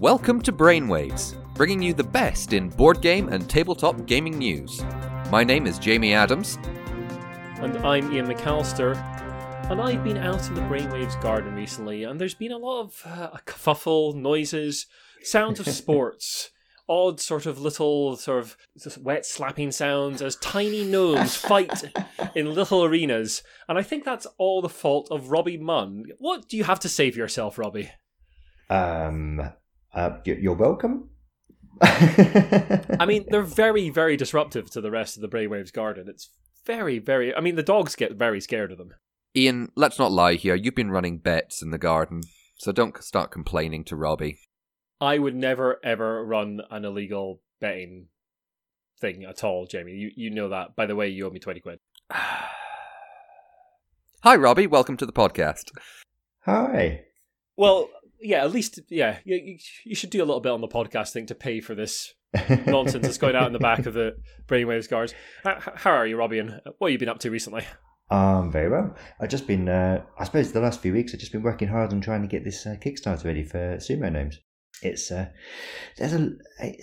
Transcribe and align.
Welcome 0.00 0.42
to 0.42 0.52
Brainwaves, 0.52 1.34
bringing 1.54 1.80
you 1.80 1.94
the 1.94 2.04
best 2.04 2.52
in 2.52 2.68
board 2.68 3.00
game 3.00 3.28
and 3.28 3.48
tabletop 3.48 4.06
gaming 4.06 4.38
news. 4.38 4.82
My 5.30 5.44
name 5.44 5.66
is 5.66 5.78
Jamie 5.78 6.12
Adams. 6.12 6.58
And 7.60 7.76
I'm 7.78 8.12
Iain 8.12 8.26
McAllister. 8.26 8.96
And 9.70 9.80
I've 9.80 10.04
been 10.04 10.18
out 10.18 10.46
in 10.48 10.54
the 10.54 10.60
Brainwaves 10.62 11.20
garden 11.22 11.54
recently, 11.54 12.04
and 12.04 12.20
there's 12.20 12.34
been 12.34 12.52
a 12.52 12.58
lot 12.58 12.82
of 12.82 13.02
uh, 13.06 13.38
kerfuffle, 13.46 14.14
noises, 14.14 14.86
sounds 15.22 15.58
of 15.58 15.68
sports, 15.74 16.50
odd 16.88 17.18
sort 17.20 17.46
of 17.46 17.60
little 17.60 18.16
sort 18.16 18.42
of 18.42 18.56
wet 19.00 19.24
slapping 19.24 19.72
sounds 19.72 20.20
as 20.20 20.36
tiny 20.36 20.84
gnomes 20.84 21.34
fight 21.36 21.84
in 22.34 22.52
little 22.52 22.84
arenas. 22.84 23.42
And 23.68 23.78
I 23.78 23.82
think 23.82 24.04
that's 24.04 24.26
all 24.36 24.60
the 24.60 24.68
fault 24.68 25.08
of 25.10 25.30
Robbie 25.30 25.56
Munn. 25.56 26.04
What 26.18 26.48
do 26.48 26.56
you 26.56 26.64
have 26.64 26.80
to 26.80 26.88
say 26.88 27.10
for 27.10 27.18
yourself, 27.18 27.56
Robbie? 27.56 27.90
Um, 28.70 29.52
uh, 29.92 30.10
you're 30.24 30.54
welcome. 30.54 31.10
I 31.80 33.04
mean, 33.06 33.26
they're 33.30 33.42
very, 33.42 33.90
very 33.90 34.16
disruptive 34.16 34.70
to 34.70 34.80
the 34.80 34.90
rest 34.90 35.16
of 35.16 35.22
the 35.22 35.28
Brainwaves 35.28 35.72
garden. 35.72 36.08
It's 36.08 36.30
very, 36.64 36.98
very. 36.98 37.34
I 37.34 37.40
mean, 37.40 37.56
the 37.56 37.62
dogs 37.62 37.94
get 37.94 38.12
very 38.12 38.40
scared 38.40 38.72
of 38.72 38.78
them. 38.78 38.92
Iain, 39.36 39.70
let's 39.74 39.98
not 39.98 40.12
lie 40.12 40.34
here. 40.34 40.54
You've 40.54 40.74
been 40.74 40.90
running 40.90 41.18
bets 41.18 41.60
in 41.62 41.70
the 41.70 41.78
garden, 41.78 42.22
so 42.56 42.72
don't 42.72 43.02
start 43.02 43.30
complaining 43.30 43.84
to 43.84 43.96
Robbie. 43.96 44.38
I 45.00 45.18
would 45.18 45.34
never 45.34 45.80
ever 45.84 46.24
run 46.24 46.60
an 46.70 46.84
illegal 46.84 47.40
betting 47.60 48.06
thing 49.00 49.24
at 49.24 49.42
all, 49.42 49.66
Jamie. 49.66 49.92
You 49.92 50.10
you 50.16 50.30
know 50.30 50.48
that. 50.50 50.76
By 50.76 50.86
the 50.86 50.96
way, 50.96 51.08
you 51.08 51.26
owe 51.26 51.30
me 51.30 51.40
twenty 51.40 51.60
quid. 51.60 51.80
Hi, 54.22 54.36
Robbie. 54.36 54.68
Welcome 54.68 54.96
to 54.98 55.06
the 55.06 55.12
podcast. 55.12 55.72
Hi. 56.46 57.04
Well, 57.56 57.90
yeah, 58.24 58.42
at 58.42 58.52
least 58.52 58.80
yeah, 58.88 59.18
you, 59.24 59.58
you 59.84 59.94
should 59.94 60.10
do 60.10 60.18
a 60.18 60.24
little 60.24 60.40
bit 60.40 60.52
on 60.52 60.62
the 60.62 60.68
podcast 60.68 61.12
thing 61.12 61.26
to 61.26 61.34
pay 61.34 61.60
for 61.60 61.74
this 61.74 62.14
nonsense 62.66 63.04
that's 63.04 63.18
going 63.18 63.36
out 63.36 63.46
in 63.46 63.52
the 63.52 63.58
back 63.58 63.84
of 63.86 63.92
the 63.92 64.16
brainwaves 64.48 64.88
guards. 64.88 65.14
How, 65.44 65.58
how 65.76 65.90
are 65.90 66.06
you, 66.06 66.16
Robbie? 66.16 66.38
And 66.38 66.60
what 66.78 66.88
have 66.88 66.92
you 66.92 66.98
been 66.98 67.10
up 67.10 67.18
to 67.20 67.30
recently? 67.30 67.64
Um, 68.10 68.50
very 68.50 68.70
well. 68.70 68.96
I've 69.20 69.28
just 69.28 69.46
been, 69.46 69.68
uh, 69.68 70.02
I 70.18 70.24
suppose, 70.24 70.52
the 70.52 70.60
last 70.60 70.80
few 70.80 70.94
weeks 70.94 71.12
I've 71.12 71.20
just 71.20 71.32
been 71.32 71.42
working 71.42 71.68
hard 71.68 71.92
on 71.92 72.00
trying 72.00 72.22
to 72.22 72.28
get 72.28 72.44
this 72.44 72.66
uh, 72.66 72.76
Kickstarter 72.82 73.24
ready 73.24 73.44
for 73.44 73.76
Sumo 73.76 74.10
Gnomes. 74.10 74.40
It's 74.82 75.10
uh, 75.10 75.28
there's 75.96 76.14
a 76.14 76.30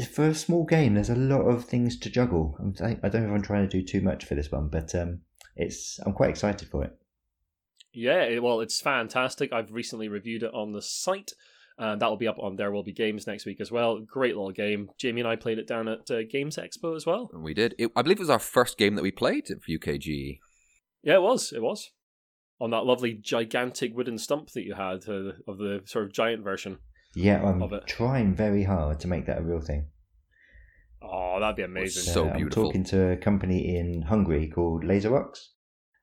for 0.06 0.28
a 0.28 0.34
small 0.34 0.64
game. 0.64 0.94
There's 0.94 1.10
a 1.10 1.16
lot 1.16 1.42
of 1.42 1.66
things 1.66 2.00
to 2.00 2.10
juggle. 2.10 2.56
I'm, 2.60 2.74
I 3.04 3.10
don't 3.10 3.24
know 3.24 3.30
if 3.30 3.36
I'm 3.36 3.42
trying 3.42 3.68
to 3.68 3.80
do 3.80 3.86
too 3.86 4.02
much 4.02 4.26
for 4.26 4.36
this 4.36 4.50
one, 4.50 4.70
but 4.70 4.96
um, 4.96 5.22
it's 5.58 6.00
I'm 6.06 6.14
quite 6.14 6.30
excited 6.30 6.70
for 6.70 6.86
it. 6.86 6.98
Yeah, 7.94 8.40
well, 8.40 8.62
it's 8.62 8.80
fantastic. 8.80 9.52
I've 9.52 9.72
recently 9.72 10.08
reviewed 10.08 10.44
it 10.44 10.54
on 10.54 10.72
the 10.72 10.82
site. 10.82 11.32
And 11.78 12.00
that 12.02 12.10
will 12.10 12.18
be 12.18 12.28
up 12.28 12.38
on 12.38 12.58
There 12.58 12.72
Will 12.72 12.84
Be 12.84 12.94
Games 12.94 13.26
next 13.26 13.46
week 13.46 13.60
as 13.60 13.72
well. 13.72 14.00
Great 14.00 14.36
little 14.36 14.52
game. 14.52 14.90
Jamie 15.00 15.22
and 15.22 15.28
I 15.28 15.36
played 15.36 15.58
it 15.58 15.68
down 15.68 15.88
at 15.88 16.12
uh, 16.12 16.22
Games 16.30 16.58
Expo 16.58 16.96
as 16.96 17.06
well. 17.08 17.32
We 17.34 17.56
did. 17.56 17.74
It, 17.80 17.92
I 17.96 18.04
believe 18.04 18.18
it 18.18 18.22
was 18.22 18.30
our 18.30 18.40
first 18.40 18.78
game 18.78 18.96
that 18.96 19.02
we 19.02 19.10
played 19.10 19.48
for 19.48 19.72
UKG. 19.72 20.40
Yeah, 21.02 21.16
it 21.16 21.22
was. 21.22 21.52
It 21.52 21.62
was 21.62 21.90
on 22.62 22.70
that 22.70 22.86
lovely 22.86 23.14
gigantic 23.14 23.96
wooden 23.96 24.20
stump 24.20 24.52
that 24.52 24.64
you 24.64 24.76
had 24.76 25.10
uh, 25.10 25.34
of 25.48 25.58
the 25.58 25.82
sort 25.86 26.06
of 26.06 26.14
giant 26.14 26.44
version. 26.44 26.78
Yeah, 27.16 27.44
I'm 27.44 27.68
trying 27.88 28.36
very 28.36 28.64
hard 28.64 29.00
to 29.02 29.08
make 29.08 29.26
that 29.26 29.40
a 29.40 29.42
real 29.42 29.60
thing. 29.60 29.88
Oh, 31.02 31.40
that'd 31.40 31.56
be 31.56 31.64
amazing! 31.64 32.14
So 32.14 32.28
uh, 32.28 32.38
beautiful. 32.38 32.66
I'm 32.66 32.68
talking 32.68 32.84
to 32.86 33.12
a 33.14 33.18
company 33.18 33.76
in 33.76 34.04
Hungary 34.04 34.48
called 34.48 34.84
LaserWorks, 34.84 35.48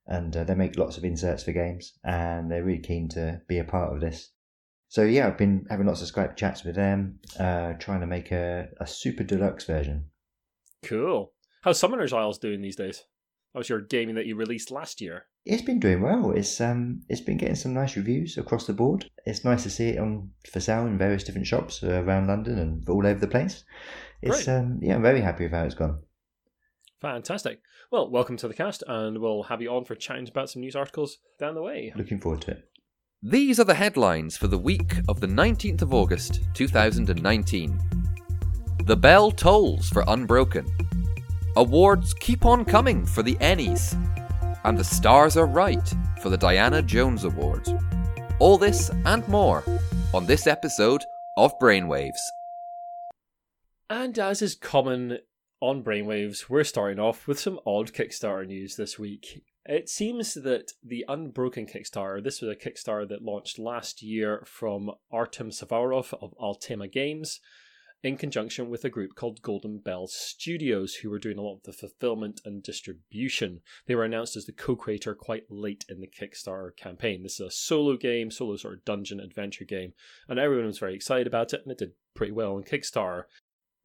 and 0.08 0.36
uh, 0.36 0.44
they 0.44 0.54
make 0.54 0.78
lots 0.78 0.96
of 0.96 1.04
inserts 1.04 1.44
for 1.44 1.52
games, 1.52 1.92
and 2.04 2.50
they're 2.50 2.64
really 2.64 2.80
keen 2.80 3.08
to 3.10 3.40
be 3.46 3.58
a 3.58 3.64
part 3.64 3.94
of 3.94 4.00
this. 4.00 4.30
So 4.88 5.02
yeah, 5.02 5.26
I've 5.26 5.38
been 5.38 5.66
having 5.70 5.86
lots 5.86 6.02
of 6.02 6.12
Skype 6.12 6.36
chats 6.36 6.64
with 6.64 6.74
them, 6.74 7.20
uh, 7.38 7.74
trying 7.74 8.00
to 8.00 8.06
make 8.06 8.32
a, 8.32 8.68
a 8.80 8.86
super 8.86 9.22
deluxe 9.22 9.64
version. 9.64 10.06
Cool. 10.82 11.32
How's 11.62 11.78
Summoner's 11.78 12.12
Isles 12.12 12.38
doing 12.38 12.62
these 12.62 12.76
days? 12.76 13.04
That 13.52 13.58
was 13.58 13.68
your 13.68 13.80
gaming 13.80 14.14
that 14.14 14.26
you 14.26 14.36
released 14.36 14.70
last 14.70 15.00
year. 15.00 15.26
It's 15.44 15.62
been 15.62 15.80
doing 15.80 16.02
well. 16.02 16.30
It's 16.30 16.60
um, 16.60 17.02
it's 17.08 17.20
been 17.20 17.36
getting 17.36 17.54
some 17.54 17.74
nice 17.74 17.96
reviews 17.96 18.38
across 18.38 18.66
the 18.66 18.72
board. 18.72 19.10
It's 19.26 19.44
nice 19.44 19.62
to 19.64 19.70
see 19.70 19.88
it 19.88 19.98
on 19.98 20.30
for 20.50 20.60
sale 20.60 20.86
in 20.86 20.98
various 20.98 21.24
different 21.24 21.46
shops 21.46 21.82
around 21.82 22.26
London 22.26 22.58
and 22.58 22.88
all 22.88 23.06
over 23.06 23.18
the 23.18 23.26
place. 23.26 23.64
It's 24.22 24.48
um, 24.48 24.78
yeah, 24.82 24.94
I'm 24.94 25.02
very 25.02 25.20
happy 25.20 25.44
with 25.44 25.52
how 25.52 25.64
it's 25.64 25.74
gone. 25.74 26.00
Fantastic. 27.00 27.60
Well, 27.90 28.10
welcome 28.10 28.36
to 28.36 28.48
the 28.48 28.52
cast, 28.52 28.84
and 28.86 29.16
we'll 29.16 29.44
have 29.44 29.62
you 29.62 29.70
on 29.70 29.86
for 29.86 29.94
chatting 29.94 30.28
about 30.28 30.50
some 30.50 30.60
news 30.60 30.76
articles 30.76 31.20
down 31.40 31.54
the 31.54 31.62
way. 31.62 31.90
Looking 31.96 32.20
forward 32.20 32.42
to 32.42 32.50
it. 32.50 32.70
These 33.22 33.58
are 33.58 33.64
the 33.64 33.72
headlines 33.72 34.36
for 34.36 34.46
the 34.46 34.58
week 34.58 34.96
of 35.08 35.20
the 35.20 35.26
19th 35.26 35.80
of 35.80 35.94
August, 35.94 36.40
2019. 36.52 37.80
The 38.84 38.94
bell 38.94 39.30
tolls 39.30 39.88
for 39.88 40.04
Unbroken. 40.06 40.66
Awards 41.56 42.12
keep 42.12 42.44
on 42.44 42.66
coming 42.66 43.06
for 43.06 43.22
the 43.22 43.36
Ennies. 43.36 43.94
And 44.64 44.76
the 44.76 44.84
stars 44.84 45.38
are 45.38 45.46
right 45.46 45.94
for 46.20 46.28
the 46.28 46.36
Diana 46.36 46.82
Jones 46.82 47.24
Award. 47.24 47.66
All 48.38 48.58
this 48.58 48.90
and 49.06 49.26
more 49.28 49.64
on 50.12 50.26
this 50.26 50.46
episode 50.46 51.02
of 51.38 51.58
Brainwaves. 51.58 52.20
And 53.88 54.18
as 54.18 54.42
is 54.42 54.54
common 54.54 55.20
on 55.60 55.82
Brainwaves, 55.82 56.48
we're 56.48 56.64
starting 56.64 56.98
off 56.98 57.26
with 57.26 57.38
some 57.38 57.58
odd 57.66 57.92
Kickstarter 57.92 58.46
news 58.46 58.76
this 58.76 58.98
week. 58.98 59.42
It 59.64 59.88
seems 59.88 60.34
that 60.34 60.72
the 60.84 61.04
Unbroken 61.08 61.66
Kickstarter, 61.66 62.22
this 62.22 62.40
was 62.40 62.50
a 62.50 62.56
Kickstarter 62.56 63.08
that 63.08 63.22
launched 63.22 63.58
last 63.58 64.02
year 64.02 64.44
from 64.46 64.90
Artem 65.10 65.50
Safarov 65.50 66.14
of 66.22 66.34
Altema 66.40 66.90
Games, 66.90 67.40
in 68.02 68.16
conjunction 68.16 68.70
with 68.70 68.84
a 68.84 68.90
group 68.90 69.14
called 69.16 69.42
Golden 69.42 69.78
Bell 69.78 70.06
Studios, 70.06 70.94
who 70.94 71.10
were 71.10 71.18
doing 71.18 71.36
a 71.36 71.42
lot 71.42 71.56
of 71.56 71.62
the 71.64 71.72
fulfillment 71.72 72.40
and 72.44 72.62
distribution. 72.62 73.60
They 73.86 73.96
were 73.96 74.04
announced 74.04 74.36
as 74.36 74.46
the 74.46 74.52
co 74.52 74.76
creator 74.76 75.14
quite 75.14 75.50
late 75.50 75.84
in 75.88 76.00
the 76.00 76.06
Kickstarter 76.06 76.76
campaign. 76.76 77.22
This 77.22 77.40
is 77.40 77.46
a 77.46 77.50
solo 77.50 77.96
game, 77.96 78.30
solo 78.30 78.56
sort 78.56 78.74
of 78.74 78.84
dungeon 78.84 79.18
adventure 79.18 79.64
game, 79.64 79.94
and 80.28 80.38
everyone 80.38 80.66
was 80.66 80.78
very 80.78 80.94
excited 80.94 81.26
about 81.26 81.52
it, 81.52 81.62
and 81.64 81.72
it 81.72 81.78
did 81.78 81.92
pretty 82.14 82.32
well 82.32 82.54
on 82.54 82.62
Kickstarter. 82.62 83.24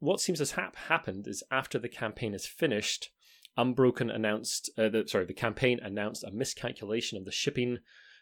What 0.04 0.20
seems 0.20 0.40
to 0.40 0.62
have 0.62 0.76
happened 0.76 1.28
is 1.28 1.44
after 1.50 1.80
the 1.80 1.88
campaign 1.88 2.34
is 2.34 2.46
finished, 2.46 3.10
Unbroken 3.56 4.10
announced, 4.10 4.70
uh, 4.78 4.90
the, 4.90 5.08
sorry, 5.08 5.24
the 5.26 5.34
campaign 5.34 5.80
announced 5.82 6.26
a 6.26 6.32
miscalculation 6.32 7.18
of 7.18 7.24
the 7.24 7.32
shipping 7.32 7.78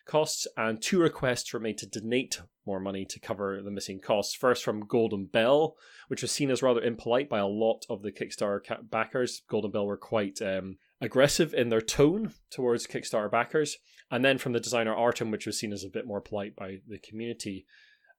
costs, 0.05 0.45
and 0.55 0.79
two 0.79 0.99
requests 0.99 1.51
were 1.51 1.59
made 1.59 1.79
to 1.79 1.87
donate 1.87 2.39
more 2.67 2.79
money 2.79 3.03
to 3.05 3.19
cover 3.19 3.63
the 3.63 3.71
missing 3.71 3.99
costs. 3.99 4.35
First, 4.35 4.63
from 4.63 4.85
Golden 4.85 5.25
Bell, 5.25 5.75
which 6.07 6.21
was 6.21 6.31
seen 6.31 6.51
as 6.51 6.61
rather 6.61 6.81
impolite 6.81 7.29
by 7.29 7.39
a 7.39 7.47
lot 7.47 7.83
of 7.89 8.03
the 8.03 8.11
Kickstarter 8.11 8.61
backers. 8.87 9.41
Golden 9.49 9.71
Bell 9.71 9.87
were 9.87 9.97
quite 9.97 10.39
um, 10.39 10.77
aggressive 11.01 11.51
in 11.51 11.69
their 11.69 11.81
tone 11.81 12.31
towards 12.51 12.85
Kickstarter 12.85 13.31
backers. 13.31 13.77
And 14.11 14.23
then 14.23 14.37
from 14.37 14.53
the 14.53 14.59
designer 14.59 14.93
Artem, 14.93 15.31
which 15.31 15.47
was 15.47 15.57
seen 15.57 15.73
as 15.73 15.83
a 15.83 15.89
bit 15.89 16.05
more 16.05 16.21
polite 16.21 16.55
by 16.55 16.77
the 16.87 16.99
community. 16.99 17.65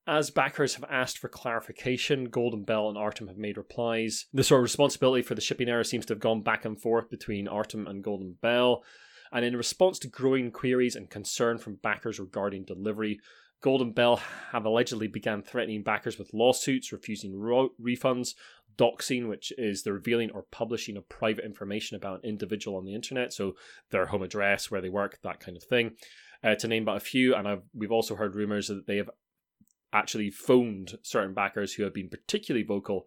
As 0.07 0.31
backers 0.31 0.75
have 0.75 0.85
asked 0.91 1.19
for 1.19 1.29
clarification, 1.29 2.25
Golden 2.25 2.65
Bell 2.65 2.89
and 2.89 2.99
Artem 2.99 3.29
have 3.29 3.37
made 3.37 3.57
replies. 3.57 4.27
The 4.33 4.43
sort 4.43 4.59
of 4.59 4.65
responsibility 4.65 5.23
for 5.23 5.37
the 5.37 5.41
shipping 5.41 5.69
error 5.69 5.85
seems 5.85 6.07
to 6.07 6.15
have 6.15 6.21
gone 6.21 6.43
back 6.43 6.65
and 6.65 6.81
forth 6.81 7.09
between 7.09 7.47
Artem 7.47 7.87
and 7.87 8.03
Golden 8.03 8.37
Bell. 8.43 8.83
And 9.31 9.45
in 9.45 9.57
response 9.57 10.01
to 10.01 10.09
growing 10.09 10.51
queries 10.51 10.97
and 10.97 11.09
concern 11.09 11.59
from 11.59 11.79
backers 11.83 12.19
regarding 12.19 12.65
delivery, 12.65 13.21
Golden 13.63 13.93
Bell 13.93 14.17
have 14.51 14.65
allegedly 14.65 15.07
began 15.07 15.41
threatening 15.41 15.85
backers 15.85 16.19
with 16.19 16.35
lawsuits, 16.35 16.93
refusing 16.93 17.39
ro- 17.39 17.71
refunds, 17.81 18.35
doxing, 18.77 19.29
which 19.29 19.53
is 19.57 19.85
the 19.85 19.93
revealing 19.93 20.33
or 20.33 20.43
publishing 20.51 20.97
of 20.97 21.09
private 21.09 21.45
information 21.45 21.97
about 21.97 22.25
an 22.25 22.31
individual 22.31 22.77
on 22.77 22.85
the 22.85 22.95
internet, 22.95 23.33
so 23.33 23.55
their 23.91 24.07
home 24.07 24.23
address, 24.23 24.69
where 24.69 24.81
they 24.81 24.89
work, 24.89 25.19
that 25.23 25.39
kind 25.39 25.57
of 25.57 25.63
thing, 25.63 25.93
uh, 26.43 26.57
to 26.57 26.67
name 26.67 26.85
but 26.85 26.97
a 26.97 27.01
few. 27.01 27.37
And 27.37 27.47
I've, 27.47 27.63
we've 27.73 27.93
also 27.93 28.17
heard 28.17 28.35
rumors 28.35 28.67
that 28.67 28.87
they 28.87 28.97
have 28.97 29.11
actually 29.93 30.31
phoned 30.31 30.99
certain 31.03 31.35
backers 31.35 31.75
who 31.75 31.83
have 31.83 31.95
been 31.95 32.09
particularly 32.09 32.65
vocal 32.65 33.07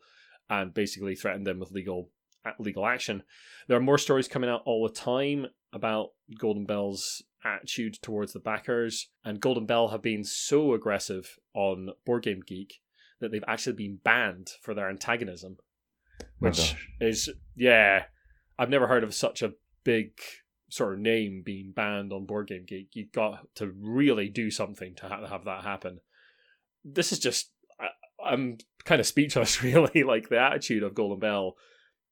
and 0.49 0.73
basically 0.73 1.15
threatened 1.15 1.47
them 1.47 1.59
with 1.59 1.71
legal 1.71 2.09
uh, 2.45 2.51
legal 2.59 2.85
action. 2.85 3.23
There 3.67 3.77
are 3.77 3.81
more 3.81 3.97
stories 3.97 4.27
coming 4.27 4.49
out 4.49 4.61
all 4.65 4.87
the 4.87 4.93
time 4.93 5.47
about 5.73 6.09
Golden 6.37 6.65
Bell's 6.65 7.23
attitude 7.43 7.97
towards 8.01 8.33
the 8.33 8.39
backers, 8.39 9.09
and 9.23 9.39
Golden 9.39 9.65
Bell 9.65 9.89
have 9.89 10.01
been 10.01 10.23
so 10.23 10.73
aggressive 10.73 11.37
on 11.53 11.89
Board 12.05 12.23
Game 12.23 12.41
Geek 12.45 12.81
that 13.19 13.31
they've 13.31 13.43
actually 13.47 13.75
been 13.75 13.99
banned 14.03 14.51
for 14.61 14.73
their 14.73 14.89
antagonism, 14.89 15.57
oh, 16.21 16.25
which 16.39 16.75
is 17.01 17.29
yeah, 17.55 18.03
I've 18.59 18.69
never 18.69 18.87
heard 18.87 19.03
of 19.03 19.15
such 19.15 19.41
a 19.41 19.53
big 19.83 20.11
sort 20.69 20.93
of 20.93 20.99
name 20.99 21.41
being 21.45 21.71
banned 21.75 22.11
on 22.13 22.25
Board 22.25 22.47
Game 22.47 22.65
Geek. 22.67 22.89
You've 22.93 23.11
got 23.11 23.47
to 23.55 23.73
really 23.79 24.29
do 24.29 24.51
something 24.51 24.95
to 24.95 25.09
have 25.09 25.45
that 25.45 25.63
happen. 25.63 25.99
This 26.85 27.11
is 27.11 27.19
just 27.19 27.51
I, 27.79 27.87
I'm 28.23 28.59
kind 28.85 29.01
of 29.01 29.07
speechless, 29.07 29.61
really. 29.63 30.03
Like 30.03 30.29
the 30.29 30.39
attitude 30.39 30.83
of 30.83 30.95
Golden 30.95 31.19
Bell 31.19 31.55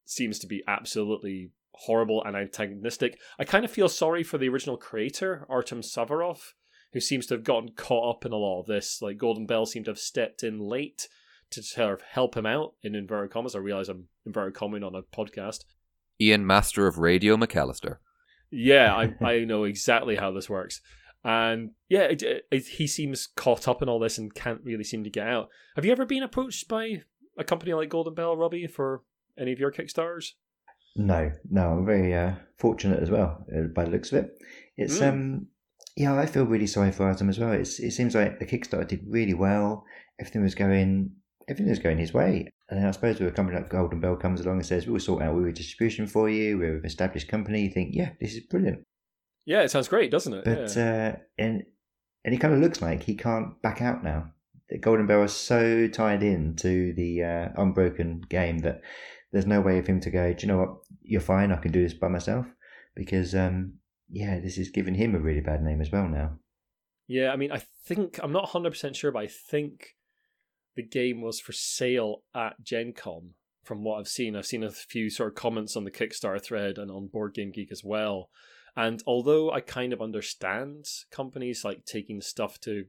seems 0.06 0.40
to 0.40 0.48
be 0.48 0.64
absolutely 0.68 1.52
horrible 1.76 2.24
and 2.24 2.36
antagonistic. 2.36 3.18
I 3.40 3.46
kind 3.46 3.64
of 3.64 3.72
feel 3.72 3.90
sorry 3.90 4.24
for 4.24 4.38
the 4.38 4.50
original 4.50 4.78
creator, 4.78 5.46
Artem 5.50 5.82
Safarov, 5.82 6.40
who 6.92 7.00
seems 7.00 7.26
to 7.28 7.36
have 7.36 7.44
gotten 7.44 7.72
caught 7.76 8.18
up 8.18 8.26
in 8.26 8.32
a 8.32 8.38
lot 8.38 8.62
of 8.62 8.68
this. 8.68 9.02
Like 9.02 9.18
Golden 9.18 9.46
Bell 9.46 9.66
seemed 9.66 9.86
to 9.86 9.92
have 9.92 10.00
stepped 10.00 10.44
in 10.44 10.60
late 10.60 11.08
to 11.52 11.64
sort 11.64 11.94
of 11.94 12.02
help 12.02 12.36
him 12.36 12.46
out 12.46 12.74
in 12.82 12.96
inverted 12.96 13.32
commas. 13.32 13.56
I 13.56 13.60
realize 13.60 13.90
I'm 13.90 14.08
inverted 14.26 14.56
commas 14.56 14.84
on 14.84 14.96
a 14.96 15.02
podcast. 15.02 15.64
Iain, 16.22 16.46
Master 16.46 16.88
of 16.88 16.98
Radio 16.98 17.38
McAllister. 17.38 17.98
Yeah, 18.52 18.94
I 18.96 19.16
I 19.26 19.40
know 19.46 19.64
exactly 19.64 20.16
how 20.16 20.32
this 20.32 20.50
works. 20.50 20.82
And 21.24 21.72
yeah, 21.90 22.04
it, 22.04 22.22
it, 22.52 22.66
he 22.66 22.86
seems 22.86 23.28
caught 23.28 23.68
up 23.68 23.82
in 23.82 23.90
all 23.90 24.00
this 24.00 24.18
and 24.18 24.34
can't 24.34 24.62
really 24.64 24.84
seem 24.84 25.04
to 25.04 25.10
get 25.10 25.28
out. 25.28 25.50
Have 25.76 25.86
you 25.86 25.92
ever 25.92 26.06
been 26.06 26.24
approached 26.24 26.68
by 26.68 27.04
a 27.38 27.44
company 27.44 27.74
like 27.74 27.90
Golden 27.90 28.14
Bell, 28.14 28.36
Robbie, 28.36 28.68
for 28.68 29.04
any 29.40 29.54
of 29.54 29.60
your 29.60 29.72
Kickstarters? 29.72 30.32
No, 30.96 31.32
no, 31.50 31.70
I'm 31.70 31.86
very 31.86 32.14
uh, 32.14 32.34
fortunate 32.58 33.02
as 33.02 33.10
well 33.10 33.46
uh, 33.56 33.64
by 33.74 33.86
the 33.86 33.92
looks 33.92 34.12
of 34.12 34.26
it. 34.26 34.32
It's 34.78 35.00
mm. 35.00 35.10
um, 35.10 35.48
yeah, 35.96 36.16
I 36.16 36.26
feel 36.26 36.46
really 36.46 36.68
sorry 36.68 36.92
for 36.92 37.10
Adam 37.10 37.30
as 37.30 37.40
well. 37.40 37.52
It's 37.52 37.80
it 37.80 37.92
seems 37.92 38.16
like 38.16 38.40
the 38.40 38.46
Kickstarter 38.46 38.88
did 38.88 39.06
really 39.08 39.34
well. 39.34 39.86
Everything 40.20 40.44
was 40.44 40.56
going, 40.56 41.12
everything 41.48 41.70
was 41.70 41.80
going 41.80 41.98
his 41.98 42.14
way. 42.14 42.48
And 42.70 42.80
then 42.80 42.88
I 42.88 42.92
suppose 42.92 43.20
with 43.20 43.30
a 43.30 43.36
company 43.36 43.58
like 43.58 43.70
Golden 43.70 44.00
Bell 44.00 44.16
comes 44.16 44.42
along 44.42 44.58
and 44.58 44.66
says, 44.66 44.88
"We'll 44.88 45.00
sort 45.00 45.24
out 45.24 45.36
we 45.36 45.52
distribution 45.52 46.08
for 46.08 46.30
you. 46.30 46.58
We're 46.58 46.78
an 46.78 46.86
established 46.86 47.28
company." 47.28 47.62
You 47.62 47.72
think, 47.72 47.92
yeah, 47.94 48.12
this 48.20 48.34
is 48.34 48.42
brilliant. 48.42 48.86
Yeah, 49.46 49.62
it 49.62 49.72
sounds 49.72 49.88
great, 49.88 50.12
doesn't 50.12 50.34
it? 50.34 50.46
But 50.46 50.76
yeah. 50.76 51.14
uh, 51.16 51.20
and 51.38 51.64
and 52.24 52.34
he 52.34 52.40
kind 52.40 52.54
of 52.54 52.62
looks 52.62 52.82
like 52.82 53.04
he 53.04 53.16
can't 53.16 53.62
back 53.62 53.82
out 53.82 54.04
now. 54.04 54.32
The 54.70 54.78
Golden 54.78 55.08
Bell 55.08 55.24
is 55.24 55.34
so 55.34 55.88
tied 55.88 56.24
in 56.24 56.56
to 56.58 56.94
the 56.94 57.24
uh, 57.24 57.50
unbroken 57.58 58.22
game 58.30 58.60
that 58.60 58.82
there's 59.32 59.46
no 59.46 59.62
way 59.62 59.78
of 59.78 59.88
him 59.88 60.00
to 60.02 60.10
go. 60.10 60.34
Do 60.34 60.46
you 60.46 60.52
know 60.52 60.60
what? 60.60 60.76
You're 61.02 61.22
fine. 61.22 61.52
I 61.52 61.58
can 61.58 61.72
do 61.72 61.84
this 61.84 61.94
by 61.94 62.08
myself 62.08 62.46
because 62.96 63.36
um, 63.36 63.74
yeah, 64.10 64.40
this 64.40 64.58
is 64.58 64.70
giving 64.70 64.96
him 64.96 65.16
a 65.16 65.20
really 65.20 65.42
bad 65.42 65.62
name 65.62 65.82
as 65.82 65.92
well 65.92 66.08
now. 66.08 66.38
Yeah, 67.08 67.32
I 67.32 67.36
mean, 67.36 67.52
I 67.52 67.62
think 67.86 68.20
I'm 68.24 68.32
not 68.32 68.44
100 68.44 68.70
percent 68.70 68.96
sure, 68.96 69.12
but 69.12 69.24
I 69.24 69.28
think 69.28 69.96
the 70.76 70.84
game 70.84 71.22
was 71.22 71.40
for 71.40 71.52
sale 71.52 72.24
at 72.34 72.64
Gen 72.64 72.94
Con. 72.94 73.32
From 73.66 73.84
what 73.84 74.00
I've 74.00 74.10
seen, 74.10 74.36
I've 74.36 74.46
seen 74.46 74.64
a 74.64 74.72
few 74.72 75.10
sort 75.10 75.30
of 75.30 75.36
comments 75.36 75.78
on 75.78 75.86
the 75.86 75.92
Kickstarter 75.92 76.44
thread 76.44 76.78
and 76.78 76.92
on 76.92 77.08
Board 77.08 77.34
Game 77.34 77.52
Geek 77.52 77.72
as 77.72 77.82
well 77.82 78.30
and 78.76 79.04
although 79.06 79.52
I 79.52 79.62
kind 79.62 79.94
of 79.94 80.02
understand 80.02 80.86
companies 81.12 81.64
like 81.64 81.86
taking 81.86 82.22
stuff 82.22 82.60
to 82.62 82.86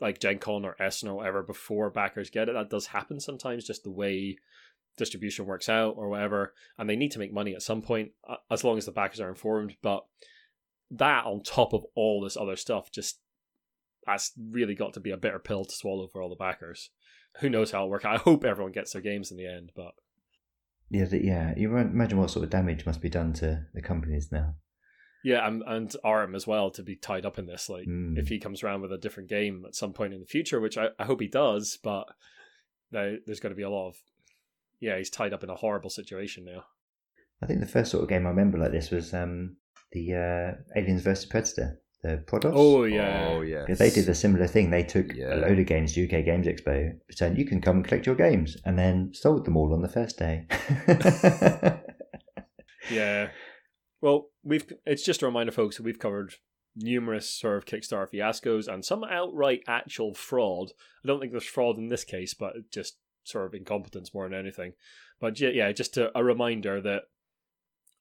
like 0.00 0.20
Gen 0.20 0.38
Con 0.38 0.64
or 0.64 0.80
Essen 0.80 1.08
or 1.08 1.16
whatever 1.16 1.42
before 1.42 1.90
backers 1.90 2.30
get 2.30 2.48
it, 2.48 2.52
that 2.52 2.70
does 2.70 2.86
happen 2.86 3.20
sometimes, 3.20 3.66
just 3.66 3.84
the 3.84 3.90
way 3.90 4.36
distribution 4.96 5.46
works 5.46 5.68
out 5.68 5.94
or 5.96 6.08
whatever. 6.08 6.54
And 6.78 6.88
they 6.88 6.96
need 6.96 7.10
to 7.12 7.18
make 7.18 7.32
money 7.32 7.54
at 7.54 7.62
some 7.62 7.82
point, 7.82 8.12
uh, 8.28 8.36
as 8.50 8.64
long 8.64 8.78
as 8.78 8.86
the 8.86 8.92
backers 8.92 9.20
are 9.20 9.28
informed. 9.28 9.76
But 9.82 10.04
that 10.92 11.26
on 11.26 11.42
top 11.42 11.72
of 11.72 11.84
all 11.94 12.20
this 12.20 12.36
other 12.36 12.56
stuff, 12.56 12.90
just 12.90 13.20
that's 14.06 14.32
really 14.50 14.74
got 14.74 14.94
to 14.94 15.00
be 15.00 15.10
a 15.10 15.16
bitter 15.16 15.38
pill 15.38 15.64
to 15.64 15.74
swallow 15.74 16.08
for 16.08 16.22
all 16.22 16.30
the 16.30 16.36
backers. 16.36 16.90
Who 17.40 17.50
knows 17.50 17.70
how 17.70 17.80
it'll 17.80 17.90
work? 17.90 18.04
I 18.04 18.16
hope 18.16 18.44
everyone 18.44 18.72
gets 18.72 18.92
their 18.92 19.02
games 19.02 19.30
in 19.30 19.36
the 19.36 19.46
end, 19.46 19.72
but 19.74 19.92
yeah, 20.90 21.06
yeah. 21.12 21.54
You 21.56 21.76
imagine 21.76 22.18
what 22.18 22.30
sort 22.30 22.44
of 22.44 22.50
damage 22.50 22.84
must 22.84 23.00
be 23.00 23.08
done 23.08 23.32
to 23.34 23.64
the 23.74 23.80
companies 23.80 24.30
now. 24.32 24.54
Yeah, 25.22 25.46
and 25.46 25.62
and 25.66 25.94
Artem 26.02 26.34
as 26.34 26.46
well 26.46 26.70
to 26.72 26.82
be 26.82 26.96
tied 26.96 27.26
up 27.26 27.38
in 27.38 27.46
this. 27.46 27.68
Like, 27.68 27.86
mm. 27.86 28.18
if 28.18 28.28
he 28.28 28.38
comes 28.38 28.62
around 28.62 28.82
with 28.82 28.92
a 28.92 28.98
different 28.98 29.28
game 29.28 29.64
at 29.66 29.74
some 29.74 29.92
point 29.92 30.14
in 30.14 30.20
the 30.20 30.26
future, 30.26 30.60
which 30.60 30.78
I, 30.78 30.88
I 30.98 31.04
hope 31.04 31.20
he 31.20 31.28
does, 31.28 31.78
but 31.82 32.04
there, 32.90 33.18
there's 33.26 33.40
got 33.40 33.50
to 33.50 33.54
be 33.54 33.62
a 33.62 33.70
lot 33.70 33.88
of. 33.88 33.96
Yeah, 34.80 34.96
he's 34.96 35.10
tied 35.10 35.34
up 35.34 35.44
in 35.44 35.50
a 35.50 35.54
horrible 35.54 35.90
situation 35.90 36.46
now. 36.46 36.64
I 37.42 37.46
think 37.46 37.60
the 37.60 37.66
first 37.66 37.90
sort 37.90 38.02
of 38.02 38.08
game 38.08 38.26
I 38.26 38.30
remember 38.30 38.58
like 38.58 38.72
this 38.72 38.90
was 38.90 39.12
um, 39.12 39.56
the 39.92 40.14
uh, 40.14 40.78
Aliens 40.78 41.02
versus 41.02 41.26
Predator 41.26 41.78
the 42.02 42.22
Prodos. 42.26 42.52
Oh 42.54 42.84
yeah, 42.84 43.28
oh 43.30 43.40
yeah. 43.42 43.64
They 43.68 43.90
did 43.90 44.08
a 44.08 44.14
similar 44.14 44.46
thing. 44.46 44.70
They 44.70 44.82
took 44.82 45.14
yeah. 45.14 45.34
a 45.34 45.36
load 45.36 45.58
of 45.58 45.66
games 45.66 45.92
to 45.94 46.04
UK 46.04 46.24
Games 46.24 46.46
Expo, 46.46 46.92
said 47.10 47.38
you 47.38 47.44
can 47.44 47.60
come 47.60 47.76
and 47.76 47.84
collect 47.84 48.06
your 48.06 48.14
games, 48.14 48.56
and 48.64 48.78
then 48.78 49.12
sold 49.12 49.44
them 49.44 49.56
all 49.56 49.74
on 49.74 49.82
the 49.82 49.88
first 49.88 50.18
day. 50.18 50.46
yeah. 52.90 53.30
Well, 54.00 54.28
we've. 54.42 54.72
It's 54.86 55.04
just 55.04 55.22
a 55.22 55.26
reminder, 55.26 55.52
folks, 55.52 55.76
that 55.76 55.82
we've 55.82 55.98
covered 55.98 56.34
numerous 56.76 57.28
sort 57.28 57.58
of 57.58 57.66
Kickstarter 57.66 58.08
fiascos 58.12 58.72
and 58.72 58.84
some 58.84 59.04
outright 59.04 59.62
actual 59.66 60.14
fraud. 60.14 60.72
I 61.04 61.08
don't 61.08 61.20
think 61.20 61.32
there's 61.32 61.44
fraud 61.44 61.78
in 61.78 61.88
this 61.88 62.04
case, 62.04 62.32
but 62.32 62.54
just 62.72 62.96
sort 63.24 63.46
of 63.46 63.54
incompetence 63.54 64.14
more 64.14 64.28
than 64.28 64.38
anything. 64.38 64.72
But 65.20 65.38
yeah, 65.38 65.70
just 65.72 65.96
a, 65.96 66.16
a 66.16 66.24
reminder 66.24 66.80
that 66.80 67.02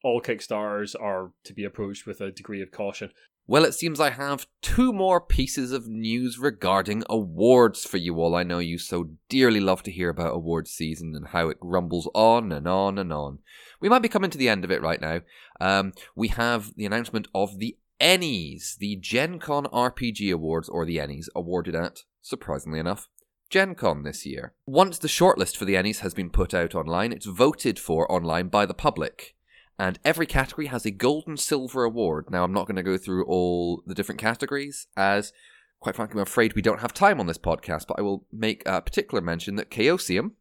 all 0.03 0.21
Kickstarters 0.21 0.95
are 0.99 1.31
to 1.43 1.53
be 1.53 1.65
approached 1.65 2.05
with 2.05 2.21
a 2.21 2.31
degree 2.31 2.61
of 2.61 2.71
caution. 2.71 3.11
Well, 3.49 3.65
it 3.65 3.73
seems 3.73 3.99
I 3.99 4.11
have 4.11 4.45
two 4.61 4.93
more 4.93 5.19
pieces 5.19 5.71
of 5.71 5.87
news 5.87 6.37
regarding 6.37 7.01
awards 7.09 7.83
for 7.83 7.97
you 7.97 8.21
all. 8.21 8.35
I 8.35 8.43
know 8.43 8.59
you 8.59 8.77
so 8.77 9.09
dearly 9.27 9.59
love 9.59 9.81
to 9.83 9.91
hear 9.91 10.09
about 10.09 10.35
awards 10.35 10.69
season 10.69 11.15
and 11.15 11.29
how 11.29 11.49
it 11.49 11.57
rumbles 11.59 12.07
on 12.13 12.51
and 12.51 12.67
on 12.67 12.99
and 12.99 13.11
on. 13.11 13.39
We 13.81 13.89
might 13.89 14.03
be 14.03 14.07
coming 14.07 14.29
to 14.29 14.37
the 14.37 14.49
end 14.49 14.63
of 14.63 14.69
it 14.69 14.83
right 14.83 15.01
now. 15.01 15.21
Um, 15.59 15.93
we 16.15 16.27
have 16.27 16.75
the 16.75 16.85
announcement 16.85 17.27
of 17.33 17.57
the 17.57 17.75
Ennies, 17.99 18.77
the 18.77 18.97
Gen 18.97 19.39
Con 19.39 19.65
RPG 19.65 20.31
Awards, 20.31 20.69
or 20.69 20.85
the 20.85 20.97
Ennies, 20.97 21.27
awarded 21.35 21.73
at, 21.73 22.03
surprisingly 22.21 22.77
enough, 22.77 23.09
Gen 23.49 23.73
Con 23.73 24.03
this 24.03 24.27
year. 24.27 24.53
Once 24.67 24.99
the 24.99 25.07
shortlist 25.07 25.57
for 25.57 25.65
the 25.65 25.73
Ennies 25.73 26.01
has 26.01 26.13
been 26.13 26.29
put 26.29 26.53
out 26.53 26.75
online, 26.75 27.11
it's 27.11 27.25
voted 27.25 27.79
for 27.79 28.09
online 28.11 28.49
by 28.49 28.67
the 28.67 28.75
public 28.75 29.35
and 29.79 29.97
every 30.03 30.25
category 30.25 30.67
has 30.67 30.85
a 30.85 30.91
gold 30.91 31.23
and 31.25 31.39
silver 31.39 31.85
award. 31.85 32.25
Now, 32.29 32.43
I'm 32.43 32.51
not 32.51 32.67
going 32.67 32.75
to 32.75 32.83
go 32.83 32.97
through 32.97 33.25
all 33.25 33.81
the 33.87 33.95
different 33.95 34.19
categories, 34.19 34.87
as 34.97 35.31
quite 35.79 35.95
frankly, 35.95 36.19
I'm 36.19 36.23
afraid 36.23 36.53
we 36.53 36.61
don't 36.61 36.81
have 36.81 36.93
time 36.93 37.21
on 37.21 37.27
this 37.27 37.37
podcast, 37.37 37.87
but 37.87 37.97
I 37.97 38.01
will 38.01 38.27
make 38.29 38.61
a 38.65 38.81
particular 38.81 39.21
mention 39.21 39.55
that 39.55 39.71
Chaosium, 39.71 40.31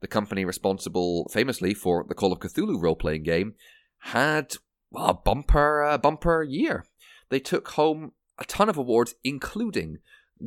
the 0.00 0.06
company 0.06 0.44
responsible 0.44 1.30
famously 1.32 1.72
for 1.72 2.04
the 2.06 2.14
Call 2.14 2.30
of 2.30 2.40
Cthulhu 2.40 2.80
role 2.80 2.94
playing 2.94 3.22
game, 3.22 3.54
had 4.00 4.56
well, 4.90 5.06
a 5.06 5.14
bumper, 5.14 5.82
uh, 5.82 5.96
bumper 5.96 6.42
year. 6.42 6.84
They 7.30 7.40
took 7.40 7.68
home 7.68 8.12
a 8.38 8.44
ton 8.44 8.68
of 8.68 8.76
awards, 8.76 9.14
including 9.24 9.98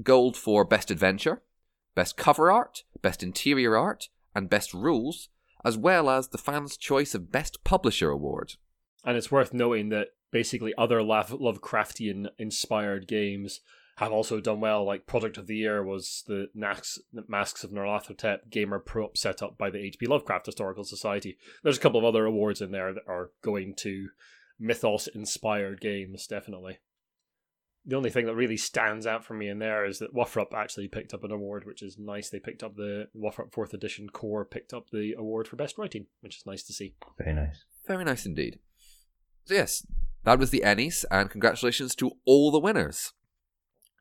gold 0.04 0.38
for 0.38 0.64
Best 0.64 0.92
Adventure, 0.92 1.42
Best 1.96 2.18
Cover 2.18 2.52
Art, 2.52 2.84
Best 3.02 3.24
Interior 3.24 3.76
Art, 3.76 4.10
and 4.36 4.48
Best 4.48 4.76
Rules 4.76 5.30
as 5.64 5.78
well 5.78 6.10
as 6.10 6.30
the 6.30 6.38
Fans' 6.38 6.78
Choice 6.78 7.16
of 7.16 7.32
Best 7.32 7.64
Publisher 7.64 8.10
Award. 8.10 8.56
And 9.04 9.18
it's 9.18 9.32
worth 9.32 9.54
noting 9.54 9.90
that 9.90 10.10
basically 10.32 10.74
other 10.78 11.00
Lovecraftian 11.00 12.28
inspired 12.38 13.08
games 13.08 13.62
have 13.98 14.12
also 14.12 14.40
done 14.40 14.60
well. 14.60 14.86
Like 14.86 15.08
Product 15.08 15.38
of 15.38 15.48
the 15.48 15.56
Year 15.56 15.84
was 15.84 16.24
the 16.28 16.48
Masks 16.54 17.64
of 17.64 17.72
Nyarlathotep 17.72 18.50
gamer 18.50 18.80
prop 18.80 19.18
set 19.18 19.42
up 19.42 19.58
by 19.58 19.70
the 19.70 19.80
H.P. 19.80 20.06
Lovecraft 20.06 20.46
Historical 20.46 20.84
Society. 20.84 21.38
There's 21.64 21.78
a 21.78 21.82
couple 21.82 22.00
of 22.00 22.06
other 22.06 22.26
awards 22.26 22.62
in 22.62 22.72
there 22.72 22.94
that 22.94 23.08
are 23.08 23.32
going 23.42 23.74
to 23.78 24.10
mythos 24.60 25.08
inspired 25.08 25.82
games, 25.82 26.28
definitely 26.28 26.80
the 27.88 27.96
only 27.96 28.10
thing 28.10 28.26
that 28.26 28.36
really 28.36 28.58
stands 28.58 29.08
out 29.08 29.24
for 29.24 29.34
me 29.34 29.48
in 29.48 29.60
there 29.60 29.86
is 29.86 30.00
that 30.00 30.14
WFRP 30.14 30.54
actually 30.54 30.90
picked 30.90 31.14
up 31.14 31.24
an 31.24 31.32
award, 31.32 31.66
which 31.66 31.82
is 31.82 31.98
nice. 31.98 32.30
They 32.30 32.40
picked 32.40 32.62
up 32.62 32.76
the 32.76 33.08
WFRP 33.16 33.54
Fourth 33.54 33.74
Edition 33.74 34.10
Core 34.10 34.44
picked 34.44 34.74
up 34.74 34.90
the 34.92 35.16
award 35.18 35.48
for 35.48 35.56
best 35.56 35.78
writing, 35.78 36.08
which 36.20 36.36
is 36.36 36.46
nice 36.46 36.64
to 36.64 36.74
see. 36.74 36.96
Very 37.18 37.34
nice. 37.34 37.64
Very 37.88 38.04
nice 38.04 38.26
indeed. 38.26 38.60
So 39.46 39.54
yes, 39.54 39.88
that 40.26 40.38
was 40.38 40.50
the 40.50 40.64
Ennies, 40.66 41.06
and 41.10 41.30
congratulations 41.30 41.96
to 41.96 42.12
all 42.26 42.52
the 42.52 42.60
winners. 42.60 43.14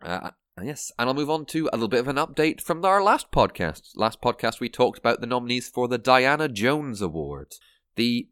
Uh, 0.02 0.30
yes, 0.60 0.90
and 0.98 1.08
I'll 1.08 1.14
move 1.14 1.30
on 1.30 1.46
to 1.46 1.70
a 1.72 1.76
little 1.76 1.86
bit 1.86 2.00
of 2.00 2.08
an 2.08 2.16
update 2.16 2.60
from 2.60 2.84
our 2.84 3.00
last 3.00 3.30
podcast. 3.30 3.90
Last 3.94 4.20
podcast 4.20 4.58
we 4.58 4.68
talked 4.68 4.98
about 4.98 5.20
the 5.20 5.28
nominees 5.28 5.68
for 5.68 5.86
the 5.86 5.96
Diana 5.96 6.48
Jones 6.48 7.00
Award, 7.00 7.54
the 7.94 8.28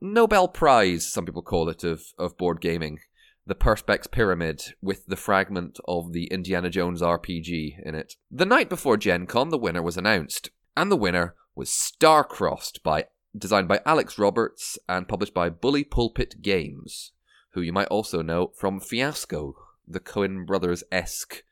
Nobel 0.00 0.48
Prize, 0.48 1.06
some 1.12 1.26
people 1.26 1.42
call 1.42 1.68
it, 1.68 1.84
of 1.84 2.14
of 2.16 2.38
board 2.38 2.62
gaming 2.62 3.00
the 3.46 3.54
Perspex 3.54 4.10
Pyramid 4.10 4.74
with 4.82 5.06
the 5.06 5.16
fragment 5.16 5.78
of 5.86 6.12
the 6.12 6.26
Indiana 6.26 6.68
Jones 6.68 7.00
RPG 7.00 7.76
in 7.84 7.94
it. 7.94 8.14
The 8.30 8.44
night 8.44 8.68
before 8.68 8.96
Gen 8.96 9.26
Con, 9.26 9.50
the 9.50 9.58
winner 9.58 9.82
was 9.82 9.96
announced, 9.96 10.50
and 10.76 10.90
the 10.90 10.96
winner 10.96 11.36
was 11.54 11.70
Starcrossed 11.70 12.82
by 12.82 13.06
designed 13.36 13.68
by 13.68 13.80
Alex 13.86 14.18
Roberts 14.18 14.78
and 14.88 15.06
published 15.06 15.34
by 15.34 15.48
Bully 15.48 15.84
Pulpit 15.84 16.42
Games, 16.42 17.12
who 17.52 17.60
you 17.60 17.72
might 17.72 17.88
also 17.88 18.20
know 18.20 18.52
from 18.58 18.80
Fiasco, 18.80 19.54
the 19.86 20.00
Coen 20.00 20.44
Brothers 20.44 20.82
esque 20.90 21.44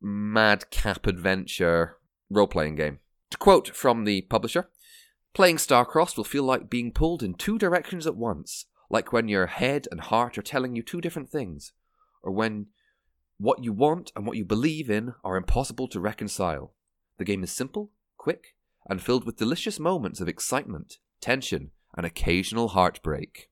madcap 0.00 1.06
adventure 1.06 1.96
role 2.28 2.46
playing 2.46 2.74
game. 2.74 2.98
To 3.30 3.38
quote 3.38 3.74
from 3.74 4.04
the 4.04 4.22
publisher, 4.22 4.68
playing 5.32 5.56
Starcrossed 5.56 6.16
will 6.16 6.24
feel 6.24 6.44
like 6.44 6.68
being 6.68 6.92
pulled 6.92 7.22
in 7.22 7.34
two 7.34 7.58
directions 7.58 8.06
at 8.06 8.16
once 8.16 8.66
like 8.90 9.12
when 9.12 9.28
your 9.28 9.46
head 9.46 9.86
and 9.90 10.00
heart 10.00 10.38
are 10.38 10.42
telling 10.42 10.74
you 10.74 10.82
two 10.82 11.00
different 11.00 11.30
things, 11.30 11.72
or 12.22 12.32
when 12.32 12.66
what 13.38 13.62
you 13.62 13.72
want 13.72 14.10
and 14.16 14.26
what 14.26 14.36
you 14.36 14.44
believe 14.44 14.90
in 14.90 15.14
are 15.22 15.36
impossible 15.36 15.88
to 15.88 16.00
reconcile. 16.00 16.74
The 17.18 17.24
game 17.24 17.44
is 17.44 17.52
simple, 17.52 17.92
quick, 18.16 18.54
and 18.88 19.00
filled 19.00 19.24
with 19.24 19.36
delicious 19.36 19.78
moments 19.78 20.20
of 20.20 20.28
excitement, 20.28 20.98
tension, 21.20 21.70
and 21.96 22.04
occasional 22.04 22.68
heartbreak. 22.68 23.50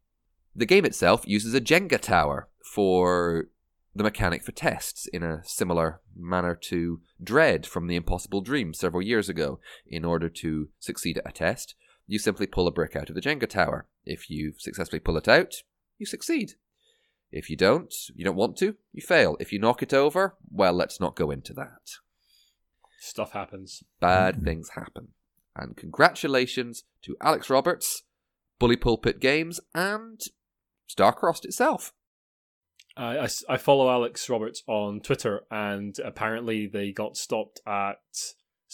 The 0.54 0.66
game 0.66 0.84
itself 0.84 1.26
uses 1.26 1.54
a 1.54 1.60
Jenga 1.60 2.00
tower 2.00 2.48
for 2.64 3.48
the 3.94 4.02
mechanic 4.02 4.42
for 4.42 4.52
tests 4.52 5.06
in 5.06 5.22
a 5.22 5.42
similar 5.44 6.00
manner 6.14 6.54
to 6.54 7.00
Dread 7.22 7.66
from 7.66 7.86
The 7.86 7.96
Impossible 7.96 8.40
Dream 8.40 8.74
several 8.74 9.02
years 9.02 9.28
ago. 9.28 9.58
In 9.86 10.04
order 10.04 10.28
to 10.28 10.68
succeed 10.78 11.18
at 11.18 11.28
a 11.28 11.32
test, 11.32 11.74
you 12.06 12.18
simply 12.18 12.46
pull 12.46 12.68
a 12.68 12.72
brick 12.72 12.94
out 12.96 13.08
of 13.08 13.14
the 13.14 13.20
Jenga 13.20 13.48
tower. 13.48 13.86
If 14.04 14.30
you 14.30 14.54
successfully 14.58 15.00
pull 15.00 15.16
it 15.16 15.28
out, 15.28 15.54
you 15.98 16.06
succeed. 16.06 16.52
If 17.32 17.50
you 17.50 17.56
don't, 17.56 17.92
you 18.14 18.24
don't 18.24 18.36
want 18.36 18.56
to, 18.58 18.76
you 18.92 19.02
fail. 19.02 19.36
If 19.40 19.52
you 19.52 19.58
knock 19.58 19.82
it 19.82 19.92
over, 19.92 20.36
well, 20.50 20.72
let's 20.72 21.00
not 21.00 21.16
go 21.16 21.30
into 21.30 21.52
that. 21.54 21.98
Stuff 23.00 23.32
happens. 23.32 23.82
Bad 24.00 24.42
things 24.44 24.70
happen. 24.70 25.08
And 25.54 25.76
congratulations 25.76 26.84
to 27.02 27.16
Alex 27.20 27.50
Roberts, 27.50 28.02
Bully 28.58 28.76
Pulpit 28.76 29.20
Games, 29.20 29.60
and 29.74 30.20
Starcrossed 30.88 31.44
itself. 31.44 31.92
I, 32.96 33.18
I, 33.18 33.28
I 33.48 33.56
follow 33.56 33.90
Alex 33.90 34.28
Roberts 34.30 34.62
on 34.66 35.00
Twitter, 35.00 35.42
and 35.50 35.98
apparently 36.04 36.66
they 36.66 36.92
got 36.92 37.16
stopped 37.16 37.60
at 37.66 37.98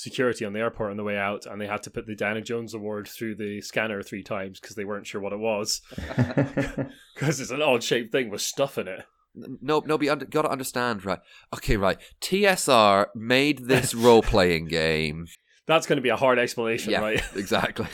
security 0.02 0.44
on 0.44 0.52
the 0.52 0.58
airport 0.60 0.90
on 0.90 0.96
the 0.96 1.04
way 1.04 1.16
out, 1.16 1.46
and 1.46 1.60
they 1.60 1.66
had 1.66 1.82
to 1.84 1.90
put 1.90 2.06
the 2.06 2.14
Diana 2.16 2.40
Jones 2.42 2.74
Award 2.74 3.08
through 3.08 3.36
the 3.36 3.60
scanner 3.60 4.02
three 4.02 4.22
times 4.22 4.58
because 4.60 4.76
they 4.76 4.84
weren't 4.84 5.06
sure 5.06 5.20
what 5.20 5.32
it 5.32 5.38
was. 5.38 5.80
Because 7.14 7.40
it's 7.40 7.50
an 7.50 7.60
odd 7.62 7.82
shaped 7.82 8.10
thing 8.10 8.30
with 8.30 8.40
stuff 8.40 8.78
in 8.78 8.88
it. 8.88 9.04
No, 9.34 9.82
no, 9.86 9.96
but 9.98 10.04
you 10.04 10.16
got 10.16 10.42
to 10.42 10.50
understand, 10.50 11.04
right? 11.04 11.20
Okay, 11.54 11.76
right. 11.76 11.98
TSR 12.20 13.06
made 13.14 13.66
this 13.66 13.94
role 14.06 14.22
playing 14.22 14.66
game. 14.66 15.26
That's 15.66 15.86
going 15.86 15.96
to 15.98 16.02
be 16.02 16.08
a 16.08 16.16
hard 16.16 16.38
explanation, 16.38 16.90
Yeah, 16.92 17.00
right? 17.00 17.22
exactly. 17.36 17.86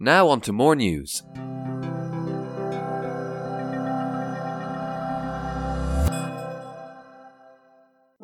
Now 0.00 0.28
on 0.28 0.40
to 0.42 0.52
more 0.52 0.74
news. 0.74 1.22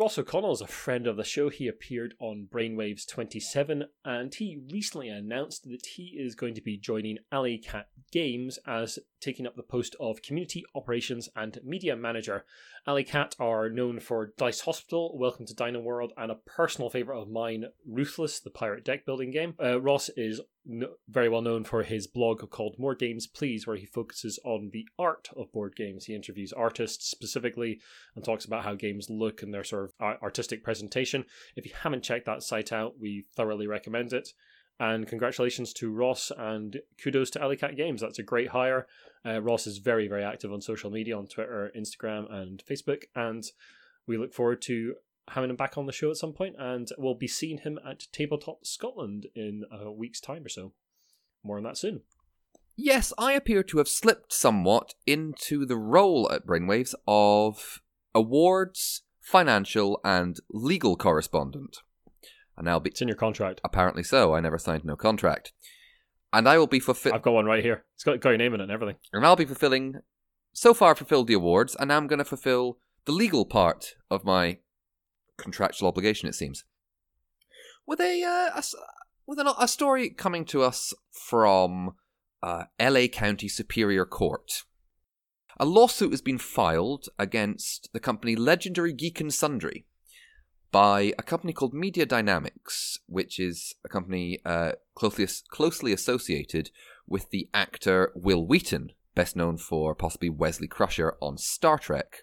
Ross 0.01 0.17
O'Connell 0.17 0.53
is 0.53 0.63
a 0.63 0.67
friend 0.67 1.07
of 1.07 1.19
the 1.19 1.25
show. 1.25 1.51
He 1.51 1.69
appeared 1.69 2.15
on 2.21 2.49
Brainwaves 2.51 3.07
27 3.07 3.85
and 4.03 4.35
he 4.35 4.63
recently 4.73 5.11
announced 5.11 5.69
that 5.69 5.85
he 5.85 6.17
is 6.19 6.35
going 6.35 6.55
to 6.55 6.63
be 6.63 6.79
joining 6.79 7.19
Alley 7.31 7.59
Cat 7.59 7.89
Games 8.11 8.59
as 8.67 8.99
taking 9.21 9.47
up 9.47 9.57
the 9.57 9.63
post 9.63 9.97
of 10.01 10.23
Community 10.23 10.65
Operations 10.75 11.29
and 11.37 11.61
Media 11.63 11.97
Manager. 11.97 12.47
Alley 12.87 13.05
Cat 13.05 13.37
are 13.39 13.69
known 13.69 14.01
for 14.01 14.33
Dice 14.39 14.61
Hospital, 14.61 15.19
Welcome 15.19 15.45
to 15.45 15.55
Dino 15.55 15.81
World, 15.81 16.15
and 16.17 16.33
a 16.33 16.37
personal 16.47 16.89
favourite 16.89 17.21
of 17.21 17.29
mine, 17.29 17.67
Ruthless, 17.87 18.41
the 18.41 18.49
pirate 18.49 18.87
deck 18.87 19.05
building 19.05 19.31
game. 19.31 19.55
Uh, 19.63 19.83
Ross 19.83 20.09
is 20.17 20.41
very 21.09 21.29
well 21.29 21.43
known 21.43 21.65
for 21.65 21.83
his 21.83 22.07
blog 22.07 22.49
called 22.51 22.77
More 22.79 22.95
Games 22.95 23.27
Please, 23.27 23.67
where 23.67 23.77
he 23.77 23.87
focuses 23.87 24.39
on 24.45 24.71
the 24.73 24.87
art 24.99 25.29
of 25.37 25.53
board 25.53 25.75
games. 25.75 26.05
He 26.05 26.15
interviews 26.15 26.53
artists 26.53 27.11
specifically 27.11 27.81
and 28.15 28.25
talks 28.25 28.45
about 28.45 28.65
how 28.65 28.75
games 28.75 29.09
look 29.09 29.43
and 29.43 29.53
their 29.53 29.65
sort 29.65 29.85
of 29.85 30.19
artistic 30.23 30.63
presentation. 30.63 31.25
If 31.57 31.67
you 31.67 31.73
haven't 31.83 32.05
checked 32.05 32.27
that 32.27 32.43
site 32.43 32.73
out, 32.73 32.99
we 33.01 33.25
thoroughly 33.35 33.67
recommend 33.67 34.13
it. 34.13 34.31
And 34.79 35.07
congratulations 35.07 35.75
to 35.75 35.93
Ross 35.93 36.33
and 36.37 36.81
kudos 37.03 37.31
to 37.31 37.43
Alley 37.43 37.57
Cat 37.57 37.77
Games. 37.77 38.01
That's 38.01 38.19
a 38.19 38.23
great 38.23 38.49
hire. 38.49 38.87
Uh, 39.27 39.43
Ross 39.43 39.67
is 39.67 39.77
very, 39.79 40.09
very 40.09 40.25
active 40.25 40.53
on 40.53 40.63
social 40.63 40.91
media 40.91 41.19
on 41.19 41.27
Twitter, 41.27 41.71
Instagram, 41.77 42.33
and 42.33 42.63
Facebook. 42.65 43.03
And 43.15 43.45
we 44.07 44.17
look 44.17 44.33
forward 44.33 44.63
to 44.63 44.95
having 45.31 45.51
him 45.51 45.57
back 45.57 45.77
on 45.77 45.87
the 45.87 45.93
show 45.93 46.11
at 46.11 46.17
some. 46.17 46.35
And 46.59 46.89
we'll 46.99 47.15
be 47.15 47.29
seeing 47.29 47.59
him 47.59 47.79
at 47.89 48.07
Tabletop 48.13 48.67
Scotland 48.67 49.27
in 49.35 49.65
a 49.71 49.91
week's 49.91 50.21
time 50.21 50.45
or 50.45 50.49
so. 50.49 50.73
More 51.43 51.57
on 51.57 51.65
that 51.65 51.77
soon. 51.79 52.03
Yes, 52.77 53.13
I 53.19 53.33
appear 53.33 53.63
to 53.65 53.79
have 53.79 53.89
slipped 53.89 54.33
somewhat 54.33 54.95
into 55.07 55.67
the 55.67 55.77
role 55.77 56.31
at 56.33 56.47
Brainwaves 56.47 56.95
of 57.07 57.81
awards, 58.15 59.03
financial, 59.21 60.01
and 60.05 60.39
legal 60.51 60.97
correspondent. 60.97 61.79
And 62.57 62.69
I'll 62.69 62.81
be 62.81 62.91
It's 62.91 63.03
in 63.03 63.09
your 63.09 63.17
contract. 63.17 63.61
apparently 63.65 64.03
so. 64.03 64.35
I 64.35 64.41
never 64.41 64.59
signed 64.59 64.85
no 64.85 64.97
contract, 64.97 65.53
and 66.33 66.49
I 66.49 66.59
will 66.59 66.67
be 66.67 66.81
fulfilling. 66.81 67.17
I've 67.17 67.23
got 67.23 67.33
one 67.33 67.47
right 67.47 67.63
here. 67.63 67.85
It's 67.95 68.05
got, 68.05 68.21
got 68.21 68.31
your 68.31 68.39
name 68.39 68.55
in 68.55 68.61
it 68.61 68.65
and 68.65 68.73
everything. 68.73 68.97
and 69.13 69.25
I'll 69.25 69.37
be 69.37 69.45
fulfilling. 69.47 69.97
So 70.53 70.75
far, 70.75 70.95
fulfilled 70.95 71.27
the 71.29 71.35
awards, 71.35 71.77
and 71.77 71.89
now 71.89 71.97
I'm 71.97 72.07
going 72.07 72.19
to 72.19 72.25
fulfill 72.25 72.79
the 73.05 73.13
legal 73.13 73.45
part 73.47 73.95
of 74.11 74.25
my 74.25 74.59
contractual 75.41 75.89
obligation. 75.89 76.29
It 76.29 76.35
seems 76.35 76.65
with 77.87 78.01
a, 78.01 78.23
uh, 78.23 78.55
a 78.55 78.59
s- 78.59 78.75
with 79.27 79.39
an, 79.39 79.49
a 79.59 79.69
story 79.69 80.11
coming 80.11 80.45
to 80.47 80.63
us 80.63 80.95
from 81.13 81.95
uh, 82.43 82.65
L.A. 82.79 83.09
County 83.09 83.49
Superior 83.49 84.05
Court. 84.05 84.63
A 85.59 85.65
lawsuit 85.65 86.13
has 86.13 86.23
been 86.23 86.39
filed 86.39 87.09
against 87.19 87.91
the 87.93 88.01
company 88.01 88.35
Legendary 88.35 88.93
Geek 88.93 89.21
and 89.21 89.33
Sundry 89.33 89.85
by 90.73 91.13
a 91.19 91.23
company 91.23 91.53
called 91.53 91.75
Media 91.75 92.07
Dynamics, 92.07 92.99
which 93.07 93.39
is 93.39 93.75
a 93.85 93.89
company 93.89 94.39
uh, 94.45 94.73
closely 94.95 95.27
closely 95.51 95.93
associated 95.93 96.71
with 97.07 97.31
the 97.31 97.49
actor 97.53 98.13
Wil 98.15 98.47
Wheaton, 98.47 98.93
best 99.15 99.37
known 99.37 99.59
for 99.59 99.95
possibly 99.95 100.31
Wesley 100.31 100.69
Crusher 100.69 101.17
on 101.21 101.37
Star 101.37 101.77
Trek 101.79 102.23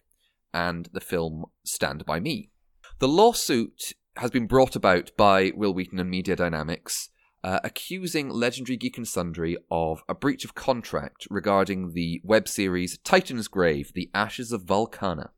and 0.53 0.89
the 0.93 1.01
film 1.01 1.45
Stand 1.63 2.05
By 2.05 2.19
Me. 2.19 2.49
The 2.99 3.07
lawsuit 3.07 3.93
has 4.15 4.31
been 4.31 4.47
brought 4.47 4.75
about 4.75 5.15
by 5.15 5.51
Wil 5.55 5.71
Wheaton 5.71 5.99
and 5.99 6.09
Media 6.09 6.35
Dynamics, 6.35 7.09
uh, 7.43 7.59
accusing 7.63 8.27
Legendary 8.27 8.75
Geek 8.75 8.97
and 8.97 9.07
Sundry 9.07 9.55
of 9.69 10.01
a 10.09 10.15
breach 10.15 10.43
of 10.43 10.55
contract 10.55 11.27
regarding 11.29 11.93
the 11.93 12.19
web 12.23 12.47
series 12.47 12.97
Titan's 12.97 13.47
Grave 13.47 13.91
The 13.93 14.09
Ashes 14.15 14.51
of 14.51 14.63
Valkana. 14.63 15.29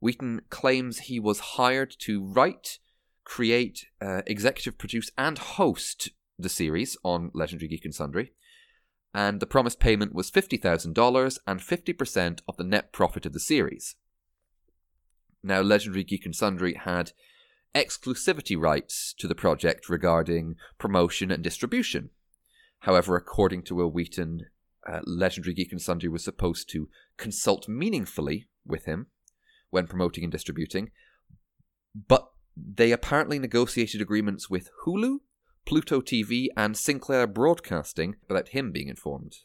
Wheaton 0.00 0.40
claims 0.48 1.00
he 1.00 1.20
was 1.20 1.40
hired 1.40 1.94
to 1.98 2.24
write, 2.24 2.78
create, 3.24 3.88
uh, 4.00 4.22
executive 4.26 4.78
produce, 4.78 5.10
and 5.18 5.36
host 5.36 6.08
the 6.38 6.48
series 6.48 6.96
on 7.04 7.30
Legendary 7.34 7.68
Geek 7.68 7.84
and 7.84 7.94
Sundry, 7.94 8.32
and 9.12 9.40
the 9.40 9.46
promised 9.46 9.80
payment 9.80 10.14
was 10.14 10.30
$50,000 10.30 11.38
and 11.46 11.60
50% 11.60 12.40
of 12.48 12.56
the 12.56 12.64
net 12.64 12.90
profit 12.94 13.26
of 13.26 13.34
the 13.34 13.40
series. 13.40 13.96
Now, 15.46 15.60
Legendary 15.60 16.02
Geek 16.02 16.26
and 16.26 16.34
Sundry 16.34 16.74
had 16.74 17.12
exclusivity 17.72 18.60
rights 18.60 19.14
to 19.16 19.28
the 19.28 19.34
project 19.36 19.88
regarding 19.88 20.56
promotion 20.76 21.30
and 21.30 21.40
distribution. 21.44 22.10
However, 22.80 23.14
according 23.14 23.62
to 23.64 23.76
Wil 23.76 23.92
Wheaton, 23.92 24.46
uh, 24.90 25.02
Legendary 25.04 25.54
Geek 25.54 25.70
and 25.70 25.80
Sundry 25.80 26.08
was 26.08 26.24
supposed 26.24 26.68
to 26.70 26.88
consult 27.16 27.68
meaningfully 27.68 28.48
with 28.66 28.86
him 28.86 29.06
when 29.70 29.86
promoting 29.86 30.24
and 30.24 30.32
distributing, 30.32 30.90
but 31.94 32.32
they 32.56 32.90
apparently 32.90 33.38
negotiated 33.38 34.00
agreements 34.00 34.50
with 34.50 34.70
Hulu, 34.84 35.18
Pluto 35.64 36.00
TV, 36.00 36.48
and 36.56 36.76
Sinclair 36.76 37.28
Broadcasting 37.28 38.16
without 38.26 38.48
him 38.48 38.72
being 38.72 38.88
informed. 38.88 39.36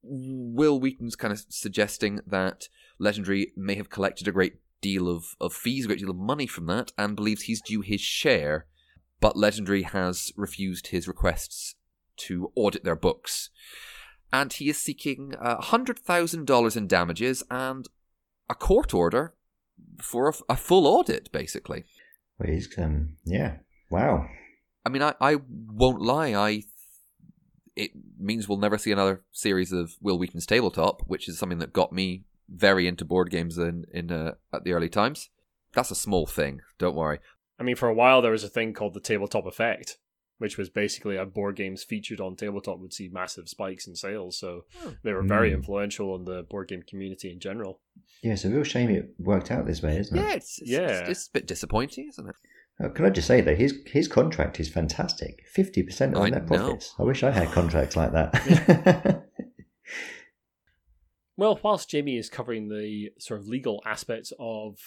Wil 0.00 0.78
Wheaton's 0.78 1.16
kind 1.16 1.32
of 1.32 1.44
suggesting 1.48 2.20
that 2.24 2.68
Legendary 3.00 3.52
may 3.56 3.74
have 3.74 3.90
collected 3.90 4.28
a 4.28 4.32
great 4.32 4.58
deal 4.84 5.08
of, 5.08 5.34
of 5.40 5.54
fees, 5.54 5.86
a 5.86 5.88
great 5.88 6.00
deal 6.00 6.10
of 6.10 6.16
money 6.16 6.46
from 6.46 6.66
that, 6.66 6.92
and 6.98 7.16
believes 7.16 7.42
he's 7.42 7.62
due 7.62 7.80
his 7.80 8.02
share, 8.02 8.66
but 9.18 9.34
Legendary 9.34 9.82
has 9.82 10.30
refused 10.36 10.88
his 10.88 11.08
requests 11.08 11.76
to 12.18 12.52
audit 12.54 12.84
their 12.84 12.94
books. 12.94 13.48
And 14.30 14.52
he 14.52 14.68
is 14.68 14.76
seeking 14.76 15.34
uh, 15.40 15.56
$100,000 15.56 16.76
in 16.76 16.86
damages 16.86 17.42
and 17.50 17.88
a 18.50 18.54
court 18.54 18.92
order 18.92 19.34
for 20.02 20.28
a, 20.28 20.34
a 20.50 20.56
full 20.56 20.86
audit, 20.86 21.32
basically. 21.32 21.84
Well, 22.38 22.52
he's, 22.52 22.68
um, 22.76 23.16
yeah. 23.24 23.56
Wow. 23.90 24.28
I 24.84 24.90
mean, 24.90 25.02
I, 25.02 25.14
I 25.18 25.38
won't 25.48 26.02
lie. 26.02 26.34
I 26.34 26.64
it 27.76 27.90
means 28.18 28.48
we'll 28.48 28.58
never 28.58 28.78
see 28.78 28.92
another 28.92 29.24
series 29.32 29.72
of 29.72 29.94
Wil 30.00 30.18
Wheaton's 30.18 30.46
Tabletop, 30.46 31.02
which 31.06 31.28
is 31.28 31.38
something 31.38 31.58
that 31.58 31.72
got 31.72 31.92
me 31.92 32.24
very 32.48 32.86
into 32.86 33.04
board 33.04 33.30
games 33.30 33.58
in 33.58 33.84
in 33.92 34.10
uh, 34.10 34.34
at 34.52 34.64
the 34.64 34.72
early 34.72 34.88
times. 34.88 35.30
That's 35.74 35.90
a 35.90 35.94
small 35.96 36.26
thing. 36.26 36.60
Don't 36.78 36.94
worry. 36.96 37.18
I 37.58 37.62
mean, 37.62 37.76
for 37.76 37.88
a 37.88 37.94
while 37.94 38.22
there 38.22 38.32
was 38.32 38.44
a 38.44 38.48
thing 38.48 38.72
called 38.72 38.94
the 38.94 39.00
tabletop 39.00 39.46
effect, 39.46 39.98
which 40.38 40.56
was 40.58 40.68
basically 40.70 41.16
a 41.16 41.24
board 41.26 41.56
games 41.56 41.82
featured 41.84 42.20
on 42.20 42.36
tabletop 42.36 42.78
would 42.78 42.92
see 42.92 43.08
massive 43.08 43.48
spikes 43.48 43.86
in 43.86 43.94
sales. 43.96 44.38
So 44.38 44.64
they 45.02 45.12
were 45.12 45.22
very 45.22 45.50
Hmm. 45.50 45.56
influential 45.56 46.14
in 46.16 46.24
the 46.24 46.42
board 46.42 46.68
game 46.68 46.82
community 46.82 47.30
in 47.32 47.40
general. 47.40 47.80
Yeah, 48.22 48.32
it's 48.32 48.44
a 48.44 48.50
real 48.50 48.64
shame 48.64 48.90
it 48.90 49.14
worked 49.18 49.50
out 49.50 49.66
this 49.66 49.82
way, 49.82 49.98
isn't 49.98 50.16
it? 50.16 50.20
Yeah, 50.20 50.32
it's, 50.34 50.58
it's, 50.60 50.70
Yeah. 50.70 50.88
It's, 51.00 51.08
it's 51.10 51.28
a 51.28 51.32
bit 51.32 51.46
disappointing, 51.46 52.08
isn't 52.08 52.28
it? 52.28 52.36
Uh, 52.82 52.88
can 52.88 53.04
I 53.04 53.10
just 53.10 53.28
say 53.28 53.40
though, 53.40 53.54
his 53.54 53.72
his 53.86 54.08
contract 54.08 54.58
is 54.58 54.68
fantastic. 54.68 55.44
Fifty 55.46 55.82
percent 55.84 56.16
of 56.16 56.22
I 56.22 56.30
net 56.30 56.42
know. 56.42 56.56
profits. 56.56 56.92
I 56.98 57.04
wish 57.04 57.22
I 57.22 57.30
had 57.30 57.48
contracts 57.52 57.94
like 57.96 58.10
that. 58.12 59.24
Well, 61.36 61.58
whilst 61.62 61.90
Jamie 61.90 62.16
is 62.16 62.30
covering 62.30 62.68
the 62.68 63.10
sort 63.18 63.40
of 63.40 63.48
legal 63.48 63.82
aspects 63.84 64.32
of 64.38 64.78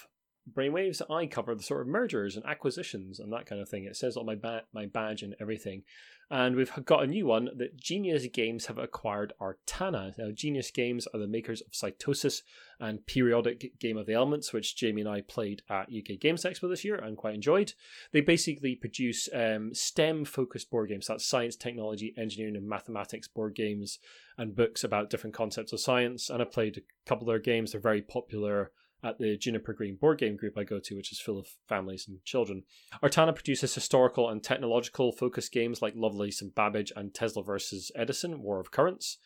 Brainwaves, 0.51 1.01
I 1.12 1.25
cover 1.25 1.54
the 1.56 1.63
sort 1.63 1.82
of 1.82 1.88
mergers 1.88 2.38
and 2.38 2.46
acquisitions 2.46 3.20
and 3.20 3.34
that 3.34 3.46
kind 3.46 3.62
of 3.62 3.68
thing. 3.68 3.84
It 3.84 3.98
says 3.98 4.16
on 4.16 4.25
my 4.25 4.36
ba- 4.36 4.63
my 4.74 4.86
badge 4.86 5.24
and 5.24 5.36
everything. 5.42 5.84
And 6.29 6.57
we've 6.57 6.72
got 6.84 7.03
a 7.03 7.07
new 7.07 7.25
one 7.25 7.50
that 7.55 7.77
Genius 7.77 8.27
Games 8.34 8.65
have 8.65 8.77
acquired 8.77 9.31
Artana. 9.39 10.13
Now, 10.17 10.29
Genius 10.31 10.72
Games 10.72 11.07
are 11.13 11.19
the 11.19 11.27
makers 11.27 11.62
of 11.62 11.72
Cytosis 11.72 12.41
and 12.81 13.05
Periodic 13.05 13.79
Game 13.79 13.98
of 13.98 14.07
the 14.07 14.13
Elements, 14.13 14.51
which 14.51 14.75
Jamie 14.75 15.01
and 15.01 15.10
I 15.10 15.22
played 15.22 15.62
at 15.69 15.88
UK 15.88 16.19
Games 16.19 16.43
Expo 16.43 16.69
this 16.69 16.84
year 16.84 16.96
and 16.96 17.15
quite 17.15 17.36
enjoyed. 17.36 17.74
They 18.12 18.19
basically 18.19 18.75
produce 18.75 19.29
um, 19.34 19.74
STEM 19.74 20.25
focused 20.25 20.69
board 20.69 20.89
games. 20.89 21.07
That's 21.07 21.25
science, 21.25 21.55
technology, 21.55 22.13
engineering, 22.17 22.57
and 22.57 22.67
mathematics 22.67 23.29
board 23.29 23.55
games 23.55 24.00
and 24.38 24.53
books 24.53 24.84
about 24.84 25.10
different 25.10 25.34
concepts 25.34 25.72
of 25.72 25.79
science. 25.79 26.29
And 26.29 26.41
I 26.41 26.46
played 26.46 26.77
a 26.77 27.07
couple 27.07 27.29
of 27.29 27.34
their 27.34 27.39
games. 27.39 27.72
They're 27.72 27.79
very 27.79 28.01
popular 28.01 28.72
at 29.04 29.18
the 29.20 29.38
Juniper 29.38 29.74
Green 29.74 29.96
board 29.96 30.18
game 30.20 30.36
group 30.36 30.58
I 30.58 30.63
go 30.63 30.80
to, 30.80 30.96
which 30.96 31.12
is 31.12 31.20
full 31.20 31.38
of 31.39 31.48
families 31.68 32.06
and 32.08 32.24
children. 32.25 32.63
Artana 33.04 33.34
produces 33.34 33.75
historical 33.75 34.30
and 34.30 34.44
technological 34.44 35.12
focused 35.12 35.51
games 35.51 35.82
like 35.82 35.94
Lovelace 35.96 36.42
and 36.42 36.54
Babbage 36.56 36.92
and 36.96 37.13
Tesla 37.13 37.44
vs. 37.44 37.92
Edison, 37.96 38.42
War 38.42 38.60
of 38.60 38.72
Currents. 38.72 39.18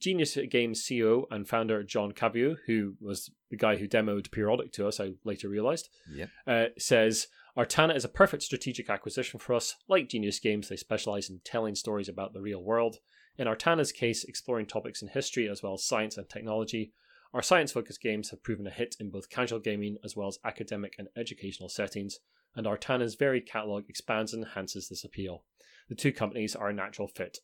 Genius 0.00 0.38
Games 0.48 0.80
CEO 0.88 1.24
and 1.30 1.48
founder 1.48 1.82
John 1.82 2.12
Coveyou, 2.12 2.56
who 2.68 2.94
was 3.00 3.30
the 3.50 3.56
guy 3.56 3.76
who 3.76 3.88
demoed 3.88 4.30
Periodic 4.30 4.70
to 4.74 4.86
us, 4.86 5.00
I 5.00 5.14
later 5.24 5.48
realized, 5.48 5.88
Yep. 6.12 6.28
uh, 6.46 6.64
says 6.78 7.26
Artana 7.56 7.96
is 7.96 8.04
a 8.04 8.08
perfect 8.08 8.44
strategic 8.44 8.88
acquisition 8.88 9.40
for 9.40 9.54
us. 9.54 9.74
Like 9.88 10.08
Genius 10.08 10.38
Games, 10.38 10.68
they 10.68 10.76
specialize 10.76 11.28
in 11.28 11.40
telling 11.44 11.74
stories 11.74 12.08
about 12.08 12.32
the 12.32 12.40
real 12.40 12.62
world. 12.62 12.98
In 13.38 13.48
Artana's 13.48 13.90
case, 13.90 14.22
exploring 14.22 14.66
topics 14.66 15.02
in 15.02 15.08
history 15.08 15.48
as 15.48 15.64
well 15.64 15.74
as 15.74 15.84
science 15.84 16.16
and 16.16 16.28
technology. 16.28 16.92
Our 17.34 17.42
science 17.42 17.72
focused 17.72 18.00
games 18.00 18.30
have 18.30 18.42
proven 18.42 18.66
a 18.66 18.70
hit 18.70 18.96
in 18.98 19.10
both 19.10 19.28
casual 19.28 19.58
gaming 19.58 19.98
as 20.02 20.16
well 20.16 20.28
as 20.28 20.38
academic 20.44 20.94
and 20.98 21.08
educational 21.16 21.68
settings, 21.68 22.18
and 22.56 22.66
Artana's 22.66 23.14
varied 23.14 23.46
catalogue 23.46 23.84
expands 23.88 24.32
and 24.32 24.44
enhances 24.44 24.88
this 24.88 25.04
appeal. 25.04 25.44
The 25.88 25.94
two 25.94 26.12
companies 26.12 26.56
are 26.56 26.68
a 26.68 26.74
natural 26.74 27.08
fit. 27.08 27.38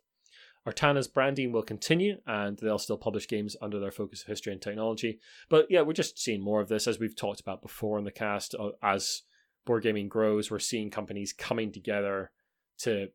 Artana's 0.67 1.09
branding 1.09 1.53
will 1.53 1.63
continue 1.63 2.17
and 2.27 2.59
they'll 2.59 2.79
still 2.79 2.97
publish 2.97 3.29
games 3.29 3.55
under 3.61 3.79
their 3.79 3.91
focus 3.91 4.23
of 4.23 4.29
history 4.29 4.53
and 4.53 4.63
technology. 4.63 5.21
But 5.51 5.67
yeah, 5.69 5.83
we're 5.83 5.93
just 5.93 6.19
seeing 6.19 6.43
more 6.43 6.63
of 6.63 6.69
this 6.69 6.87
as 6.87 6.99
we've 6.99 7.17
talked 7.17 7.41
about 7.41 7.61
before 7.61 7.99
in 7.99 8.05
the 8.05 8.11
cast. 8.11 8.55
uh, 8.55 8.71
As 8.83 9.23
board 9.67 9.83
gaming 9.83 10.09
grows, 10.09 10.51
we're 10.51 10.59
seeing 10.59 10.91
companies 10.91 11.35
coming 11.35 11.71
together 11.71 12.31
to 12.79 13.09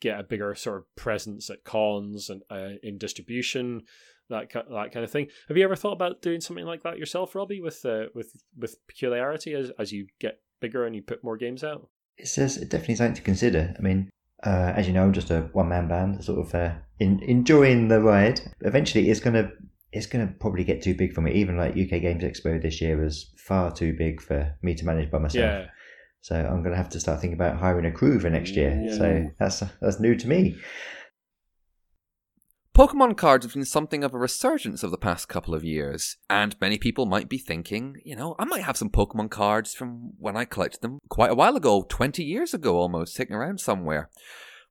get 0.00 0.18
a 0.18 0.24
bigger 0.24 0.54
sort 0.54 0.78
of 0.78 0.96
presence 0.96 1.50
at 1.50 1.64
cons 1.64 2.30
and 2.30 2.42
uh, 2.50 2.78
in 2.82 2.98
distribution, 2.98 3.82
that 4.30 4.52
that 4.52 4.92
kind 4.92 5.04
of 5.04 5.10
thing. 5.10 5.28
Have 5.48 5.56
you 5.56 5.64
ever 5.64 5.76
thought 5.76 5.92
about 5.92 6.22
doing 6.22 6.40
something 6.40 6.64
like 6.64 6.82
that 6.82 6.98
yourself, 6.98 7.34
Robbie, 7.34 7.60
with 7.60 7.84
uh, 7.84 8.06
with 8.14 8.32
with 8.56 8.86
peculiarity 8.86 9.54
as 9.54 9.70
as 9.78 9.92
you 9.92 10.06
get 10.18 10.40
bigger 10.60 10.86
and 10.86 10.94
you 10.94 11.02
put 11.02 11.24
more 11.24 11.36
games 11.36 11.62
out? 11.62 11.88
It's 12.16 12.34
just 12.34 12.60
definitely 12.68 12.96
something 12.96 13.14
to 13.14 13.22
consider. 13.22 13.74
I 13.78 13.82
mean, 13.82 14.10
uh, 14.44 14.72
as 14.76 14.86
you 14.86 14.92
know, 14.92 15.02
I'm 15.02 15.12
just 15.12 15.30
a 15.30 15.42
one 15.52 15.68
man 15.68 15.88
band, 15.88 16.24
sort 16.24 16.46
of 16.46 16.54
uh, 16.54 16.74
in, 16.98 17.22
enjoying 17.22 17.88
the 17.88 18.00
ride. 18.00 18.40
Eventually, 18.60 19.10
it's 19.10 19.20
gonna 19.20 19.50
it's 19.92 20.06
gonna 20.06 20.32
probably 20.40 20.64
get 20.64 20.82
too 20.82 20.94
big 20.94 21.12
for 21.12 21.20
me. 21.20 21.32
Even 21.32 21.56
like 21.56 21.72
UK 21.72 22.00
Games 22.02 22.22
Expo 22.22 22.60
this 22.60 22.80
year 22.80 22.96
was 22.96 23.32
far 23.36 23.72
too 23.72 23.94
big 23.96 24.20
for 24.20 24.54
me 24.62 24.74
to 24.74 24.84
manage 24.84 25.10
by 25.10 25.18
myself. 25.18 25.44
Yeah. 25.44 25.66
So 26.20 26.34
I'm 26.34 26.62
gonna 26.62 26.76
have 26.76 26.90
to 26.90 27.00
start 27.00 27.20
thinking 27.20 27.38
about 27.38 27.58
hiring 27.58 27.86
a 27.86 27.92
crew 27.92 28.18
for 28.18 28.28
next 28.28 28.56
year. 28.56 28.80
Yeah. 28.84 28.96
So 28.96 29.30
that's 29.38 29.62
that's 29.80 30.00
new 30.00 30.16
to 30.16 30.28
me. 30.28 30.56
Pokemon 32.76 33.16
cards 33.16 33.46
have 33.46 33.54
been 33.54 33.64
something 33.64 34.04
of 34.04 34.12
a 34.12 34.18
resurgence 34.18 34.82
of 34.82 34.90
the 34.90 34.98
past 34.98 35.30
couple 35.30 35.54
of 35.54 35.64
years, 35.64 36.18
and 36.28 36.60
many 36.60 36.76
people 36.76 37.06
might 37.06 37.26
be 37.26 37.38
thinking, 37.38 37.96
you 38.04 38.14
know, 38.14 38.36
I 38.38 38.44
might 38.44 38.64
have 38.64 38.76
some 38.76 38.90
Pokemon 38.90 39.30
cards 39.30 39.72
from 39.72 40.12
when 40.18 40.36
I 40.36 40.44
collected 40.44 40.82
them 40.82 40.98
quite 41.08 41.30
a 41.30 41.34
while 41.34 41.56
ago, 41.56 41.86
20 41.88 42.22
years 42.22 42.52
ago 42.52 42.76
almost, 42.76 43.14
sitting 43.14 43.34
around 43.34 43.60
somewhere. 43.60 44.10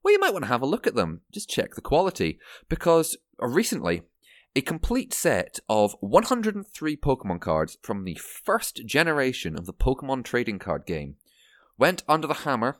Well, 0.04 0.12
you 0.12 0.20
might 0.20 0.32
want 0.32 0.44
to 0.44 0.48
have 0.48 0.62
a 0.62 0.66
look 0.66 0.86
at 0.86 0.94
them, 0.94 1.22
just 1.32 1.50
check 1.50 1.74
the 1.74 1.80
quality, 1.80 2.38
because 2.68 3.16
uh, 3.42 3.48
recently, 3.48 4.02
a 4.54 4.60
complete 4.60 5.12
set 5.12 5.58
of 5.68 5.96
103 5.98 6.96
Pokemon 6.98 7.40
cards 7.40 7.76
from 7.82 8.04
the 8.04 8.14
first 8.14 8.86
generation 8.86 9.58
of 9.58 9.66
the 9.66 9.74
Pokemon 9.74 10.22
trading 10.22 10.60
card 10.60 10.86
game 10.86 11.16
went 11.76 12.04
under 12.08 12.28
the 12.28 12.34
hammer 12.34 12.78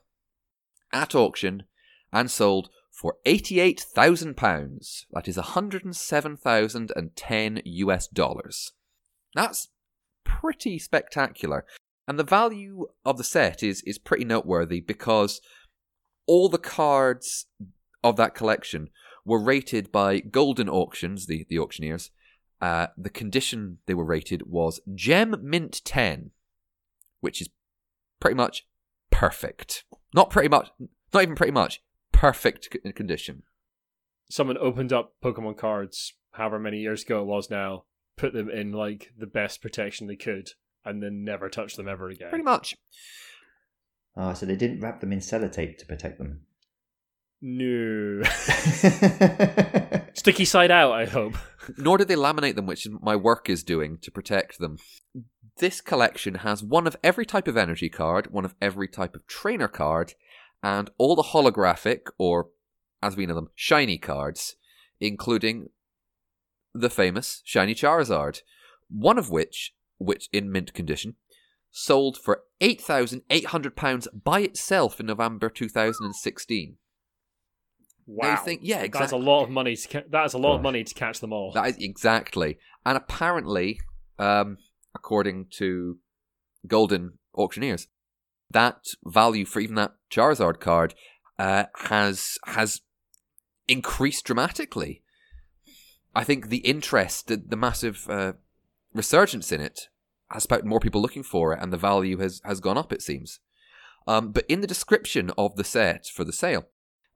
at 0.93 1.17
auction 1.17 1.65
and 2.13 2.31
sold 2.31 2.71
for 2.97 3.17
£88,000. 3.27 5.05
That 5.13 5.29
is 5.29 5.37
107,010 5.37 7.63
US 7.65 8.09
dollars. 8.09 8.73
That's 9.35 9.69
pretty 10.25 10.79
spectacular. 10.79 11.67
And 12.09 12.19
the 12.19 12.25
value 12.25 12.87
of 13.05 13.19
the 13.19 13.25
set 13.25 13.63
is, 13.63 13.83
is 13.83 13.99
pretty 13.99 14.25
noteworthy 14.25 14.81
because 14.81 15.43
all 16.27 16.49
the 16.49 16.57
cards 16.57 17.45
of 18.03 18.17
that 18.17 18.35
collection 18.35 18.89
were 19.27 19.43
rated 19.43 19.93
by 19.93 20.21
Goldin 20.21 20.71
Auctions, 20.71 21.27
the, 21.27 21.45
the 21.51 21.59
auctioneers. 21.59 22.11
Uh, 22.63 22.87
the 22.97 23.11
condition 23.11 23.77
they 23.85 23.93
were 23.93 24.07
rated 24.07 24.47
was 24.47 24.81
Gem 24.95 25.37
Mint 25.43 25.85
10, 25.85 26.31
which 27.21 27.43
is 27.43 27.51
pretty 28.21 28.37
much 28.37 28.67
perfect. 29.11 29.85
Not 30.15 30.31
pretty 30.31 30.49
much, 30.49 30.71
not 31.13 31.23
even 31.23 31.35
pretty 31.35 31.53
much, 31.53 31.83
perfect 32.17 32.77
condition. 32.95 33.43
Someone 34.29 34.59
opened 34.59 34.93
up 34.93 35.15
Pokemon 35.23 35.57
cards, 35.57 36.15
however 36.33 36.59
many 36.59 36.79
years 36.79 37.05
ago 37.05 37.21
it 37.21 37.27
was 37.27 37.51
now, 37.51 37.85
put 38.17 38.33
them 38.33 38.51
in 38.51 38.73
like 38.73 39.13
the 39.17 39.27
best 39.27 39.63
protection 39.63 40.07
they 40.07 40.17
could, 40.17 40.51
and 40.85 41.03
then 41.03 41.25
never 41.25 41.49
touched 41.49 41.77
them 41.77 41.89
ever 41.89 42.09
again. 42.09 42.31
Pretty 42.31 42.45
much. 42.45 42.75
Ah, 44.17 44.33
so 44.33 44.47
they 44.47 44.57
didn't 44.57 44.81
wrap 44.81 45.01
them 45.01 45.13
in 45.13 45.19
sellotape 45.19 45.77
to 45.79 45.87
protect 45.87 46.19
them. 46.19 46.41
No. 47.43 48.23
Sticky 50.15 50.47
side 50.47 50.71
out, 50.71 50.93
I 50.93 51.05
hope. 51.05 51.35
Nor 51.77 51.99
did 51.99 52.09
they 52.09 52.17
laminate 52.17 52.55
them, 52.55 52.67
which 52.67 52.89
my 53.03 53.15
work 53.15 53.51
is 53.51 53.63
doing 53.63 53.99
to 53.99 54.11
protect 54.11 54.59
them. 54.59 54.79
This 55.59 55.83
collection 55.83 56.37
has 56.37 56.63
one 56.63 56.87
of 56.87 56.97
every 57.05 57.27
type 57.27 57.47
of 57.47 57.57
energy 57.57 57.91
card, 57.91 58.33
one 58.33 58.47
of 58.47 58.55
every 58.61 58.89
type 58.89 59.15
of 59.15 59.27
trainer 59.27 59.69
card, 59.69 60.15
and 60.63 60.91
all 60.99 61.15
the 61.17 61.23
holographic, 61.23 62.01
or 62.19 62.49
as 63.03 63.17
we 63.17 63.27
know 63.27 63.35
them, 63.35 63.51
shiny 63.55 63.99
cards, 63.99 64.57
including 65.01 65.69
the 66.75 66.91
famous 66.91 67.43
shiny 67.45 67.75
Charizard, 67.75 68.41
one 68.89 69.19
of 69.19 69.31
which, 69.31 69.75
which 69.99 70.29
in 70.33 70.51
mint 70.51 70.75
condition, 70.75 71.15
sold 71.71 72.17
for 72.17 72.43
£8,800 72.61 74.07
by 74.25 74.41
itself 74.41 75.01
in 75.01 75.07
November 75.07 75.49
2016. 75.49 76.77
Wow. 78.09 78.31
you 78.31 78.37
think- 78.45 78.61
yeah, 78.63 78.87
That's 78.87 79.13
a 79.13 79.17
lot 79.17 79.43
of 79.45 79.51
money 79.51 79.75
to 79.75 79.89
ca- 79.89 80.07
that's 80.09 80.33
a 80.35 80.39
lot 80.39 80.57
of 80.57 80.63
money 80.63 80.85
to 80.85 80.95
catch 80.95 81.21
them 81.21 81.33
all. 81.33 81.53
That 81.53 81.67
is 81.71 81.77
exactly. 81.79 82.59
And 82.85 82.97
apparently, 82.97 83.81
um, 84.19 84.59
according 84.95 85.47
to 85.57 85.99
Goldin 86.69 87.15
Auctioneers, 87.35 87.89
that 88.51 88.85
value 89.05 89.45
for 89.45 89.61
even 89.61 89.75
that 89.77 89.95
Charizard 90.11 90.61
card 90.61 90.95
uh, 91.39 91.65
has 91.75 92.39
has 92.47 92.81
increased 93.69 94.25
dramatically. 94.25 95.03
I 96.15 96.25
think 96.25 96.49
the 96.49 96.59
interest, 96.59 97.27
the, 97.29 97.37
the 97.37 97.57
massive 97.57 98.07
uh, 98.09 98.35
resurgence 98.95 99.53
in 99.53 99.61
it, 99.61 99.89
has 100.31 100.45
sparked 100.45 100.65
more 100.65 100.81
people 100.81 101.03
looking 101.03 101.23
for 101.23 101.53
it, 101.53 101.59
and 101.61 101.73
the 101.73 101.77
value 101.77 102.19
has 102.19 102.41
has 102.45 102.61
gone 102.61 102.79
up. 102.79 102.93
It 102.93 103.03
seems. 103.03 103.41
Um, 104.07 104.31
but 104.31 104.45
in 104.49 104.61
the 104.61 104.69
description 104.69 105.33
of 105.37 105.57
the 105.57 105.65
set 105.65 106.07
for 106.07 106.25
the 106.25 106.33
sale, 106.33 106.67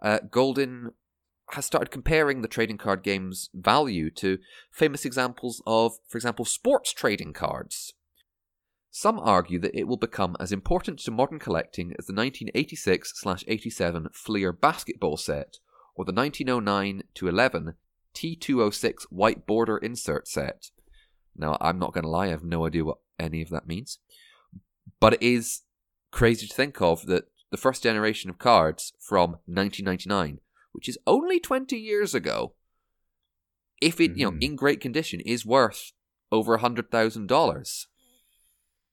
uh, 0.03 0.19
Goldin 0.29 0.88
has 1.53 1.64
started 1.64 1.90
comparing 1.90 2.43
the 2.43 2.49
trading 2.49 2.79
card 2.79 3.03
game's 3.03 3.49
value 3.55 4.11
to 4.11 4.38
famous 4.71 5.05
examples 5.05 5.62
of, 5.66 5.95
for 6.09 6.19
example, 6.19 6.45
sports 6.45 6.93
trading 6.93 7.33
cards. 7.33 7.95
Some 8.90 9.18
argue 9.20 9.59
that 9.61 9.79
it 9.79 9.87
will 9.87 9.96
become 9.96 10.37
as 10.40 10.53
important 10.53 10.98
to 11.00 11.11
modern 11.11 11.38
collecting 11.38 11.92
as 11.98 12.07
the 12.07 12.12
1986 12.12 13.24
87 13.46 14.09
Fleer 14.12 14.53
basketball 14.53 15.16
set 15.16 15.59
or 15.94 16.05
the 16.05 16.12
1909 16.12 17.03
11 17.20 17.74
T206 18.14 18.94
white 19.11 19.46
border 19.46 19.79
insert 19.79 20.26
set. 20.26 20.70
Now, 21.37 21.57
I'm 21.61 21.79
not 21.79 21.92
going 21.92 22.05
to 22.05 22.11
lie, 22.11 22.26
I 22.26 22.31
have 22.31 22.42
no 22.42 22.66
idea 22.66 22.85
what 22.85 22.98
any 23.18 23.42
of 23.42 23.50
that 23.50 23.68
means. 23.68 23.98
But 24.98 25.14
it 25.14 25.22
is 25.22 25.62
crazy 26.11 26.48
to 26.48 26.55
think 26.55 26.83
of 26.83 27.07
that 27.07 27.29
the 27.50 27.57
first 27.57 27.83
generation 27.83 28.31
of 28.31 28.38
cards 28.38 28.92
from 28.98 29.38
1999 29.46 30.40
which 30.72 30.88
is 30.88 30.98
only 31.07 31.40
20 31.40 31.76
years 31.76 32.14
ago, 32.14 32.55
if 33.81 34.00
it, 34.00 34.16
you 34.16 34.24
know, 34.24 34.31
Mhm. 34.31 34.42
in 34.42 34.57
great 34.57 34.81
condition, 34.81 35.20
is 35.20 35.44
worth 35.44 35.92
over 36.31 36.55
$100,000. 36.55 37.88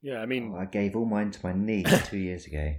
Yeah, 0.01 0.19
I 0.19 0.23
oh, 0.23 0.25
mean 0.27 0.53
Oh, 0.55 0.59
I 0.59 0.65
gave 0.65 0.95
all 0.95 1.05
mine 1.05 1.31
to 1.31 1.39
my 1.43 1.53
niece 1.53 2.07
two 2.09 2.17
years 2.17 2.45
ago. 2.45 2.75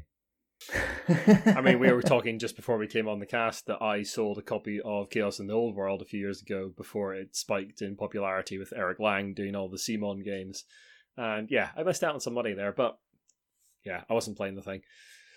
I 1.57 1.61
mean, 1.61 1.79
we 1.79 1.91
were 1.93 2.03
talking 2.03 2.39
just 2.39 2.57
before 2.57 2.79
we 2.79 2.87
came 2.87 3.09
on 3.09 3.21
the 3.21 3.27
cast 3.27 3.67
that 3.67 3.83
I 3.83 4.03
sold 4.03 4.39
a 4.39 4.43
copy 4.43 4.81
of 4.85 5.11
Chaos 5.11 5.39
in 5.39 5.47
the 5.47 5.55
Old 5.55 5.75
World 5.75 6.03
a 6.03 6.05
few 6.05 6.21
years 6.21 6.43
ago 6.43 6.73
before 6.77 7.15
it 7.15 7.37
spiked 7.37 7.83
in 7.83 7.97
popularity 7.97 8.59
with 8.59 8.73
Eric 8.77 8.99
Lang 8.99 9.35
doing 9.35 9.55
all 9.55 9.69
the 9.69 9.77
CMON 9.77 10.25
games. 10.25 10.65
And 11.17 11.51
yeah, 11.51 11.71
I 11.77 11.83
missed 11.83 12.05
out 12.05 12.15
on 12.15 12.21
some 12.21 12.35
money 12.35 12.55
there, 12.55 12.73
but 12.73 12.99
yeah, 13.85 14.03
I 14.09 14.15
wasn't 14.15 14.37
playing 14.37 14.57
the 14.57 14.63
thing. 14.63 14.83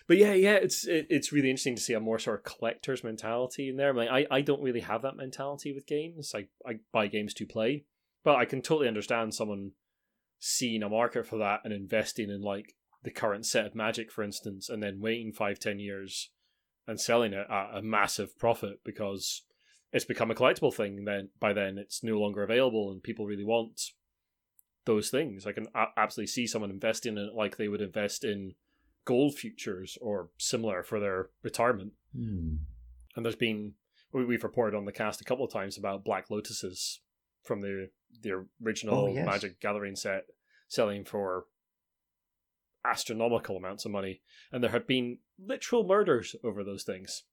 But 0.07 0.17
yeah, 0.17 0.33
yeah, 0.33 0.55
it's 0.55 0.85
it, 0.85 1.07
it's 1.09 1.31
really 1.31 1.49
interesting 1.49 1.75
to 1.75 1.81
see 1.81 1.93
a 1.93 1.99
more 1.99 2.19
sort 2.19 2.39
of 2.39 2.43
collector's 2.43 3.03
mentality 3.03 3.69
in 3.69 3.77
there. 3.77 3.89
I 3.89 3.93
mean, 3.93 4.09
I, 4.09 4.25
I 4.29 4.41
don't 4.41 4.61
really 4.61 4.81
have 4.81 5.03
that 5.03 5.15
mentality 5.15 5.73
with 5.73 5.87
games. 5.87 6.33
I, 6.35 6.47
I 6.67 6.79
buy 6.91 7.07
games 7.07 7.33
to 7.35 7.45
play, 7.45 7.85
but 8.23 8.35
I 8.35 8.45
can 8.45 8.61
totally 8.61 8.87
understand 8.87 9.33
someone 9.33 9.71
seeing 10.43 10.81
a 10.81 10.89
market 10.89 11.25
for 11.25 11.37
that 11.37 11.61
and 11.63 11.71
investing 11.71 12.29
in 12.29 12.41
like 12.41 12.73
the 13.03 13.11
current 13.11 13.45
set 13.45 13.67
of 13.67 13.75
Magic, 13.75 14.11
for 14.11 14.23
instance, 14.23 14.69
and 14.69 14.81
then 14.81 14.99
waiting 14.99 15.31
five, 15.31 15.59
ten 15.59 15.79
years 15.79 16.31
and 16.87 16.99
selling 16.99 17.31
it 17.31 17.45
at 17.49 17.77
a 17.77 17.81
massive 17.81 18.37
profit 18.39 18.79
because 18.83 19.43
it's 19.93 20.03
become 20.03 20.31
a 20.31 20.35
collectible 20.35 20.73
thing. 20.73 21.05
Then 21.05 21.29
by 21.39 21.53
then 21.53 21.77
it's 21.77 22.03
no 22.03 22.19
longer 22.19 22.41
available, 22.41 22.91
and 22.91 23.03
people 23.03 23.27
really 23.27 23.45
want 23.45 23.81
those 24.85 25.11
things. 25.11 25.45
I 25.45 25.51
can 25.51 25.67
a- 25.75 25.93
absolutely 25.95 26.27
see 26.27 26.47
someone 26.47 26.71
investing 26.71 27.17
in 27.17 27.23
it 27.25 27.35
like 27.35 27.57
they 27.57 27.67
would 27.67 27.81
invest 27.81 28.23
in 28.23 28.55
gold 29.05 29.35
futures 29.35 29.97
or 30.01 30.29
similar 30.39 30.81
for 30.81 30.99
their 30.99 31.29
retirement. 31.43 31.93
Hmm. 32.15 32.55
And 33.15 33.23
there's 33.23 33.35
been 33.35 33.73
we've 34.11 34.43
reported 34.43 34.75
on 34.75 34.85
the 34.85 34.91
cast 34.91 35.21
a 35.21 35.23
couple 35.23 35.45
of 35.45 35.53
times 35.53 35.77
about 35.77 36.03
Black 36.03 36.29
Lotuses 36.29 36.99
from 37.43 37.61
the 37.61 37.89
the 38.21 38.45
original 38.63 38.95
Oh, 38.95 39.07
yes. 39.07 39.25
Magic 39.25 39.59
Gathering 39.59 39.95
set 39.95 40.25
selling 40.67 41.03
for 41.05 41.45
astronomical 42.85 43.57
amounts 43.57 43.85
of 43.85 43.91
money, 43.91 44.21
and 44.51 44.63
there 44.63 44.71
have 44.71 44.87
been 44.87 45.19
literal 45.43 45.85
murders 45.85 46.35
over 46.43 46.63
those 46.63 46.83
things. 46.83 47.23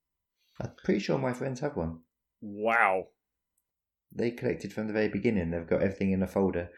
I'm 0.60 0.72
pretty 0.84 1.00
sure 1.00 1.18
my 1.18 1.32
friends 1.32 1.60
have 1.60 1.76
one. 1.76 2.00
Wow. 2.40 3.08
They 4.12 4.30
collected 4.30 4.72
from 4.72 4.86
the 4.86 4.92
very 4.92 5.08
beginning. 5.08 5.50
They've 5.50 5.66
got 5.66 5.82
everything 5.82 6.12
in 6.12 6.22
a 6.22 6.26
folder. 6.26 6.70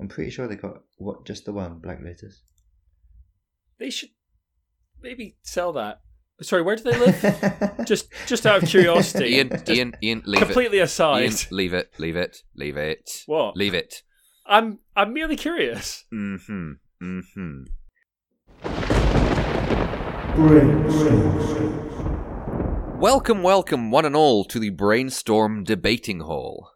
I'm 0.00 0.08
pretty 0.08 0.30
sure 0.30 0.48
they 0.48 0.56
got 0.56 0.82
what 0.96 1.26
just 1.26 1.44
the 1.44 1.52
one 1.52 1.78
Black 1.78 2.00
Lotus. 2.02 2.42
They 3.78 3.90
should 3.90 4.10
maybe 5.00 5.36
sell 5.42 5.72
that. 5.74 6.00
Sorry, 6.42 6.62
where 6.62 6.74
do 6.76 6.82
they 6.84 6.96
live? 6.98 7.72
just 7.86 8.08
just 8.26 8.46
out 8.46 8.62
of 8.62 8.68
curiosity. 8.68 9.36
Iain, 9.36 9.50
Just 9.50 9.68
Iain, 9.68 9.94
Iain, 10.02 10.22
leave 10.24 10.40
completely 10.42 10.78
it. 10.78 10.82
aside. 10.82 11.22
Iain, 11.22 11.32
leave 11.50 11.74
it, 11.74 11.92
leave 11.98 12.16
it, 12.16 12.38
leave 12.56 12.76
it, 12.78 13.10
What? 13.26 13.56
leave 13.56 13.74
it. 13.74 14.02
I'm 14.46 14.78
I'm 14.96 15.12
merely 15.12 15.36
curious. 15.36 16.04
Mm-hmm. 16.12 16.72
Mm-hmm. 17.02 17.64
Welcome, 22.98 23.42
welcome, 23.42 23.90
one 23.90 24.04
and 24.04 24.16
all, 24.16 24.44
to 24.46 24.58
the 24.58 24.70
Brainstorm 24.70 25.64
Debating 25.64 26.20
Hall. 26.20 26.70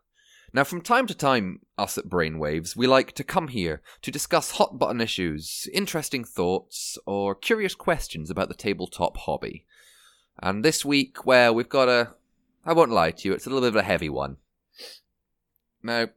Now, 0.54 0.62
from 0.62 0.82
time 0.82 1.08
to 1.08 1.16
time, 1.16 1.62
us 1.76 1.98
at 1.98 2.08
Brainwaves, 2.08 2.76
we 2.76 2.86
like 2.86 3.10
to 3.14 3.24
come 3.24 3.48
here 3.48 3.82
to 4.02 4.12
discuss 4.12 4.52
hot 4.52 4.78
button 4.78 5.00
issues, 5.00 5.68
interesting 5.74 6.22
thoughts, 6.22 6.96
or 7.06 7.34
curious 7.34 7.74
questions 7.74 8.30
about 8.30 8.46
the 8.46 8.54
tabletop 8.54 9.16
hobby. 9.16 9.66
And 10.38 10.64
this 10.64 10.84
week, 10.84 11.26
well, 11.26 11.52
we've 11.52 11.68
got 11.68 11.88
a. 11.88 12.10
I 12.64 12.72
won't 12.72 12.92
lie 12.92 13.10
to 13.10 13.28
you, 13.28 13.34
it's 13.34 13.46
a 13.46 13.48
little 13.48 13.62
bit 13.62 13.76
of 13.76 13.82
a 13.82 13.82
heavy 13.82 14.08
one. 14.08 14.36
Now, 15.82 16.10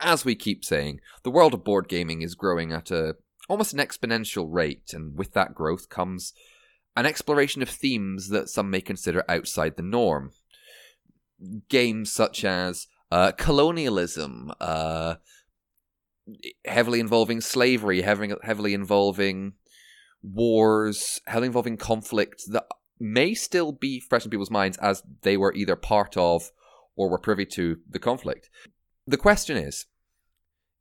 as 0.00 0.24
we 0.24 0.34
keep 0.34 0.64
saying, 0.64 1.00
the 1.24 1.30
world 1.30 1.52
of 1.52 1.62
board 1.62 1.88
gaming 1.88 2.22
is 2.22 2.34
growing 2.34 2.72
at 2.72 2.90
a 2.90 3.16
almost 3.50 3.74
an 3.74 3.80
exponential 3.80 4.46
rate, 4.50 4.94
and 4.94 5.14
with 5.18 5.34
that 5.34 5.54
growth 5.54 5.90
comes 5.90 6.32
an 6.96 7.04
exploration 7.04 7.60
of 7.60 7.68
themes 7.68 8.30
that 8.30 8.48
some 8.48 8.70
may 8.70 8.80
consider 8.80 9.24
outside 9.28 9.76
the 9.76 9.82
norm. 9.82 10.30
Games 11.68 12.10
such 12.10 12.46
as 12.46 12.86
uh, 13.14 13.30
colonialism, 13.30 14.50
uh, 14.60 15.14
heavily 16.64 16.98
involving 16.98 17.40
slavery, 17.40 18.02
heavily, 18.02 18.34
heavily 18.42 18.74
involving 18.74 19.52
wars, 20.20 21.20
heavily 21.28 21.46
involving 21.46 21.76
conflict 21.76 22.42
that 22.48 22.66
may 22.98 23.32
still 23.32 23.70
be 23.70 24.00
fresh 24.00 24.24
in 24.24 24.32
people's 24.32 24.50
minds 24.50 24.76
as 24.78 25.04
they 25.22 25.36
were 25.36 25.54
either 25.54 25.76
part 25.76 26.16
of 26.16 26.50
or 26.96 27.08
were 27.08 27.20
privy 27.20 27.46
to 27.46 27.76
the 27.88 28.00
conflict. 28.00 28.50
The 29.06 29.16
question 29.16 29.56
is 29.56 29.86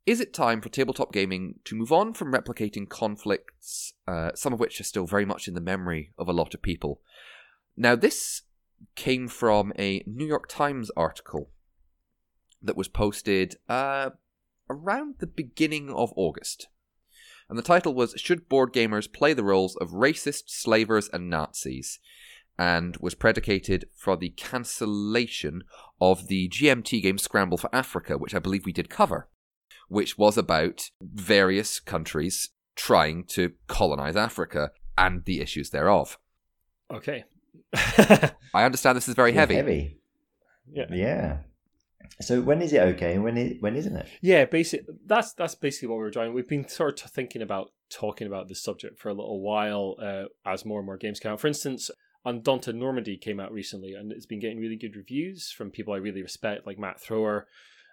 is 0.08 0.20
it 0.20 0.34
time 0.34 0.60
for 0.60 0.70
tabletop 0.70 1.14
gaming 1.14 1.60
to 1.66 1.76
move 1.76 1.92
on 1.92 2.14
from 2.14 2.34
replicating 2.34 2.90
conflicts, 2.90 3.94
uh, 4.08 4.32
some 4.34 4.54
of 4.54 4.60
which 4.60 4.82
are 4.82 4.86
still 4.86 5.06
very 5.06 5.24
much 5.24 5.48
in 5.48 5.54
the 5.54 5.62
memory 5.62 6.14
of 6.18 6.28
a 6.28 6.34
lot 6.34 6.56
of 6.56 6.64
people? 6.64 7.00
Now, 7.78 7.96
this 7.96 8.42
came 8.96 9.28
from 9.28 9.72
a 9.78 10.04
New 10.08 10.26
York 10.26 10.50
Times 10.50 10.90
article 10.98 11.52
that 12.64 12.78
was 12.78 12.88
posted 12.88 13.58
uh, 13.70 14.12
around 14.70 15.16
the 15.20 15.28
beginning 15.28 15.90
of 15.90 16.14
August. 16.16 16.68
And 17.50 17.58
the 17.58 17.64
title 17.64 17.94
was 17.94 18.14
Should 18.18 18.48
Board 18.50 18.74
Gamers 18.74 19.12
Play 19.12 19.34
the 19.34 19.44
Roles 19.44 19.76
of 19.76 19.90
Racists, 19.90 20.44
Slavers, 20.48 21.10
and 21.12 21.30
Nazis? 21.30 22.00
and 22.56 22.98
was 22.98 23.16
predicated 23.16 23.86
for 23.96 24.16
the 24.16 24.30
cancellation 24.30 25.64
of 26.00 26.28
the 26.28 26.48
GMT 26.50 27.02
game 27.02 27.18
Scramble 27.18 27.58
for 27.58 27.74
Africa, 27.74 28.16
which 28.16 28.36
I 28.36 28.40
believe 28.40 28.64
we 28.64 28.72
did 28.72 28.92
cover, 28.92 29.28
which 29.88 30.20
was 30.20 30.38
about 30.38 30.92
various 31.02 31.80
countries 31.80 32.50
trying 32.76 33.24
to 33.30 33.54
colonize 33.68 34.16
Africa 34.16 34.70
and 34.96 35.26
the 35.26 35.42
issues 35.42 35.72
thereof. 35.72 36.20
Okay. 36.92 37.24
I 37.74 38.64
understand 38.64 38.98
this 38.98 39.08
is 39.08 39.16
very 39.16 39.32
Yeah, 39.32 39.40
heavy. 39.40 39.56
Heavy. 39.56 39.98
yeah. 40.72 40.86
Yeah. 40.92 41.38
So 42.22 42.42
when 42.42 42.62
is 42.62 42.74
it 42.74 42.82
okay 42.82 43.14
and 43.14 43.24
when 43.24 43.38
is, 43.38 43.62
when 43.62 43.76
isn't 43.76 43.96
it? 43.96 44.08
Yeah, 44.22 44.46
basic. 44.46 44.86
That's 45.06 45.34
that's 45.34 45.56
basically 45.56 45.90
what 45.90 45.96
we 45.96 46.04
were 46.04 46.12
trying. 46.12 46.34
We've 46.34 46.48
been 46.48 46.68
sort 46.68 47.04
of 47.04 47.12
thinking 47.12 47.42
about 47.42 47.72
talking 47.90 48.28
about 48.28 48.48
this 48.48 48.64
subject 48.64 49.00
for 49.00 49.10
a 49.10 49.14
little 49.14 49.42
while 49.42 49.96
uh, 50.02 50.26
as 50.46 50.66
more 50.66 50.80
and 50.80 50.86
more 50.86 50.98
games 50.98 51.20
come 51.20 51.34
out. 51.34 51.42
For 51.42 51.48
instance, 51.48 51.90
Undaunted 52.26 52.76
Normandy 52.76 53.18
came 53.18 53.40
out 53.40 53.52
recently, 53.52 53.94
and 53.94 54.12
it's 54.12 54.26
been 54.26 54.40
getting 54.40 54.60
really 54.60 54.78
good 54.78 54.96
reviews 54.96 55.52
from 55.52 55.72
people 55.72 55.94
I 55.94 55.98
really 55.98 56.22
respect, 56.22 56.66
like 56.66 56.80
Matt 56.80 57.02
Thrower. 57.02 57.48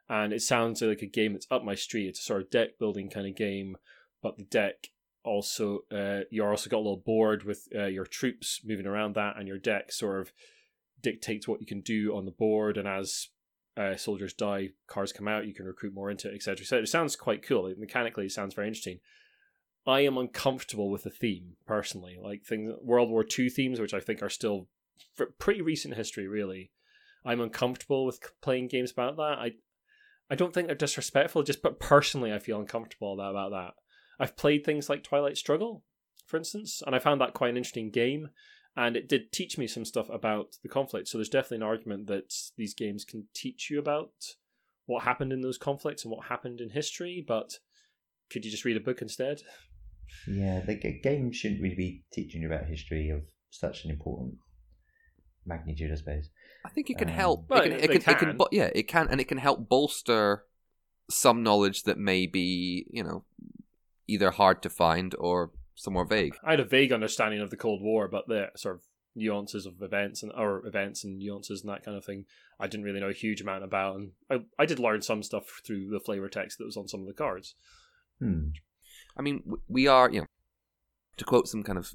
And 0.09 0.33
it 0.33 0.43
sounds 0.43 0.83
like 0.83 1.03
a 1.03 1.07
game 1.07 1.33
that's 1.33 1.47
up 1.51 1.65
my 1.65 1.75
street. 1.75 2.09
It's 2.09 2.21
a 2.21 2.25
sort 2.25 2.43
of 2.43 2.51
deck 2.51 2.79
building 2.79 3.11
kind 3.11 3.27
of 3.27 3.37
game, 3.37 3.77
but 4.23 4.37
the 4.37 4.45
deck 4.45 4.89
also 5.25 5.81
uh, 5.93 6.21
you're 6.31 6.51
also 6.51 6.71
got 6.71 6.79
a 6.79 6.79
little 6.79 7.03
board 7.05 7.45
with 7.45 7.69
uh, 7.75 7.87
your 7.87 8.07
troops 8.07 8.61
moving 8.65 8.87
around 8.87 9.15
that, 9.15 9.37
and 9.39 9.49
your 9.49 9.59
deck 9.59 9.93
sort 9.93 10.21
of 10.21 10.33
dictates 11.03 11.49
what 11.49 11.61
you 11.61 11.67
can 11.67 11.81
do 11.81 12.15
on 12.17 12.25
the 12.25 12.31
board. 12.31 12.77
And 12.77 12.89
as 12.89 13.29
uh, 13.77 13.97
soldiers 13.97 14.33
die, 14.33 14.71
cars 14.87 15.13
come 15.13 15.29
out, 15.29 15.47
you 15.47 15.55
can 15.55 15.67
recruit 15.67 15.95
more 15.95 16.11
into 16.11 16.31
it, 16.31 16.35
etc. 16.35 16.65
So 16.65 16.79
it 16.79 16.89
sounds 16.89 17.17
quite 17.17 17.43
cool. 17.43 17.69
Like, 17.69 17.79
mechanically, 17.79 18.27
it 18.27 18.33
sounds 18.33 18.55
very 18.55 18.69
interesting. 18.69 19.01
I 19.87 20.01
am 20.01 20.19
uncomfortable 20.19 20.91
with 20.91 21.05
the 21.05 21.11
theme 21.11 21.57
personally, 21.67 22.19
like 22.23 22.45
things 22.45 22.73
World 22.83 23.11
War 23.11 23.25
II 23.39 23.49
themes, 23.49 23.81
which 23.81 23.95
I 23.95 24.01
think 24.01 24.23
are 24.23 24.29
still 24.29 24.69
pretty 25.39 25.63
recent 25.63 25.95
history. 25.95 26.29
Really, 26.29 26.71
I'm 27.25 27.41
uncomfortable 27.41 28.05
with 28.05 28.21
playing 28.43 28.69
games 28.69 28.93
about 28.93 29.17
that. 29.17 29.39
I 29.39 29.53
I 30.31 30.35
don't 30.35 30.53
think 30.53 30.67
they're 30.67 30.77
disrespectful, 30.77 31.43
just 31.43 31.63
but 31.63 31.81
personally, 31.81 32.33
I 32.33 32.39
feel 32.39 32.61
uncomfortable 32.61 33.15
about 33.15 33.51
that. 33.51 33.75
I've 34.19 34.37
played 34.37 34.65
things 34.65 34.91
like 34.91 35.03
Twilight 35.03 35.39
Struggle, 35.39 35.83
for 36.27 36.37
instance, 36.37 36.83
and 36.87 36.95
I 36.95 36.99
found 36.99 37.21
that 37.21 37.33
quite 37.33 37.51
an 37.51 37.57
interesting 37.57 37.91
game 37.91 38.29
and 38.77 38.97
it 38.97 39.09
did 39.09 39.33
teach 39.33 39.59
me 39.59 39.67
some 39.67 39.85
stuff 39.85 40.09
about 40.11 40.57
the 40.63 40.69
conflict. 40.69 41.09
So 41.09 41.19
there's 41.19 41.29
definitely 41.29 41.59
an 41.59 41.63
argument 41.65 42.07
that 42.07 42.33
these 42.57 42.75
games 42.75 43.05
can 43.05 43.25
teach 43.35 43.71
you 43.71 43.79
about 43.79 44.13
what 44.87 45.05
happened 45.05 45.33
in 45.33 45.41
those 45.41 45.59
conflicts 45.59 46.05
and 46.05 46.13
what 46.13 46.27
happened 46.27 46.61
in 46.61 46.71
history. 46.71 47.25
But 47.27 47.59
could 48.31 48.45
you 48.45 48.51
just 48.51 48.65
read 48.65 48.77
a 48.77 48.81
book 48.81 49.03
instead? 49.03 49.43
Yeah, 50.27 50.61
the 50.61 50.77
g- 50.77 51.01
game 51.03 51.33
shouldn't 51.33 51.63
really 51.63 51.77
be 51.77 52.05
teaching 52.13 52.43
you 52.43 52.49
about 52.53 52.67
history 52.67 53.11
of 53.11 53.23
such 53.51 53.85
an 53.85 53.91
important 53.91 54.35
magnitude, 55.47 55.93
I 55.93 55.97
suppose. 55.97 56.31
I 56.65 56.69
think 56.69 56.91
it 56.91 56.99
can 56.99 57.09
Um, 57.09 57.15
help. 57.15 57.49
well, 57.49 57.61
it 57.61 57.63
can, 57.63 57.73
they 57.73 57.85
it 57.85 57.87
can, 57.87 57.97
it 57.97 58.19
can, 58.19 58.37
can. 58.37 58.47
yeah, 58.53 58.71
it 58.75 58.89
can, 58.89 59.09
and 59.09 59.21
it 59.21 59.29
can 59.29 59.39
help 59.39 59.69
bolster 59.69 60.45
some 61.09 61.43
knowledge 61.43 61.85
that 61.85 61.99
may 61.99 62.27
be, 62.27 62.87
you 62.91 63.03
know, 63.03 63.25
either 64.07 64.31
hard 64.31 64.63
to 64.63 64.71
find 64.71 65.15
or 65.19 65.51
somewhat 65.81 66.09
vague. 66.09 66.37
I 66.45 66.51
had 66.51 66.61
a 66.61 66.65
vague 66.65 66.93
understanding 66.93 67.41
of 67.41 67.51
the 67.51 67.57
Cold 67.57 67.81
War, 67.83 68.07
but 68.07 68.29
the 68.29 68.49
sort 68.55 68.77
of 68.77 68.83
nuances 69.15 69.67
of 69.67 69.81
events 69.81 70.23
and 70.23 70.31
or 70.37 70.67
events 70.67 71.05
and 71.05 71.19
nuances 71.19 71.63
and 71.63 71.71
that 71.71 71.85
kind 71.85 71.97
of 71.97 72.05
thing, 72.05 72.27
I 72.61 72.67
didn't 72.67 72.85
really 72.85 73.01
know 73.01 73.09
a 73.09 73.15
huge 73.15 73.41
amount 73.41 73.65
about. 73.65 73.97
And 73.97 74.11
I, 74.31 74.41
I 74.59 74.67
did 74.67 74.79
learn 74.79 75.03
some 75.03 75.23
stuff 75.23 75.63
through 75.67 75.89
the 75.91 76.01
flavor 76.01 76.29
text 76.29 76.59
that 76.59 76.67
was 76.67 76.77
on 76.77 76.87
some 76.87 77.01
of 77.01 77.07
the 77.07 77.15
cards. 77.15 77.55
Hmm. 78.19 78.49
I 79.17 79.23
mean, 79.23 79.43
we 79.69 79.87
are, 79.87 80.11
you 80.11 80.21
know, 80.21 80.27
to 81.17 81.25
quote 81.25 81.49
some 81.49 81.63
kind 81.63 81.79
of 81.79 81.95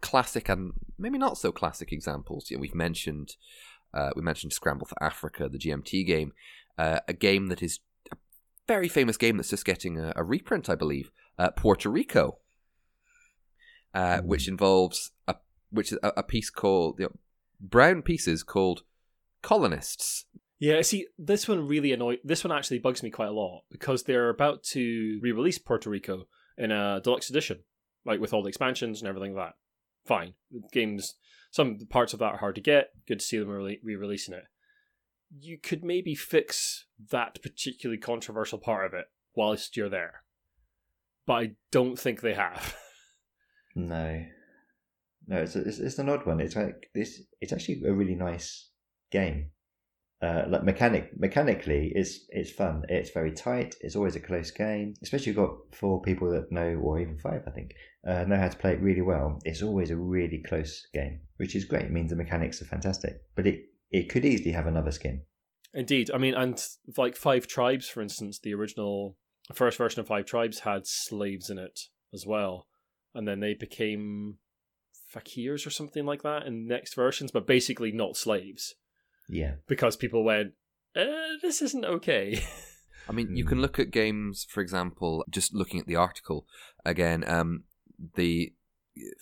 classic 0.00 0.48
and 0.48 0.72
maybe 0.98 1.16
not 1.16 1.38
so 1.38 1.52
classic 1.52 1.92
examples. 1.92 2.50
You 2.50 2.56
know, 2.56 2.62
we've 2.62 2.74
mentioned, 2.74 3.36
uh, 3.94 4.10
we 4.16 4.22
mentioned 4.22 4.52
Scramble 4.52 4.86
for 4.86 5.02
Africa, 5.02 5.48
the 5.48 5.58
GMT 5.58 6.06
game, 6.06 6.32
uh, 6.76 7.00
a 7.06 7.12
game 7.12 7.46
that 7.46 7.62
is 7.62 7.78
a 8.10 8.16
very 8.66 8.88
famous 8.88 9.16
game 9.16 9.36
that's 9.36 9.50
just 9.50 9.64
getting 9.64 9.98
a, 9.98 10.12
a 10.16 10.24
reprint, 10.24 10.68
I 10.68 10.74
believe, 10.74 11.12
uh, 11.38 11.50
Puerto 11.50 11.88
Rico, 11.88 12.38
uh, 13.94 14.18
Mm. 14.18 14.24
which 14.24 14.48
involves 14.48 15.12
a 15.28 15.36
which 15.70 15.92
is 15.92 15.98
a, 16.02 16.12
a 16.18 16.22
piece 16.22 16.50
called 16.50 16.98
you 16.98 17.06
know, 17.06 17.12
brown 17.60 18.02
pieces 18.02 18.42
called 18.42 18.82
colonists. 19.42 20.26
Yeah, 20.58 20.80
see, 20.82 21.06
this 21.18 21.48
one 21.48 21.66
really 21.66 21.92
annoy. 21.92 22.18
This 22.22 22.44
one 22.44 22.52
actually 22.56 22.78
bugs 22.78 23.02
me 23.02 23.10
quite 23.10 23.28
a 23.28 23.32
lot 23.32 23.62
because 23.70 24.04
they're 24.04 24.28
about 24.28 24.62
to 24.64 25.18
re-release 25.20 25.58
Puerto 25.58 25.90
Rico 25.90 26.28
in 26.56 26.70
a 26.70 27.00
deluxe 27.02 27.30
edition, 27.30 27.60
like 28.04 28.20
with 28.20 28.32
all 28.32 28.42
the 28.42 28.48
expansions 28.48 29.00
and 29.00 29.08
everything 29.08 29.34
like 29.34 29.46
that. 29.48 29.54
Fine, 30.06 30.34
games. 30.72 31.14
Some 31.50 31.78
parts 31.90 32.12
of 32.12 32.20
that 32.20 32.34
are 32.34 32.38
hard 32.38 32.54
to 32.54 32.60
get. 32.60 32.90
Good 33.08 33.18
to 33.20 33.24
see 33.24 33.38
them 33.38 33.48
re 33.48 33.80
releasing 33.84 34.34
it. 34.34 34.44
You 35.40 35.58
could 35.58 35.82
maybe 35.82 36.14
fix 36.14 36.86
that 37.10 37.42
particularly 37.42 37.98
controversial 37.98 38.58
part 38.58 38.86
of 38.86 38.94
it 38.94 39.06
whilst 39.34 39.76
you're 39.76 39.88
there, 39.88 40.22
but 41.26 41.32
I 41.34 41.50
don't 41.70 41.98
think 41.98 42.20
they 42.20 42.34
have. 42.34 42.76
No, 43.74 44.24
no, 45.26 45.36
it's, 45.36 45.56
a, 45.56 45.60
it's 45.60 45.78
it's 45.78 45.98
an 45.98 46.08
odd 46.08 46.26
one. 46.26 46.40
It's 46.40 46.56
like 46.56 46.90
this. 46.94 47.22
It's 47.40 47.52
actually 47.52 47.82
a 47.86 47.92
really 47.92 48.14
nice 48.14 48.68
game. 49.10 49.50
Uh, 50.20 50.44
like 50.48 50.62
mechanic 50.62 51.10
mechanically, 51.18 51.92
it's 51.94 52.26
it's 52.28 52.50
fun. 52.50 52.84
It's 52.88 53.10
very 53.10 53.32
tight. 53.32 53.74
It's 53.80 53.96
always 53.96 54.14
a 54.14 54.20
close 54.20 54.50
game. 54.50 54.94
Especially 55.02 55.32
got 55.32 55.56
four 55.72 56.00
people 56.02 56.30
that 56.30 56.52
know, 56.52 56.80
or 56.82 57.00
even 57.00 57.18
five, 57.18 57.42
I 57.46 57.50
think, 57.50 57.74
uh, 58.06 58.24
know 58.24 58.36
how 58.36 58.48
to 58.48 58.56
play 58.56 58.72
it 58.72 58.80
really 58.80 59.00
well. 59.02 59.38
It's 59.44 59.62
always 59.62 59.90
a 59.90 59.96
really 59.96 60.42
close 60.46 60.86
game, 60.94 61.20
which 61.38 61.56
is 61.56 61.64
great. 61.64 61.86
It 61.86 61.92
means 61.92 62.10
the 62.10 62.16
mechanics 62.16 62.62
are 62.62 62.66
fantastic. 62.66 63.22
But 63.34 63.46
it 63.46 63.64
it 63.90 64.08
could 64.08 64.24
easily 64.24 64.52
have 64.52 64.66
another 64.66 64.92
skin. 64.92 65.22
Indeed, 65.74 66.10
I 66.12 66.18
mean, 66.18 66.34
and 66.34 66.62
like 66.96 67.16
Five 67.16 67.46
Tribes, 67.46 67.88
for 67.88 68.02
instance, 68.02 68.38
the 68.38 68.54
original 68.54 69.16
first 69.54 69.78
version 69.78 70.00
of 70.00 70.06
Five 70.06 70.26
Tribes 70.26 70.60
had 70.60 70.86
slaves 70.86 71.48
in 71.48 71.58
it 71.58 71.88
as 72.12 72.26
well, 72.26 72.66
and 73.14 73.26
then 73.26 73.40
they 73.40 73.54
became 73.54 74.38
fakirs 75.14 75.66
or 75.66 75.70
something 75.70 76.04
like 76.04 76.22
that 76.22 76.46
in 76.46 76.66
next 76.66 76.94
versions, 76.94 77.30
but 77.30 77.46
basically 77.46 77.92
not 77.92 78.16
slaves. 78.16 78.74
Yeah, 79.28 79.54
because 79.68 79.96
people 79.96 80.24
went, 80.24 80.52
uh, 80.96 81.36
"This 81.40 81.62
isn't 81.62 81.84
okay." 81.84 82.42
I 83.08 83.12
mean, 83.12 83.36
you 83.36 83.44
can 83.44 83.60
look 83.60 83.78
at 83.78 83.90
games, 83.90 84.46
for 84.48 84.60
example, 84.60 85.24
just 85.28 85.54
looking 85.54 85.80
at 85.80 85.86
the 85.86 85.96
article 85.96 86.46
again. 86.84 87.28
Um, 87.28 87.64
the 88.14 88.52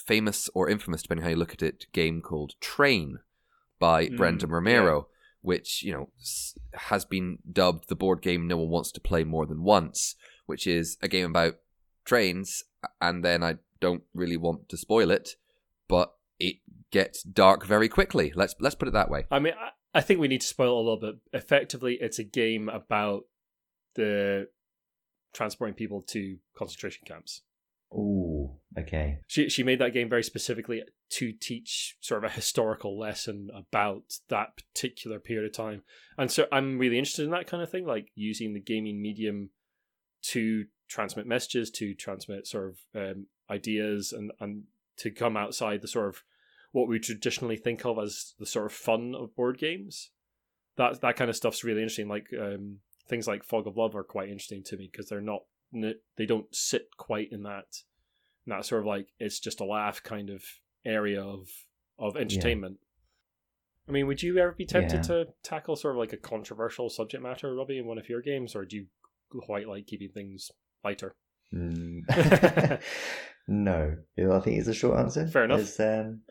famous 0.05 0.51
or 0.55 0.69
infamous, 0.69 1.03
depending 1.03 1.25
how 1.25 1.31
you 1.31 1.37
look 1.37 1.53
at 1.55 1.63
it, 1.63 1.87
game 1.93 2.21
called 2.21 2.55
Train 2.61 3.19
by 3.79 4.07
Mm, 4.07 4.17
Brenda 4.17 4.47
Romero, 4.47 5.09
which 5.41 5.83
you 5.83 5.93
know 5.93 6.11
has 6.75 7.05
been 7.05 7.39
dubbed 7.51 7.89
the 7.89 7.97
board 7.97 8.21
game 8.21 8.47
no 8.47 8.59
one 8.59 8.69
wants 8.69 8.93
to 8.93 9.01
play 9.01 9.25
more 9.25 9.47
than 9.47 9.63
once, 9.63 10.15
which 10.47 10.67
is 10.67 10.99
a 11.03 11.09
game 11.09 11.31
about 11.31 11.57
trains. 12.05 12.65
And 13.01 13.25
then 13.25 13.43
I 13.43 13.57
don't 13.81 14.03
really 14.15 14.37
want 14.37 14.69
to 14.69 14.77
spoil 14.77 15.11
it, 15.11 15.37
but 15.89 16.15
it 16.39 16.57
gets 16.91 17.23
dark 17.23 17.67
very 17.67 17.89
quickly. 17.89 18.33
Let's 18.35 18.55
let's 18.61 18.75
put 18.75 18.89
it 18.89 18.95
that 18.95 19.11
way. 19.11 19.27
I 19.31 19.39
mean, 19.39 19.55
I, 19.59 19.99
I 19.99 20.01
think 20.01 20.21
we 20.21 20.29
need 20.29 20.41
to 20.41 20.47
spoil 20.47 20.69
it 20.69 20.73
a 20.73 20.91
little 20.91 21.01
bit. 21.01 21.17
Effectively, 21.33 21.99
it's 22.01 22.19
a 22.19 22.25
game 22.25 22.69
about 22.69 23.25
the 23.95 24.49
transporting 25.33 25.75
people 25.75 26.03
to 26.03 26.39
concentration 26.57 27.03
camps. 27.07 27.43
Oh, 27.93 28.59
okay. 28.79 29.19
She 29.27 29.49
she 29.49 29.63
made 29.63 29.81
that 29.81 29.93
game 29.93 30.09
very 30.09 30.23
specifically 30.23 30.83
to 31.11 31.33
teach 31.33 31.97
sort 32.01 32.25
of 32.25 32.31
a 32.31 32.35
historical 32.35 32.99
lesson 32.99 33.51
about 33.53 34.19
that 34.29 34.57
particular 34.57 35.19
period 35.19 35.47
of 35.47 35.53
time. 35.53 35.83
And 36.17 36.31
so 36.31 36.47
I'm 36.53 36.79
really 36.79 36.99
interested 36.99 37.25
in 37.25 37.33
that 37.33 37.49
kind 37.49 37.63
of 37.63 37.71
thing, 37.71 37.85
like 37.85 38.11
using 38.15 38.55
the 38.55 38.61
gaming 38.61 39.03
medium 39.03 39.51
to 40.23 40.67
transmit 40.91 41.27
messages, 41.27 41.71
to 41.71 41.95
transmit 41.95 42.47
sort 42.47 42.69
of 42.69 42.79
um, 42.95 43.27
ideas, 43.49 44.13
and 44.13 44.33
and 44.41 44.65
to 44.99 45.11
come 45.11 45.37
outside 45.37 45.81
the 45.81 45.89
sort 45.89 46.09
of 46.09 46.23
what 46.73 46.89
we 46.89 46.99
traditionally 46.99 47.57
think 47.57 47.85
of 47.87 47.99
as 47.99 48.35
the 48.39 48.47
sort 48.47 48.67
of 48.67 48.73
fun 48.73 49.15
of 49.15 49.35
board 49.35 49.59
games. 49.59 50.11
That 50.77 51.01
that 51.01 51.17
kind 51.17 51.31
of 51.31 51.37
stuff's 51.37 51.65
really 51.65 51.81
interesting. 51.81 52.09
Like 52.09 52.27
um, 52.39 52.79
things 53.09 53.27
like 53.27 53.45
Fog 53.45 53.67
of 53.67 53.77
Love 53.77 53.97
are 53.97 54.05
quite 54.05 54.29
interesting 54.29 54.63
to 54.65 54.77
me 54.77 54.89
because 54.91 55.09
they're 55.09 55.21
not 55.21 55.43
they 55.73 56.27
don't 56.27 56.53
sit 56.55 56.89
quite 56.97 57.29
in 57.31 57.45
that 57.45 57.67
in 58.47 58.51
that 58.51 58.67
sort 58.67 58.81
of 58.81 58.87
like 58.87 59.07
it's 59.19 59.39
just 59.39 59.61
a 59.61 59.65
laugh 59.65 60.03
kind 60.03 60.29
of 60.31 60.43
area 60.85 61.23
of 61.23 61.49
of 61.99 62.17
entertainment. 62.17 62.79
I 63.89 63.93
mean, 63.93 64.07
would 64.07 64.23
you 64.23 64.39
ever 64.39 64.53
be 64.53 64.67
tempted 64.67 64.99
Yeah. 64.99 65.03
to 65.03 65.29
tackle 65.43 65.77
sort 65.77 65.95
of 65.95 65.99
like 65.99 66.13
a 66.13 66.17
controversial 66.17 66.89
subject 66.89 67.23
matter, 67.23 67.55
Robbie, 67.55 67.79
in 67.79 67.87
one 67.87 67.99
of 67.99 68.09
your 68.09 68.21
games, 68.23 68.55
or 68.55 68.65
do 68.65 68.77
you 68.77 68.87
quite 69.41 69.69
like 69.69 69.87
keeping 69.87 70.11
things 70.11 70.51
lighter? 70.85 71.15
Mm. 71.55 72.01
no, 73.49 73.97
I 74.19 74.41
think 74.41 74.59
it's 74.59 74.69
a 74.69 74.75
short 74.75 74.99
answer. 74.99 75.27
Fair 75.27 75.45
enough. 75.45 75.79
Um, 75.81 76.23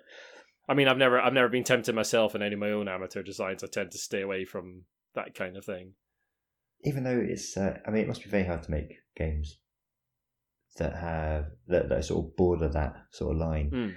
I 0.68 0.74
mean, 0.74 0.88
I've 0.88 0.98
never 0.98 1.20
I've 1.20 1.34
never 1.34 1.50
been 1.50 1.64
tempted 1.64 1.96
myself 1.96 2.36
in 2.36 2.42
any 2.42 2.54
of 2.54 2.60
my 2.60 2.72
own 2.72 2.88
amateur 2.88 3.24
designs. 3.24 3.64
I 3.64 3.68
tend 3.68 3.92
to 3.92 3.98
stay 3.98 4.22
away 4.22 4.46
from 4.46 4.84
that 5.16 5.34
kind 5.36 5.58
of 5.58 5.66
thing. 5.66 5.94
even 6.84 7.04
though 7.04 7.20
it's, 7.20 7.58
uh, 7.58 7.78
I 7.86 7.92
mean, 7.92 8.04
it 8.04 8.08
must 8.08 8.24
be 8.24 8.30
very 8.30 8.46
hard 8.46 8.64
to 8.64 8.72
make 8.72 9.00
games 9.18 9.58
that 10.78 10.96
have 10.96 11.48
that, 11.68 11.90
that 11.90 12.06
sort 12.06 12.26
of 12.26 12.36
border 12.38 12.70
that 12.70 12.96
sort 13.12 13.34
of 13.34 13.40
line. 13.40 13.72
Mm. 13.72 13.96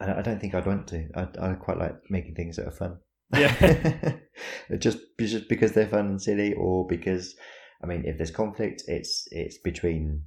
And 0.00 0.10
I 0.10 0.22
don't 0.22 0.40
think 0.40 0.54
I'd 0.54 0.66
want 0.66 0.86
to. 0.88 1.08
I 1.14 1.28
I 1.40 1.54
quite 1.54 1.78
like 1.78 1.96
making 2.10 2.34
things 2.34 2.56
that 2.56 2.66
are 2.66 2.70
fun. 2.70 2.98
Yeah. 3.32 4.16
just 4.78 4.98
just 5.18 5.48
because 5.48 5.72
they're 5.72 5.88
fun 5.88 6.06
and 6.06 6.22
silly, 6.22 6.52
or 6.54 6.86
because 6.86 7.34
I 7.84 7.86
mean, 7.86 8.04
if 8.06 8.16
there's 8.16 8.30
conflict, 8.30 8.82
it's 8.88 9.28
it's 9.30 9.58
between 9.58 10.24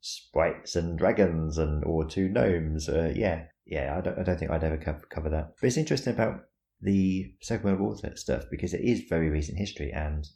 sprites 0.00 0.76
and 0.76 0.98
dragons 0.98 1.58
and 1.58 1.84
or 1.84 2.06
two 2.06 2.28
gnomes. 2.28 2.88
Uh, 2.88 3.12
yeah, 3.14 3.44
yeah. 3.66 3.94
I 3.96 4.00
don't 4.00 4.18
I 4.18 4.22
don't 4.22 4.38
think 4.38 4.50
I'd 4.50 4.64
ever 4.64 4.78
cover, 4.78 5.02
cover 5.10 5.28
that. 5.28 5.52
But 5.60 5.66
it's 5.66 5.76
interesting 5.76 6.14
about 6.14 6.40
the 6.80 7.34
Second 7.42 7.66
World 7.66 7.80
War 7.80 8.16
stuff 8.16 8.44
because 8.50 8.72
it 8.72 8.80
is 8.80 9.04
very 9.10 9.28
recent 9.28 9.58
history, 9.58 9.92
and 9.92 10.26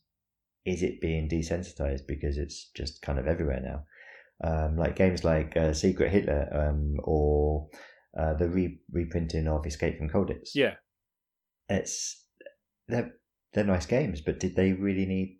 is 0.67 0.83
it 0.83 1.01
being 1.01 1.31
desensitized 1.31 2.07
because 2.07 2.37
it's 2.37 2.71
just 2.77 3.01
kind 3.01 3.19
of 3.19 3.27
everywhere 3.27 3.61
now? 3.63 3.85
Um, 4.43 4.77
like 4.77 4.97
games 4.97 5.25
like 5.25 5.57
uh, 5.57 5.73
Secret 5.73 6.11
Hitler 6.11 6.49
um, 6.53 6.97
or 7.05 7.69
uh, 8.19 8.35
the 8.35 8.49
re- 8.49 8.81
reprinting 8.93 9.49
of 9.49 9.67
Escape 9.67 9.99
from 9.99 10.11
Colditz 10.11 10.51
Yeah, 10.55 10.75
it's 11.71 12.23
they're 12.87 13.15
they're 13.55 13.65
nice 13.65 13.87
games, 13.87 14.21
but 14.21 14.41
did 14.41 14.57
they 14.57 14.73
really 14.73 15.07
need? 15.07 15.40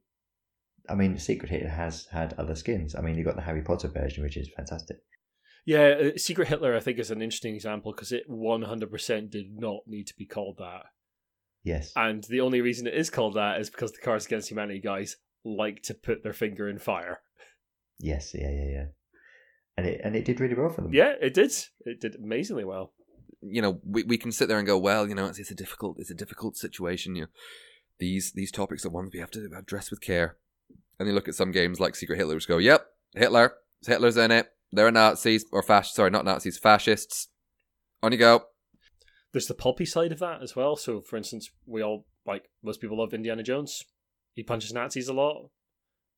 I 0.91 0.95
mean, 0.95 1.19
Secret 1.19 1.51
Hitler 1.51 1.69
has 1.71 2.07
had 2.11 2.35
other 2.39 2.55
skins. 2.55 2.95
I 2.95 3.01
mean, 3.01 3.17
you 3.17 3.25
got 3.25 3.37
the 3.37 3.43
Harry 3.43 3.63
Potter 3.63 3.89
version, 3.89 4.23
which 4.25 4.37
is 4.37 4.49
fantastic. 4.57 4.99
yeah. 5.65 6.11
uh, 6.15 6.19
Secret 6.19 6.49
Hitler, 6.49 6.77
I 6.77 6.81
think, 6.81 6.99
is 6.99 7.11
an 7.11 7.23
interesting 7.23 7.55
example 7.55 7.93
because 7.93 8.13
it 8.13 8.25
one 8.29 8.63
hundred 8.63 8.91
percent 8.91 9.31
did 9.31 9.47
not 9.59 9.81
need 9.87 10.07
to 10.09 10.17
be 10.17 10.27
called 10.27 10.57
that. 10.59 10.87
Yes, 11.63 11.93
And 11.95 12.25
the 12.25 12.41
only 12.41 12.61
reason 12.63 12.87
it 12.87 12.95
is 12.95 13.11
called 13.11 13.35
that 13.35 13.61
is 13.61 13.69
because 13.69 13.93
the 13.93 13.99
Cards 13.99 14.25
Against 14.27 14.51
Humanity 14.51 14.81
guys 14.81 15.17
like 15.45 15.83
to 15.85 15.95
put 15.95 16.23
their 16.23 16.33
finger 16.33 16.69
in 16.69 16.79
fire. 16.79 17.21
yes, 17.99 18.33
yeah, 18.35 18.51
yeah, 18.51 18.71
yeah. 18.71 18.85
And 19.77 19.87
it 19.87 20.01
and 20.03 20.17
it 20.17 20.25
did 20.25 20.41
really 20.41 20.55
well 20.55 20.71
for 20.71 20.81
them. 20.83 20.93
Yeah, 20.95 21.15
it 21.21 21.35
did. 21.35 21.53
It 21.85 22.01
did 22.01 22.17
amazingly 22.17 22.65
well. 22.65 22.93
you 23.43 23.63
know, 23.63 23.81
we, 23.85 24.03
we 24.05 24.19
can 24.19 24.33
sit 24.33 24.49
there 24.49 24.59
and 24.59 24.67
go, 24.67 24.79
well, 24.79 25.09
you 25.09 25.15
know, 25.15 25.27
it's, 25.27 25.39
it's 25.39 25.51
a 25.51 25.55
difficult, 25.55 25.99
it's 25.99 26.11
a 26.11 26.15
difficult 26.15 26.57
situation. 26.57 27.15
You 27.15 27.23
know, 27.23 27.29
these 27.99 28.33
these 28.33 28.51
topics 28.51 28.85
are 28.87 28.91
ones 28.91 29.11
we 29.13 29.21
have 29.21 29.31
to 29.33 29.49
address 29.57 29.91
with 29.91 30.01
care. 30.01 30.37
And 31.01 31.09
you 31.09 31.15
look 31.15 31.27
at 31.29 31.35
some 31.35 31.51
games 31.51 31.81
like 31.81 31.97
Secret 31.97 32.17
Hitler, 32.19 32.35
which 32.37 32.47
go, 32.47 32.59
yep, 32.59 32.87
Hitler, 33.15 33.55
Hitler's 33.87 34.17
in 34.19 34.31
it. 34.31 34.49
They're 34.71 34.91
Nazis 34.93 35.47
or 35.51 35.63
fascists. 35.63 35.97
Sorry, 35.97 36.11
not 36.11 36.25
Nazis, 36.27 36.59
fascists. 36.59 37.29
On 38.03 38.13
you 38.13 38.19
go. 38.19 38.45
There's 39.33 39.47
the 39.47 39.55
pulpy 39.55 39.87
side 39.87 40.13
of 40.13 40.19
that 40.21 40.43
as 40.43 40.55
well. 40.55 40.77
So, 40.77 41.01
for 41.01 41.17
instance, 41.17 41.51
we 41.67 41.83
all 41.83 42.07
like 42.27 42.51
most 42.63 42.81
people 42.81 42.99
love 42.99 43.15
Indiana 43.15 43.43
Jones. 43.43 43.83
He 44.35 44.43
punches 44.43 44.73
Nazis 44.73 45.09
a 45.09 45.13
lot. 45.15 45.49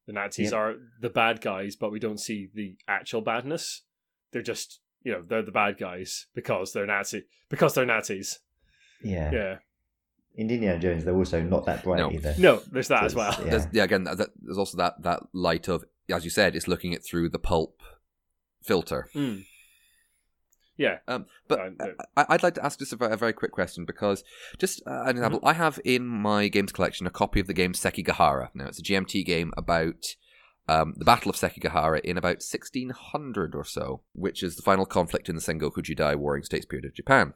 The 0.07 0.13
Nazis 0.13 0.51
Yep. 0.51 0.55
are 0.61 0.75
the 1.01 1.09
bad 1.11 1.41
guys, 1.41 1.77
but 1.77 1.93
we 1.93 2.01
don't 2.01 2.19
see 2.21 2.49
the 2.53 2.77
actual 2.89 3.21
badness. 3.21 3.83
They're 4.33 4.43
just 4.43 4.81
you 5.05 5.13
know 5.13 5.23
they're 5.27 5.43
the 5.45 5.53
bad 5.53 5.79
guys 5.79 6.27
because 6.35 6.73
they're 6.73 6.87
Nazi 6.87 7.23
because 7.49 7.75
they're 7.75 7.87
Nazis. 7.87 8.41
yeah. 9.03 9.31
Yeah. 9.33 9.57
In 10.35 10.49
Indiana 10.51 10.79
Jones, 10.79 11.05
they're 11.05 11.15
also 11.17 11.43
not 11.43 11.67
that 11.67 11.85
bright 11.85 11.99
No. 11.99 12.11
either. 12.11 12.35
No, 12.39 12.63
there's 12.71 12.89
that 12.89 13.01
So 13.01 13.07
as 13.07 13.15
well. 13.15 13.33
it's- 13.33 13.51
There's, 13.51 13.63
Yeah. 13.65 13.71
yeah, 13.73 13.85
again, 13.85 14.05
that, 14.05 14.31
there's 14.41 14.59
also 14.59 14.77
that 14.79 15.03
that 15.03 15.21
light 15.33 15.69
of, 15.69 15.85
as 16.11 16.25
you 16.25 16.31
said, 16.31 16.57
it's 16.57 16.67
looking 16.69 16.93
it 16.93 17.05
through 17.05 17.29
the 17.29 17.39
pulp 17.39 17.81
filter. 18.63 19.09
Mm. 19.15 19.45
Yeah. 20.79 20.99
Um, 21.07 21.27
but 21.49 21.77
no. 21.79 21.95
I, 22.17 22.27
I'd 22.31 22.43
like 22.43 22.55
to 22.55 22.65
ask 22.65 22.79
just 22.79 22.93
a, 22.93 22.97
very- 22.97 23.13
a 23.13 23.17
very 23.17 23.33
quick 23.35 23.53
question 23.53 23.85
because, 23.85 24.25
just 24.59 24.83
uh, 24.87 25.03
an 25.05 25.11
example, 25.11 25.41
I 25.43 25.53
have 25.53 25.79
in 25.85 26.07
my 26.07 26.49
games 26.49 26.73
collection 26.73 27.07
a 27.07 27.11
copy 27.11 27.41
of 27.41 27.47
the 27.47 27.53
game 27.55 27.73
Sekigahara. 27.75 28.49
Now, 28.55 28.67
it's 28.69 28.79
a 28.79 28.83
GMT 28.83 29.25
game 29.27 29.53
about 29.57 30.17
um, 30.69 30.95
the 30.97 31.05
Battle 31.05 31.29
of 31.31 31.37
Sekigahara 31.37 32.01
in 32.01 32.17
about 32.17 32.37
1600 32.43 33.55
or 33.55 33.65
so, 33.65 34.01
which 34.15 34.43
is 34.43 34.57
the 34.57 34.63
final 34.63 34.87
conflict 34.87 35.29
in 35.29 35.35
the 35.35 35.43
Sengoku 35.43 35.79
Jidai 35.79 36.17
Warring 36.17 36.45
States 36.45 36.65
period 36.65 36.87
of 36.87 36.95
Japan. 36.95 37.35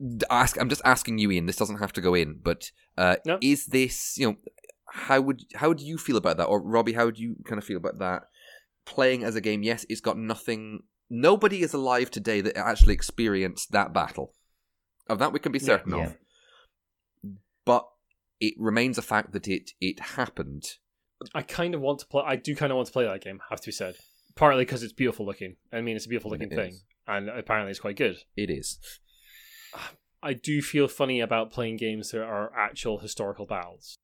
D- 0.00 0.24
Ask, 0.30 0.60
I'm 0.60 0.68
just 0.68 0.82
asking 0.84 1.18
you, 1.18 1.30
Iain. 1.30 1.46
This 1.46 1.56
doesn't 1.56 1.78
have 1.78 1.92
to 1.94 2.00
go 2.00 2.14
in, 2.14 2.38
but 2.42 2.70
uh, 2.96 3.16
No. 3.26 3.38
is 3.40 3.66
this 3.66 4.16
you 4.16 4.28
know 4.28 4.36
how 4.90 5.20
would 5.20 5.42
how 5.56 5.72
do 5.72 5.84
you 5.84 5.98
feel 5.98 6.16
about 6.16 6.36
that, 6.36 6.44
or 6.46 6.60
Robbie? 6.62 6.92
How 6.94 7.10
do 7.10 7.20
you 7.22 7.36
kind 7.44 7.58
of 7.58 7.64
feel 7.64 7.76
about 7.76 7.98
that? 7.98 8.22
Playing 8.86 9.22
as 9.24 9.34
a 9.36 9.40
game, 9.40 9.62
yes, 9.62 9.84
it's 9.88 10.00
got 10.00 10.16
nothing. 10.16 10.84
Nobody 11.10 11.62
is 11.62 11.74
alive 11.74 12.10
today 12.10 12.40
that 12.42 12.56
actually 12.56 12.94
experienced 12.94 13.72
that 13.72 13.92
battle. 13.92 14.34
Of 15.08 15.18
that, 15.18 15.32
we 15.32 15.38
can 15.40 15.52
be 15.52 15.58
certain 15.58 15.94
Yeah. 15.96 16.06
of. 16.06 16.16
But 17.64 17.86
it 18.40 18.54
remains 18.58 18.98
a 18.98 19.02
fact 19.02 19.32
that 19.32 19.48
it 19.48 19.72
it 19.80 20.00
happened. 20.00 20.64
I 21.34 21.42
kind 21.42 21.74
of 21.74 21.80
want 21.80 21.98
to 22.00 22.06
play. 22.06 22.22
I 22.24 22.36
do 22.36 22.54
kind 22.54 22.70
of 22.72 22.76
want 22.76 22.86
to 22.86 22.92
play 22.92 23.04
that 23.04 23.20
game. 23.22 23.40
Have 23.50 23.60
to 23.62 23.66
be 23.68 23.72
said, 23.72 23.96
partly 24.36 24.64
because 24.64 24.82
it's 24.82 24.92
beautiful 24.92 25.26
looking. 25.26 25.56
I 25.72 25.80
mean, 25.80 25.96
it's 25.96 26.06
a 26.06 26.08
beautiful 26.08 26.30
looking 26.30 26.50
thing, 26.50 26.70
is. 26.70 26.84
and 27.06 27.28
apparently 27.28 27.70
it's 27.72 27.80
quite 27.80 27.96
good. 27.96 28.18
It 28.36 28.50
is. 28.50 28.78
I 30.22 30.32
do 30.32 30.60
feel 30.62 30.88
funny 30.88 31.20
about 31.20 31.52
playing 31.52 31.76
games 31.76 32.10
that 32.10 32.22
are 32.22 32.52
actual 32.56 32.98
historical 32.98 33.46
battles. 33.46 33.98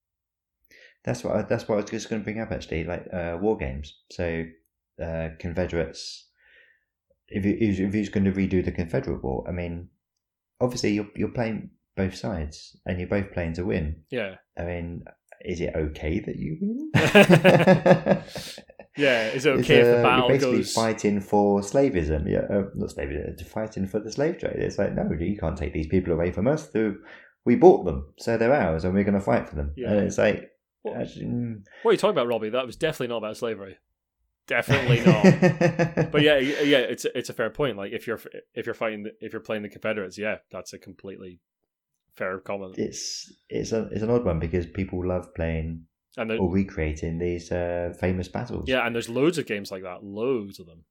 That's 1.05 1.23
what 1.23 1.37
I, 1.37 1.43
that's 1.43 1.69
what 1.69 1.75
I 1.77 1.81
was 1.83 1.91
just 1.91 2.09
going 2.09 2.23
to 2.23 2.25
bring 2.25 2.41
up 2.41 2.51
actually, 2.51 2.85
like 2.85 3.07
uh, 3.13 3.37
war 3.41 3.57
games. 3.57 3.99
So 4.11 4.45
uh, 5.03 5.29
Confederates. 5.39 6.29
If 7.29 7.45
you 7.45 7.57
if 7.59 7.95
you're 7.95 8.11
going 8.11 8.25
to 8.25 8.33
redo 8.33 8.65
the 8.65 8.73
Confederate 8.73 9.23
War, 9.23 9.45
I 9.49 9.53
mean, 9.53 9.89
obviously 10.61 10.93
you're 10.93 11.09
you're 11.17 11.29
playing 11.29 11.71
both 11.97 12.15
sides 12.15 12.77
and 12.87 12.99
you're 12.99 13.09
both 13.09 13.33
playing 13.33 13.55
to 13.55 13.65
win. 13.65 14.03
Yeah. 14.11 14.37
I 14.59 14.65
mean, 14.65 15.05
is 15.45 15.61
it 15.61 15.75
okay 15.75 16.21
that 16.21 16.37
you 16.37 16.59
win? 16.61 16.91
Yeah, 18.97 19.29
is 19.29 19.45
it 19.47 19.57
It's, 19.59 19.65
okay 19.65 19.81
if 19.81 19.87
the 19.87 19.99
uh, 20.01 20.03
battle 20.03 20.29
basically 20.29 20.57
goes? 20.59 20.73
fighting 20.73 21.21
for 21.21 21.61
slavism? 21.61 22.31
Yeah, 22.31 22.47
uh, 22.49 22.65
not 22.75 22.91
slavism. 22.91 23.41
uh, 23.41 23.45
Fighting 23.45 23.87
for 23.89 23.99
the 24.01 24.13
slave 24.13 24.39
trade. 24.39 24.57
It's 24.57 24.79
like 24.79 24.95
no, 24.95 25.09
you 25.19 25.37
can't 25.37 25.57
take 25.59 25.73
these 25.73 25.89
people 25.89 26.13
away 26.13 26.31
from 26.33 26.47
us. 26.49 26.69
They're- 26.69 26.99
We 27.47 27.57
bought 27.57 27.85
them, 27.85 28.07
so 28.19 28.39
they're 28.39 28.55
ours, 28.55 28.85
and 28.85 28.95
we're 28.95 29.05
going 29.05 29.21
to 29.21 29.21
fight 29.21 29.49
for 29.49 29.55
them. 29.57 29.73
Yeah. 29.77 29.91
And 29.91 30.07
it's 30.07 30.17
like, 30.17 30.51
What, 30.83 30.97
actually, 30.97 31.27
mm. 31.27 31.63
what 31.83 31.91
are 31.91 31.93
you 31.93 31.99
talking 31.99 32.17
about, 32.17 32.27
Robbie? 32.29 32.49
That 32.51 32.65
was 32.65 32.77
definitely 32.77 33.09
not 33.09 33.19
about 33.19 33.37
slavery. 33.37 33.77
Definitely 34.47 35.01
not. 35.05 36.11
but 36.13 36.23
yeah, 36.23 36.39
yeah, 36.39 36.79
it's 36.79 37.05
it's 37.15 37.29
a 37.31 37.33
fair 37.35 37.51
point. 37.51 37.77
Like 37.77 37.93
if 37.93 38.07
you're 38.07 38.21
if 38.55 38.65
you're 38.67 38.75
fighting 38.75 39.07
if 39.21 39.33
you're 39.33 39.41
playing 39.43 39.63
the 39.63 39.69
Confederates, 39.71 40.17
yeah, 40.19 40.37
that's 40.51 40.73
a 40.73 40.79
completely 40.79 41.41
fair 42.17 42.39
comment. 42.39 42.75
it's 42.79 43.33
it's 43.49 43.73
a 43.73 43.89
it's 43.91 44.03
an 44.03 44.11
odd 44.11 44.25
one 44.25 44.39
because 44.39 44.67
people 44.67 45.05
love 45.07 45.35
playing 45.35 45.85
And 46.17 46.31
or 46.31 46.51
recreating 46.51 47.19
these 47.19 47.51
uh, 47.51 47.93
famous 47.99 48.29
battles. 48.29 48.69
yeah, 48.69 48.87
and 48.87 48.95
there's 48.95 49.09
loads 49.09 49.39
of 49.39 49.47
games 49.47 49.71
like 49.71 49.83
that, 49.83 50.05
loads 50.05 50.61
of 50.61 50.67
them. 50.67 50.85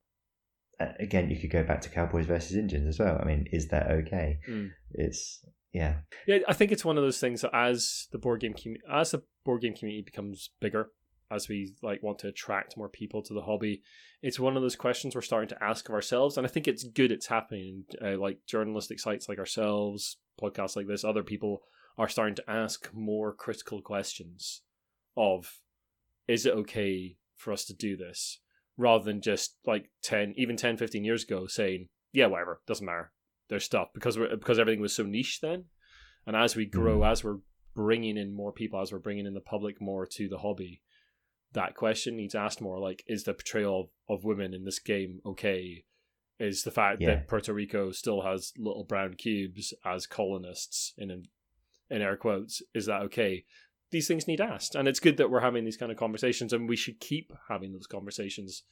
Uh, 0.79 0.91
again, 0.99 1.29
you 1.29 1.39
could 1.39 1.51
go 1.51 1.63
back 1.63 1.81
to 1.81 1.89
Cowboys 1.89 2.25
versus 2.25 2.57
Indians 2.57 2.87
as 2.87 2.99
well. 2.99 3.17
I 3.21 3.25
mean, 3.25 3.47
is 3.51 3.67
that 3.69 3.89
okay? 3.89 4.39
Mm. 4.49 4.71
It's 4.91 5.45
yeah, 5.71 5.95
Yeah, 6.27 6.39
I 6.47 6.53
think 6.53 6.71
it's 6.71 6.85
one 6.85 6.97
of 6.97 7.03
those 7.03 7.19
things 7.19 7.41
that 7.41 7.55
as 7.55 8.07
the 8.11 8.19
board 8.19 8.41
game 8.41 8.53
community, 8.53 8.85
as 8.91 9.11
the 9.11 9.23
board 9.43 9.61
game 9.61 9.73
community 9.73 10.03
becomes 10.03 10.49
bigger, 10.59 10.91
as 11.31 11.47
we 11.47 11.73
like 11.81 12.03
want 12.03 12.19
to 12.19 12.27
attract 12.27 12.77
more 12.77 12.89
people 12.89 13.23
to 13.23 13.33
the 13.33 13.41
hobby, 13.41 13.81
it's 14.21 14.39
one 14.39 14.55
of 14.55 14.61
those 14.61 14.75
questions 14.75 15.15
we're 15.15 15.21
starting 15.21 15.49
to 15.49 15.63
ask 15.63 15.89
of 15.89 15.95
ourselves, 15.95 16.37
and 16.37 16.45
I 16.45 16.49
think 16.49 16.67
it's 16.67 16.83
good 16.83 17.11
it's 17.11 17.27
happening. 17.27 17.85
Uh, 18.03 18.17
like 18.17 18.39
journalistic 18.45 18.99
sites 18.99 19.27
like 19.27 19.39
ourselves, 19.39 20.17
podcasts 20.41 20.75
like 20.75 20.87
this, 20.87 21.03
other 21.03 21.23
people 21.23 21.63
are 21.97 22.09
starting 22.09 22.35
to 22.35 22.49
ask 22.49 22.89
more 22.93 23.33
critical 23.33 23.81
questions 23.81 24.61
of, 25.15 25.59
is 26.27 26.45
it 26.45 26.53
okay 26.53 27.17
for 27.35 27.51
us 27.51 27.65
to 27.65 27.73
do 27.73 27.95
this, 27.97 28.39
rather 28.77 29.03
than 29.03 29.21
just 29.21 29.57
like 29.65 29.89
ten, 30.01 30.33
even 30.37 30.55
10, 30.57 30.77
15 30.77 31.03
years 31.03 31.23
ago 31.23 31.47
saying, 31.47 31.89
yeah, 32.11 32.27
whatever, 32.27 32.61
doesn't 32.67 32.85
matter 32.85 33.11
their 33.49 33.59
stuff 33.59 33.89
because 33.93 34.17
we're, 34.17 34.35
because 34.35 34.59
everything 34.59 34.81
was 34.81 34.95
so 34.95 35.03
niche 35.03 35.39
then. 35.41 35.65
And 36.25 36.35
as 36.35 36.55
we 36.55 36.65
grow, 36.65 36.99
mm-hmm. 36.99 37.11
as 37.11 37.23
we're 37.23 37.39
bringing 37.75 38.17
in 38.17 38.33
more 38.33 38.53
people, 38.53 38.79
as 38.79 38.91
we're 38.91 38.99
bringing 38.99 39.25
in 39.25 39.33
the 39.33 39.41
public 39.41 39.81
more 39.81 40.05
to 40.05 40.29
the 40.29 40.37
hobby, 40.37 40.81
that 41.53 41.75
question 41.75 42.15
needs 42.15 42.35
asked 42.35 42.61
more. 42.61 42.79
Like, 42.79 43.03
is 43.07 43.23
the 43.23 43.33
portrayal 43.33 43.91
of, 44.09 44.19
of 44.19 44.23
women 44.23 44.53
in 44.53 44.63
this 44.63 44.79
game 44.79 45.19
okay? 45.25 45.83
Is 46.39 46.63
the 46.63 46.71
fact 46.71 47.01
Yeah. 47.01 47.15
that 47.15 47.27
Puerto 47.27 47.53
Rico 47.53 47.91
still 47.91 48.21
has 48.21 48.53
little 48.57 48.83
brown 48.83 49.15
cubes 49.15 49.73
as 49.85 50.07
colonists 50.07 50.93
in 50.97 51.27
in 51.89 52.01
air 52.01 52.17
quotes 52.17 52.61
is 52.73 52.87
that 52.87 53.01
okay? 53.03 53.45
These 53.93 54.07
things 54.07 54.27
need 54.27 54.41
asked, 54.41 54.73
and 54.73 54.87
it's 54.87 54.99
good 54.99 55.17
that 55.17 55.29
we're 55.29 55.41
having 55.41 55.65
these 55.65 55.77
kind 55.77 55.91
of 55.91 55.99
conversations, 55.99 56.51
and 56.51 56.67
we 56.67 56.75
should 56.75 56.99
keep 56.99 57.31
having 57.47 57.73
those 57.73 57.85
conversations. 57.85 58.63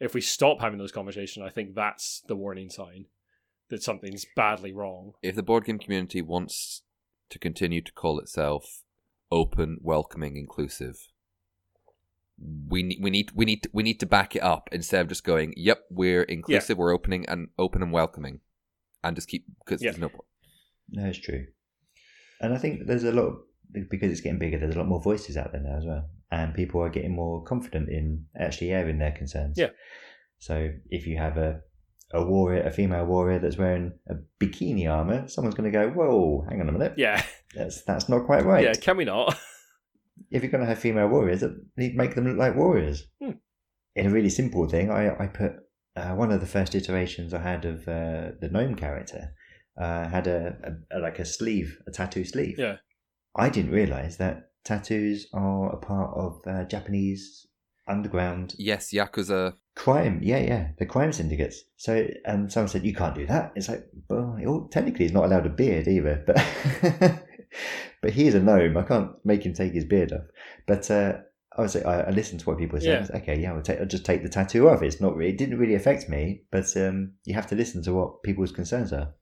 If 0.00 0.14
we 0.14 0.22
stop 0.22 0.62
having 0.62 0.78
those 0.78 0.90
conversations, 0.92 1.44
I 1.46 1.50
think 1.50 1.74
that's 1.74 2.22
the 2.26 2.34
warning 2.36 2.70
sign 2.70 3.04
that 3.68 3.82
something's 3.82 4.24
badly 4.34 4.72
wrong. 4.72 5.12
If 5.22 5.34
the 5.36 5.42
board 5.42 5.66
game 5.66 5.78
community 5.78 6.22
wants 6.22 6.84
to 7.28 7.38
continue 7.38 7.82
to 7.82 7.92
call 7.92 8.18
itself 8.18 8.82
open, 9.30 9.76
welcoming, 9.82 10.38
inclusive, 10.38 10.96
we 12.68 12.82
need 12.82 12.98
we 13.02 13.10
need 13.10 13.30
we 13.34 13.44
need 13.44 13.64
to, 13.64 13.70
we 13.74 13.82
need 13.82 14.00
to 14.00 14.06
back 14.06 14.34
it 14.34 14.42
up 14.42 14.70
instead 14.72 15.02
of 15.02 15.08
just 15.08 15.22
going, 15.22 15.52
"Yep, 15.54 15.84
we're 15.90 16.22
inclusive, 16.22 16.78
we're 16.78 16.94
opening 16.94 17.26
and 17.28 17.48
open 17.58 17.82
and 17.82 17.92
welcoming," 17.92 18.40
and 19.04 19.16
just 19.16 19.28
keep 19.28 19.44
because 19.62 19.82
Yeah. 19.82 19.90
there's 19.90 20.00
no 20.00 20.08
point. 20.08 20.24
no, 20.88 21.04
it's 21.08 21.18
true. 21.18 21.48
And 22.40 22.54
I 22.54 22.58
think 22.58 22.86
there's 22.86 23.04
a 23.04 23.12
lot 23.12 23.26
of, 23.26 23.42
because 23.90 24.10
it's 24.10 24.20
getting 24.20 24.38
bigger. 24.38 24.58
There's 24.58 24.74
a 24.74 24.78
lot 24.78 24.88
more 24.88 25.02
voices 25.02 25.36
out 25.36 25.52
there 25.52 25.62
now 25.62 25.78
as 25.78 25.84
well, 25.84 26.08
and 26.30 26.54
people 26.54 26.80
are 26.82 26.88
getting 26.88 27.14
more 27.14 27.42
confident 27.44 27.88
in 27.88 28.26
actually 28.38 28.70
airing 28.70 28.98
their 28.98 29.12
concerns. 29.12 29.58
Yeah. 29.58 29.70
So 30.38 30.70
if 30.90 31.06
you 31.06 31.18
have 31.18 31.36
a 31.36 31.60
a 32.14 32.24
warrior, 32.24 32.62
a 32.62 32.70
female 32.70 33.06
warrior 33.06 33.38
that's 33.38 33.56
wearing 33.56 33.92
a 34.08 34.14
bikini 34.38 34.90
armor, 34.90 35.26
someone's 35.28 35.54
going 35.54 35.70
to 35.70 35.78
go, 35.78 35.88
"Whoa, 35.90 36.44
hang 36.48 36.60
on 36.60 36.68
a 36.68 36.72
minute, 36.72 36.94
Yeah, 36.96 37.22
that's 37.54 37.82
that's 37.82 38.08
not 38.08 38.26
quite 38.26 38.44
right." 38.44 38.64
yeah. 38.64 38.74
Can 38.74 38.96
we 38.96 39.04
not? 39.04 39.36
if 40.30 40.42
you're 40.42 40.50
going 40.50 40.62
to 40.62 40.68
have 40.68 40.78
female 40.78 41.08
warriors, 41.08 41.42
make 41.76 42.14
them 42.14 42.26
look 42.26 42.38
like 42.38 42.56
warriors. 42.56 43.06
Hmm. 43.22 43.32
In 43.94 44.06
a 44.06 44.10
really 44.10 44.30
simple 44.30 44.68
thing, 44.68 44.90
I 44.90 45.24
I 45.24 45.26
put 45.26 45.52
uh, 45.96 46.14
one 46.14 46.32
of 46.32 46.40
the 46.40 46.46
first 46.46 46.74
iterations 46.74 47.34
I 47.34 47.40
had 47.40 47.64
of 47.64 47.88
uh, 47.88 48.32
the 48.40 48.48
gnome 48.50 48.74
character 48.74 49.34
uh, 49.80 50.08
had 50.08 50.26
a, 50.26 50.56
a, 50.64 50.98
a 50.98 51.00
like 51.00 51.18
a 51.18 51.24
sleeve, 51.24 51.78
a 51.86 51.90
tattoo 51.90 52.24
sleeve. 52.24 52.58
Yeah. 52.58 52.76
I 53.34 53.48
didn't 53.48 53.72
realize 53.72 54.16
that 54.18 54.50
tattoos 54.64 55.26
are 55.32 55.72
a 55.72 55.76
part 55.76 56.16
of 56.16 56.40
uh, 56.46 56.64
Japanese 56.64 57.46
underground 57.88 58.54
Yes, 58.58 58.92
yakuza. 58.92 59.54
crime. 59.74 60.20
Yeah, 60.22 60.38
yeah, 60.38 60.68
the 60.78 60.86
crime 60.86 61.12
syndicates. 61.12 61.62
So, 61.76 62.06
and 62.24 62.52
someone 62.52 62.68
said 62.68 62.84
you 62.84 62.94
can't 62.94 63.14
do 63.14 63.26
that. 63.26 63.52
It's 63.56 63.68
like, 63.68 63.86
well, 64.08 64.68
technically 64.70 65.04
he's 65.06 65.12
not 65.14 65.24
allowed 65.24 65.46
a 65.46 65.50
beard 65.50 65.88
either, 65.88 66.22
but 66.26 66.36
but 68.02 68.12
he's 68.12 68.34
a 68.34 68.40
gnome. 68.40 68.76
I 68.76 68.82
can't 68.82 69.12
make 69.24 69.44
him 69.44 69.54
take 69.54 69.72
his 69.72 69.84
beard 69.84 70.12
off. 70.12 70.26
But 70.66 70.90
uh, 70.90 71.18
I 71.56 71.62
was 71.62 71.76
I, 71.76 72.02
I 72.02 72.10
listened 72.10 72.40
to 72.40 72.46
what 72.46 72.58
people 72.58 72.76
were 72.76 72.80
saying. 72.80 73.08
Yeah. 73.10 73.16
Okay, 73.18 73.38
yeah, 73.40 73.52
I'll, 73.52 73.62
take, 73.62 73.80
I'll 73.80 73.86
just 73.86 74.04
take 74.06 74.22
the 74.22 74.28
tattoo 74.28 74.68
off. 74.68 74.82
It's 74.82 75.00
not 75.00 75.16
really, 75.16 75.32
it 75.32 75.38
didn't 75.38 75.58
really 75.58 75.74
affect 75.74 76.08
me, 76.08 76.42
but 76.50 76.74
um, 76.76 77.12
you 77.24 77.34
have 77.34 77.46
to 77.48 77.56
listen 77.56 77.82
to 77.84 77.92
what 77.94 78.22
people's 78.22 78.52
concerns 78.52 78.92
are. 78.92 79.14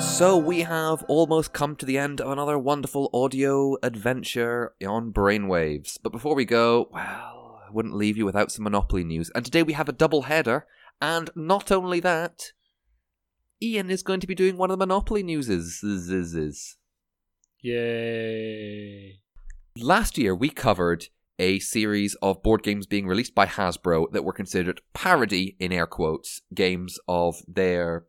So 0.00 0.36
we 0.36 0.60
have 0.62 1.04
almost 1.04 1.52
come 1.52 1.76
to 1.76 1.86
the 1.86 1.96
end 1.96 2.20
of 2.20 2.30
another 2.30 2.58
wonderful 2.58 3.08
audio 3.14 3.76
adventure 3.82 4.74
on 4.84 5.12
Brainwaves. 5.12 5.98
But 6.02 6.10
before 6.10 6.34
we 6.34 6.44
go, 6.44 6.88
well, 6.92 7.62
I 7.66 7.70
wouldn't 7.70 7.94
leave 7.94 8.16
you 8.16 8.24
without 8.24 8.50
some 8.50 8.64
Monopoly 8.64 9.04
news. 9.04 9.30
And 9.34 9.44
today 9.44 9.62
we 9.62 9.74
have 9.74 9.88
a 9.88 9.92
double 9.92 10.22
header, 10.22 10.66
and 11.00 11.30
not 11.36 11.70
only 11.70 12.00
that, 12.00 12.52
Iain 13.62 13.90
is 13.90 14.02
going 14.02 14.18
to 14.20 14.26
be 14.26 14.34
doing 14.34 14.56
one 14.56 14.70
of 14.70 14.78
the 14.78 14.84
Monopoly 14.86 15.22
newses. 15.22 15.80
Yay! 17.60 19.20
Last 19.76 20.18
year, 20.18 20.34
we 20.34 20.48
covered 20.48 21.06
a 21.38 21.60
series 21.60 22.16
of 22.16 22.42
board 22.42 22.64
games 22.64 22.86
being 22.86 23.06
released 23.06 23.36
by 23.36 23.46
Hasbro 23.46 24.10
that 24.10 24.24
were 24.24 24.32
considered 24.32 24.80
parody, 24.92 25.56
in 25.60 25.70
air 25.70 25.86
quotes, 25.86 26.42
games 26.52 26.98
of 27.06 27.36
their 27.46 28.06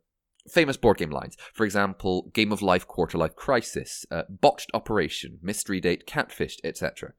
famous 0.48 0.76
board 0.76 0.98
game 0.98 1.10
lines. 1.10 1.36
For 1.52 1.64
example, 1.64 2.30
Game 2.32 2.52
of 2.52 2.62
Life, 2.62 2.86
Quarter 2.86 3.18
Life 3.18 3.36
Crisis, 3.36 4.04
uh, 4.10 4.22
Botched 4.28 4.70
Operation, 4.74 5.38
Mystery 5.42 5.80
Date, 5.80 6.06
Catfished, 6.06 6.58
etc. 6.64 7.12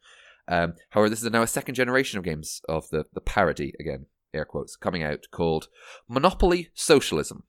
Um, 0.47 0.73
however, 0.89 1.09
this 1.09 1.23
is 1.23 1.31
now 1.31 1.41
a 1.41 1.47
second 1.47 1.75
generation 1.75 2.17
of 2.17 2.25
games 2.25 2.61
of 2.67 2.89
the, 2.89 3.05
the 3.13 3.21
parody, 3.21 3.73
again, 3.79 4.07
air 4.33 4.45
quotes, 4.45 4.75
coming 4.75 5.03
out 5.03 5.25
called 5.31 5.67
Monopoly 6.07 6.69
Socialism. 6.73 7.43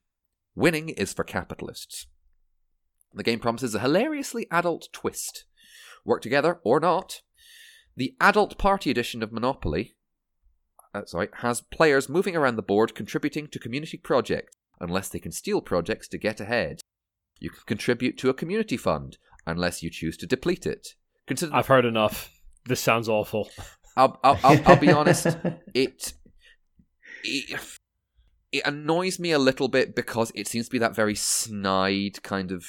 Winning 0.55 0.89
is 0.89 1.13
for 1.13 1.23
capitalists. 1.23 2.07
The 3.13 3.23
game 3.23 3.39
promises 3.39 3.75
a 3.75 3.79
hilariously 3.79 4.47
adult 4.51 4.89
twist. 4.91 5.45
Work 6.05 6.21
together 6.21 6.59
or 6.63 6.79
not. 6.79 7.21
The 7.95 8.15
adult 8.19 8.57
party 8.57 8.91
edition 8.91 9.23
of 9.23 9.31
Monopoly 9.31 9.95
uh, 10.93 11.05
sorry, 11.05 11.29
has 11.37 11.61
players 11.61 12.09
moving 12.09 12.35
around 12.35 12.55
the 12.55 12.61
board 12.61 12.95
contributing 12.95 13.47
to 13.47 13.59
community 13.59 13.97
projects 13.97 14.55
unless 14.83 15.09
they 15.09 15.19
can 15.19 15.31
steal 15.31 15.61
projects 15.61 16.07
to 16.09 16.17
get 16.17 16.39
ahead. 16.39 16.81
You 17.39 17.49
can 17.49 17.61
contribute 17.65 18.17
to 18.19 18.29
a 18.29 18.33
community 18.33 18.77
fund 18.77 19.17
unless 19.47 19.81
you 19.81 19.89
choose 19.89 20.17
to 20.17 20.27
deplete 20.27 20.65
it. 20.65 20.89
Consider 21.27 21.53
I've 21.55 21.67
heard 21.67 21.85
enough. 21.85 22.29
This 22.65 22.79
sounds 22.81 23.09
awful. 23.09 23.49
I'll, 23.97 24.19
I'll, 24.23 24.39
I'll, 24.43 24.61
I'll 24.65 24.75
be 24.79 24.91
honest. 24.91 25.27
It, 25.73 26.13
it 27.23 27.59
it 28.51 28.61
annoys 28.65 29.17
me 29.19 29.31
a 29.31 29.39
little 29.39 29.67
bit 29.67 29.95
because 29.95 30.31
it 30.35 30.47
seems 30.47 30.67
to 30.67 30.71
be 30.71 30.77
that 30.77 30.95
very 30.95 31.15
snide 31.15 32.21
kind 32.21 32.51
of 32.51 32.65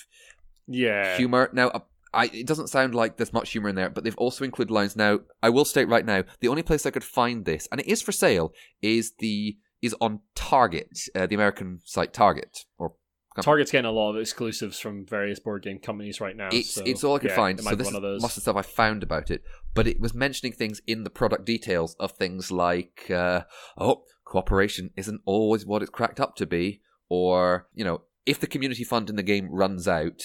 Yeah. 0.67 1.17
humor. 1.17 1.51
Now, 1.53 1.69
uh, 1.69 1.81
I, 2.15 2.27
it 2.33 2.47
doesn't 2.47 2.69
sound 2.69 2.95
like 2.95 3.17
there's 3.17 3.33
much 3.33 3.51
humor 3.51 3.69
in 3.69 3.75
there, 3.75 3.91
but 3.91 4.03
they've 4.05 4.17
also 4.17 4.45
included 4.45 4.73
lines. 4.73 4.97
Now, 4.97 5.21
I 5.43 5.51
will 5.51 5.65
state 5.67 5.89
right 5.89 6.07
now, 6.07 6.23
the 6.41 6.49
only 6.49 6.63
place 6.63 6.87
I 6.87 6.91
could 6.91 7.05
find 7.05 7.45
this, 7.45 7.69
and 7.71 7.81
it 7.81 7.87
is 7.89 8.01
for 8.01 8.13
sale, 8.13 8.53
is 8.81 9.13
the 9.19 9.59
is 9.85 9.95
on 10.01 10.21
Target, 10.35 10.99
uh, 11.15 11.27
the 11.27 11.35
American 11.35 11.81
site 11.85 12.13
Target, 12.13 12.61
or 12.79 12.95
Target's 13.43 13.73
getting 13.73 13.89
a 13.89 13.93
lot 13.93 14.15
of 14.15 14.21
exclusives 14.21 14.79
from 14.79 15.05
various 15.05 15.41
board 15.41 15.63
game 15.63 15.81
companies 15.81 16.21
right 16.21 16.37
now. 16.37 16.51
It's 16.53 16.75
so, 16.75 16.83
it's 16.85 17.03
all 17.03 17.17
I 17.17 17.19
could 17.19 17.31
yeah, 17.31 17.37
find. 17.37 17.61
So 17.61 17.75
this 17.75 17.87
one 17.87 17.95
is 17.95 17.97
of 17.97 18.03
those. 18.03 18.23
most 18.23 18.33
of 18.33 18.37
the 18.37 18.41
stuff 18.43 18.57
I 18.57 18.63
found 18.63 19.03
about 19.03 19.31
it, 19.31 19.43
but 19.75 19.87
it 19.87 20.01
was 20.01 20.15
mentioning 20.15 20.53
things 20.53 20.81
in 20.87 21.05
the 21.05 21.11
product 21.11 21.45
details 21.45 21.97
of 21.99 22.13
things 22.13 22.53
like, 22.53 23.11
uh, 23.11 23.43
oh, 23.77 24.05
cooperation 24.25 24.91
isn't 24.97 25.21
always 25.25 25.67
what 25.67 25.83
it's 25.83 25.91
cracked 25.91 26.21
up 26.21 26.37
to 26.37 26.47
be, 26.47 26.81
or 27.09 27.69
you 27.75 27.85
know, 27.85 28.03
if 28.25 28.39
the 28.39 28.47
community 28.47 28.85
fund 28.85 29.11
in 29.11 29.17
the 29.17 29.23
game 29.23 29.49
runs 29.51 29.89
out, 29.89 30.23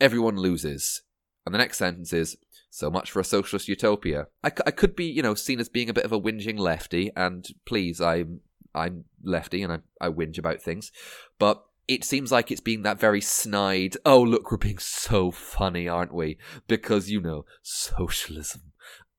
everyone 0.00 0.36
loses. 0.36 1.02
And 1.46 1.54
the 1.54 1.58
next 1.58 1.76
sentence 1.76 2.12
is, 2.12 2.36
so 2.74 2.90
much 2.90 3.12
for 3.12 3.20
a 3.20 3.24
socialist 3.24 3.68
utopia. 3.68 4.26
I, 4.42 4.50
c- 4.50 4.64
I 4.66 4.72
could 4.72 4.96
be, 4.96 5.04
you 5.04 5.22
know, 5.22 5.36
seen 5.36 5.60
as 5.60 5.68
being 5.68 5.88
a 5.88 5.92
bit 5.92 6.04
of 6.04 6.10
a 6.10 6.20
whinging 6.20 6.58
lefty, 6.58 7.12
and 7.14 7.46
please, 7.64 8.00
I'm 8.00 8.40
I'm 8.74 9.04
lefty 9.22 9.62
and 9.62 9.72
I, 9.72 9.78
I 10.00 10.08
whinge 10.08 10.38
about 10.38 10.60
things, 10.62 10.90
but 11.38 11.62
it 11.86 12.02
seems 12.04 12.32
like 12.32 12.50
it's 12.50 12.60
being 12.60 12.82
that 12.82 12.98
very 12.98 13.20
snide. 13.20 13.96
Oh, 14.06 14.22
look, 14.22 14.50
we're 14.50 14.56
being 14.56 14.78
so 14.78 15.30
funny, 15.30 15.86
aren't 15.88 16.14
we? 16.14 16.38
Because 16.66 17.10
you 17.10 17.20
know, 17.20 17.44
socialism. 17.62 18.72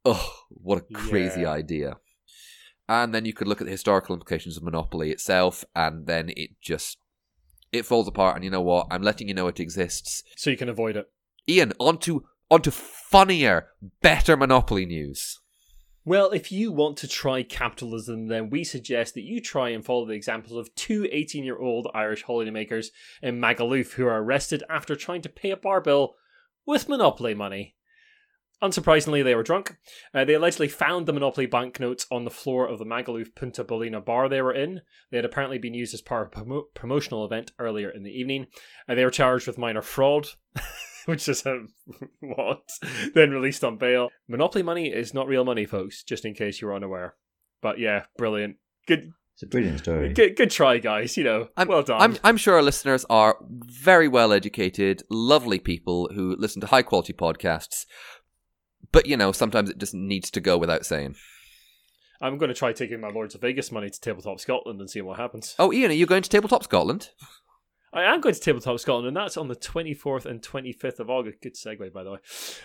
Oh, 0.03 0.33
what 0.49 0.79
a 0.79 0.93
crazy 0.93 1.41
Yeah. 1.41 1.51
idea. 1.51 1.97
And 2.87 3.13
then 3.13 3.25
you 3.25 3.33
could 3.33 3.47
look 3.47 3.61
at 3.61 3.65
the 3.65 3.71
historical 3.71 4.13
implications 4.13 4.57
of 4.57 4.63
monopoly 4.63 5.11
itself, 5.11 5.65
and 5.75 6.05
then 6.05 6.29
it 6.37 6.51
just 6.61 6.97
it 7.71 7.85
falls 7.85 8.07
apart. 8.07 8.35
And 8.35 8.43
you 8.43 8.51
know 8.51 8.61
what? 8.61 8.87
I'm 8.91 9.01
letting 9.01 9.27
you 9.27 9.33
know 9.33 9.47
it 9.47 9.59
exists. 9.59 10.23
so 10.35 10.49
you 10.49 10.57
can 10.57 10.69
avoid 10.69 10.95
it. 10.95 11.09
Iain, 11.49 11.73
onto 11.79 12.21
onto 12.49 12.69
funnier, 12.71 13.67
better 14.01 14.37
monopoly 14.37 14.85
news. 14.85 15.39
Well, 16.07 16.29
if 16.29 16.51
you 16.51 16.71
want 16.71 16.97
to 16.97 17.07
try 17.07 17.41
capitalism, 17.41 18.27
then 18.27 18.51
we 18.51 18.63
suggest 18.63 19.15
that 19.15 19.23
you 19.23 19.41
try 19.41 19.69
and 19.69 19.83
follow 19.83 20.05
the 20.05 20.13
examples 20.13 20.55
of 20.55 20.73
two 20.75 21.07
18 21.11 21.43
year 21.43 21.57
old 21.57 21.89
Irish 21.95 22.23
holidaymakers 22.25 22.87
in 23.23 23.41
Magaluf 23.41 23.93
who 23.93 24.05
are 24.05 24.21
arrested 24.21 24.63
after 24.69 24.95
trying 24.95 25.23
to 25.23 25.29
pay 25.29 25.49
a 25.49 25.57
bar 25.57 25.81
bill 25.81 26.15
with 26.63 26.87
Monopoly 26.87 27.33
money. 27.33 27.75
Unsurprisingly, 28.61 29.23
they 29.23 29.33
were 29.33 29.43
drunk. 29.43 29.77
Uh, 30.13 30.23
they 30.23 30.35
allegedly 30.35 30.67
found 30.67 31.07
the 31.07 31.13
Monopoly 31.13 31.47
banknotes 31.47 32.05
on 32.11 32.23
the 32.23 32.31
floor 32.31 32.67
of 32.67 32.77
the 32.77 32.85
Magaluf 32.85 33.33
Punta 33.35 33.63
Ballena 33.63 33.99
bar 34.03 34.29
they 34.29 34.43
were 34.43 34.53
in. 34.53 34.81
They 35.09 35.17
had 35.17 35.25
apparently 35.25 35.57
been 35.57 35.73
used 35.73 35.93
as 35.95 36.01
part 36.01 36.27
of 36.27 36.41
a 36.41 36.45
promo- 36.45 36.65
promotional 36.75 37.25
event 37.25 37.51
earlier 37.57 37.89
in 37.89 38.03
the 38.03 38.11
evening. 38.11 38.45
Uh, 38.87 38.93
they 38.93 39.03
were 39.03 39.11
charged 39.11 39.47
with 39.47 39.57
minor 39.57 39.81
fraud, 39.81 40.27
which 41.13 41.27
is 41.27 41.45
um, 41.45 41.69
what? 42.19 42.69
then 43.13 43.31
released 43.31 43.63
on 43.63 43.77
bail. 43.77 44.09
Monopoly 44.27 44.63
money 44.63 44.87
is 44.87 45.13
not 45.13 45.27
real 45.27 45.45
money, 45.45 45.65
folks, 45.65 46.03
just 46.03 46.25
in 46.25 46.33
case 46.33 46.61
you 46.61 46.67
were 46.67 46.75
unaware. 46.75 47.15
But 47.61 47.79
yeah, 47.79 48.05
brilliant. 48.17 48.57
Good, 48.87 49.11
It's 49.33 49.43
a 49.43 49.47
brilliant 49.47 49.79
story. 49.79 50.13
good, 50.13 50.35
good 50.35 50.51
try, 50.51 50.77
guys. 50.77 51.17
You 51.17 51.23
know, 51.23 51.47
I'm, 51.57 51.67
well 51.67 51.83
done. 51.83 52.01
I'm, 52.01 52.17
I'm 52.23 52.37
sure 52.37 52.55
our 52.55 52.61
listeners 52.61 53.05
are 53.09 53.37
very 53.41 54.07
well 54.07 54.31
educated, 54.31 55.03
lovely 55.09 55.59
people 55.59 56.09
who 56.13 56.35
listen 56.37 56.61
to 56.61 56.67
high 56.67 56.83
quality 56.83 57.13
podcasts. 57.13 57.85
But, 58.91 59.07
you 59.07 59.17
know, 59.17 59.31
sometimes 59.31 59.69
it 59.69 59.77
just 59.77 59.93
needs 59.93 60.29
to 60.31 60.39
go 60.39 60.57
without 60.57 60.85
saying. 60.85 61.15
I'm 62.21 62.37
going 62.37 62.49
to 62.49 62.55
try 62.55 62.71
taking 62.71 63.01
my 63.01 63.09
Lords 63.09 63.35
of 63.35 63.41
Vegas 63.41 63.71
money 63.71 63.89
to 63.89 63.99
Tabletop 63.99 64.39
Scotland 64.39 64.79
and 64.79 64.89
seeing 64.89 65.05
what 65.05 65.19
happens. 65.19 65.53
Oh, 65.59 65.71
Iain, 65.73 65.89
are 65.89 65.93
you 65.93 66.05
going 66.05 66.23
to 66.23 66.29
Tabletop 66.29 66.63
Scotland? 66.63 67.09
I 67.95 68.03
am 68.13 68.19
going 68.19 68.35
to 68.35 68.41
Tabletop 68.41 68.77
Scotland, 68.81 69.07
and 69.07 69.15
that's 69.15 69.37
on 69.37 69.47
the 69.47 69.55
24th 69.55 70.25
and 70.25 70.41
25th 70.41 70.99
of 70.99 71.09
August. 71.09 71.41
Good 71.41 71.55
segue, 71.55 71.93
by 71.93 72.03
the 72.03 72.11
way. 72.11 72.17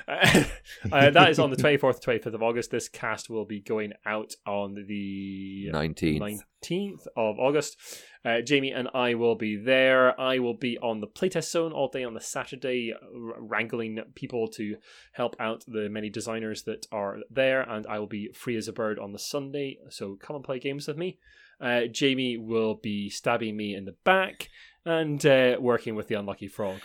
Uh, 0.08 0.44
uh, 0.92 1.10
that 1.10 1.30
is 1.30 1.38
on 1.38 1.50
the 1.50 1.56
24th 1.56 2.04
and 2.04 2.20
25th 2.20 2.34
of 2.34 2.42
August. 2.42 2.72
This 2.72 2.88
cast 2.88 3.30
will 3.30 3.44
be 3.44 3.60
going 3.60 3.92
out 4.04 4.34
on 4.44 4.74
the 4.88 5.70
19th. 5.72 6.42
19th 6.64 7.06
of 7.16 7.38
August. 7.38 7.76
Uh, 8.24 8.40
Jamie 8.40 8.72
and 8.72 8.88
I 8.92 9.14
will 9.14 9.36
be 9.36 9.54
there. 9.54 10.20
I 10.20 10.40
will 10.40 10.56
be 10.56 10.76
on 10.78 11.00
the 11.00 11.06
playtest 11.06 11.52
zone 11.52 11.72
all 11.72 11.88
day 11.88 12.02
on 12.02 12.14
the 12.14 12.20
Saturday, 12.20 12.92
r- 12.92 13.34
wrangling 13.38 14.00
people 14.16 14.48
to 14.48 14.76
help 15.12 15.36
out 15.38 15.64
the 15.68 15.88
many 15.88 16.10
designers 16.10 16.64
that 16.64 16.86
are 16.90 17.18
there, 17.30 17.62
and 17.62 17.86
I 17.86 18.00
will 18.00 18.08
be 18.08 18.32
free 18.34 18.56
as 18.56 18.66
a 18.66 18.72
bird 18.72 18.98
on 18.98 19.12
the 19.12 19.18
Sunday. 19.20 19.78
So 19.90 20.16
come 20.20 20.34
and 20.34 20.44
play 20.44 20.58
games 20.58 20.88
with 20.88 20.96
me. 20.96 21.18
Uh, 21.60 21.82
Jamie 21.90 22.36
will 22.36 22.74
be 22.74 23.10
stabbing 23.10 23.56
me 23.56 23.74
in 23.74 23.84
the 23.84 23.96
back 24.04 24.48
and 24.84 25.24
uh, 25.26 25.56
working 25.60 25.94
with 25.94 26.08
the 26.08 26.14
unlucky 26.14 26.48
frog. 26.48 26.80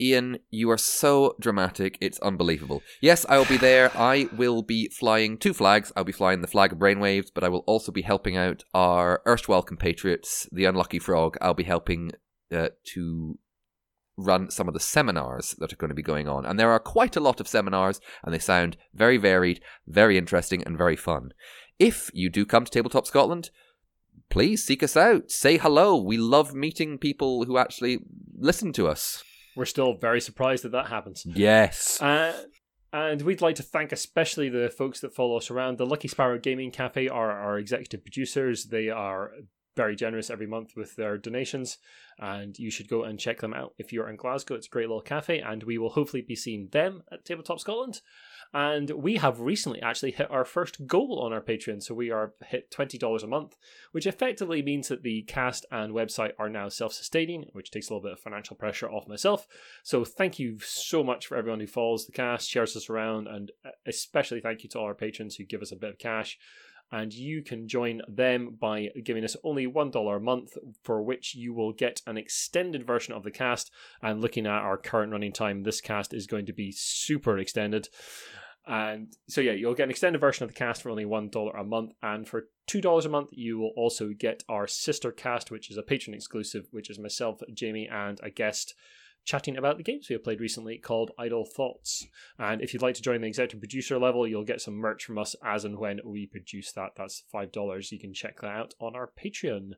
Iain, 0.00 0.38
you 0.50 0.70
are 0.70 0.78
so 0.78 1.36
dramatic. 1.38 1.98
It's 2.00 2.18
unbelievable. 2.20 2.82
Yes, 3.02 3.26
I 3.28 3.36
will 3.36 3.44
be 3.44 3.58
there. 3.58 3.90
I 3.94 4.28
will 4.34 4.62
be 4.62 4.88
flying 4.88 5.36
two 5.36 5.52
flags. 5.52 5.92
I'll 5.94 6.04
be 6.04 6.12
flying 6.12 6.40
the 6.40 6.46
flag 6.46 6.72
of 6.72 6.78
brainwaves, 6.78 7.30
but 7.34 7.44
I 7.44 7.48
will 7.48 7.64
also 7.66 7.92
be 7.92 8.02
helping 8.02 8.36
out 8.36 8.64
our 8.72 9.20
erstwhile 9.26 9.62
compatriots, 9.62 10.48
the 10.50 10.64
Unlucky 10.64 10.98
Frog. 10.98 11.36
I'll 11.42 11.52
be 11.52 11.64
helping 11.64 12.12
uh, 12.50 12.68
to 12.94 13.38
run 14.16 14.50
some 14.50 14.68
of 14.68 14.74
the 14.74 14.80
seminars 14.80 15.54
that 15.58 15.72
are 15.72 15.76
going 15.76 15.90
to 15.90 15.94
be 15.94 16.02
going 16.02 16.28
on. 16.28 16.46
And 16.46 16.58
there 16.58 16.70
are 16.70 16.80
quite 16.80 17.16
a 17.16 17.20
lot 17.20 17.40
of 17.40 17.48
seminars, 17.48 18.00
and 18.22 18.32
they 18.32 18.38
sound 18.38 18.76
very 18.94 19.18
varied, 19.18 19.60
very 19.86 20.16
interesting, 20.16 20.62
and 20.64 20.78
very 20.78 20.96
fun. 20.96 21.32
If 21.78 22.10
you 22.14 22.30
do 22.30 22.44
come 22.44 22.64
to 22.64 22.70
Tabletop 22.70 23.06
Scotland, 23.06 23.50
please 24.30 24.64
seek 24.64 24.82
us 24.82 24.96
out. 24.96 25.30
Say 25.30 25.58
hello. 25.58 25.96
We 25.96 26.16
love 26.16 26.54
meeting 26.54 26.96
people 26.96 27.44
who 27.44 27.58
actually 27.58 27.98
listen 28.38 28.72
to 28.74 28.88
us. 28.88 29.22
We're 29.56 29.66
still 29.66 29.94
very 29.94 30.20
surprised 30.20 30.64
that 30.64 30.72
that 30.72 30.86
happens. 30.86 31.24
Yes. 31.26 32.00
Uh, 32.00 32.32
and 32.92 33.22
we'd 33.22 33.42
like 33.42 33.56
to 33.56 33.62
thank 33.62 33.92
especially 33.92 34.48
the 34.48 34.70
folks 34.70 35.00
that 35.00 35.14
follow 35.14 35.36
us 35.36 35.50
around. 35.50 35.78
The 35.78 35.86
Lucky 35.86 36.08
Sparrow 36.08 36.38
Gaming 36.38 36.70
Cafe 36.70 37.08
are 37.08 37.30
our 37.30 37.58
executive 37.58 38.04
producers. 38.04 38.66
They 38.66 38.88
are 38.88 39.32
very 39.76 39.94
generous 39.94 40.30
every 40.30 40.46
month 40.46 40.72
with 40.76 40.96
their 40.96 41.16
donations, 41.16 41.78
and 42.18 42.58
you 42.58 42.70
should 42.70 42.88
go 42.88 43.04
and 43.04 43.18
check 43.18 43.40
them 43.40 43.54
out 43.54 43.74
if 43.78 43.92
you're 43.92 44.08
in 44.08 44.16
Glasgow. 44.16 44.54
It's 44.54 44.66
a 44.66 44.70
great 44.70 44.88
little 44.88 45.00
cafe, 45.00 45.40
and 45.40 45.62
we 45.62 45.78
will 45.78 45.90
hopefully 45.90 46.22
be 46.26 46.36
seeing 46.36 46.68
them 46.72 47.02
at 47.12 47.24
Tabletop 47.24 47.60
Scotland. 47.60 48.00
And 48.52 48.90
we 48.90 49.16
have 49.16 49.40
recently 49.40 49.80
actually 49.80 50.10
hit 50.10 50.30
our 50.30 50.44
first 50.44 50.86
goal 50.86 51.20
on 51.24 51.32
our 51.32 51.40
Patreon, 51.40 51.82
so 51.82 51.94
we 51.94 52.10
are 52.10 52.34
hit 52.46 52.70
twenty 52.70 52.98
dollars 52.98 53.22
a 53.22 53.28
month, 53.28 53.56
which 53.92 54.06
effectively 54.06 54.60
means 54.60 54.88
that 54.88 55.04
the 55.04 55.22
cast 55.22 55.66
and 55.70 55.92
website 55.92 56.32
are 56.36 56.48
now 56.48 56.68
self-sustaining, 56.68 57.46
which 57.52 57.70
takes 57.70 57.88
a 57.88 57.92
little 57.92 58.02
bit 58.02 58.12
of 58.12 58.20
financial 58.20 58.56
pressure 58.56 58.90
off 58.90 59.06
myself. 59.06 59.46
So 59.84 60.04
thank 60.04 60.40
you 60.40 60.58
so 60.58 61.04
much 61.04 61.28
for 61.28 61.36
everyone 61.36 61.60
who 61.60 61.68
follows 61.68 62.06
the 62.06 62.12
cast, 62.12 62.50
shares 62.50 62.76
us 62.76 62.90
around, 62.90 63.28
and 63.28 63.52
uh, 63.64 63.70
especially 63.86 64.40
thank 64.40 64.64
you 64.64 64.68
to 64.70 64.78
all 64.80 64.86
our 64.86 64.94
patrons 64.94 65.36
who 65.36 65.44
give 65.44 65.62
us 65.62 65.70
a 65.70 65.76
bit 65.76 65.90
of 65.90 65.98
cash. 65.98 66.36
And 66.92 67.12
you 67.12 67.42
can 67.42 67.68
join 67.68 68.02
them 68.08 68.56
by 68.60 68.88
giving 69.04 69.24
us 69.24 69.36
only 69.44 69.66
$1 69.66 70.16
a 70.16 70.20
month, 70.20 70.58
for 70.82 71.02
which 71.02 71.34
you 71.34 71.54
will 71.54 71.72
get 71.72 72.02
an 72.06 72.16
extended 72.16 72.84
version 72.86 73.14
of 73.14 73.22
the 73.22 73.30
cast. 73.30 73.70
And 74.02 74.20
looking 74.20 74.46
at 74.46 74.52
our 74.52 74.76
current 74.76 75.12
running 75.12 75.32
time, 75.32 75.62
this 75.62 75.80
cast 75.80 76.12
is 76.12 76.26
going 76.26 76.46
to 76.46 76.52
be 76.52 76.72
super 76.72 77.38
extended. 77.38 77.88
And 78.66 79.16
so, 79.28 79.40
yeah, 79.40 79.52
you'll 79.52 79.74
get 79.74 79.84
an 79.84 79.90
extended 79.90 80.20
version 80.20 80.44
of 80.44 80.50
the 80.50 80.54
cast 80.54 80.82
for 80.82 80.90
only 80.90 81.04
$1 81.04 81.60
a 81.60 81.64
month. 81.64 81.92
And 82.02 82.28
for 82.28 82.48
$2 82.68 83.04
a 83.04 83.08
month, 83.08 83.30
you 83.32 83.58
will 83.58 83.72
also 83.76 84.10
get 84.16 84.42
our 84.48 84.66
sister 84.66 85.12
cast, 85.12 85.50
which 85.50 85.70
is 85.70 85.76
a 85.76 85.82
patron 85.82 86.14
exclusive, 86.14 86.66
which 86.70 86.90
is 86.90 86.98
myself, 86.98 87.40
Jamie, 87.54 87.88
and 87.90 88.20
a 88.22 88.30
guest 88.30 88.74
chatting 89.24 89.56
about 89.56 89.76
the 89.76 89.82
games 89.82 90.08
we 90.08 90.14
have 90.14 90.24
played 90.24 90.40
recently 90.40 90.78
called 90.78 91.10
Idle 91.18 91.44
Thoughts. 91.44 92.06
And 92.38 92.62
if 92.62 92.72
you'd 92.72 92.82
like 92.82 92.94
to 92.96 93.02
join 93.02 93.20
the 93.20 93.28
executive 93.28 93.60
producer 93.60 93.98
level, 93.98 94.26
you'll 94.26 94.44
get 94.44 94.60
some 94.60 94.74
merch 94.74 95.04
from 95.04 95.18
us 95.18 95.36
as 95.44 95.64
and 95.64 95.78
when 95.78 96.00
we 96.04 96.26
produce 96.26 96.72
that. 96.72 96.92
That's 96.96 97.22
$5. 97.32 97.92
You 97.92 97.98
can 97.98 98.14
check 98.14 98.40
that 98.40 98.50
out 98.50 98.74
on 98.80 98.96
our 98.96 99.10
Patreon. 99.22 99.72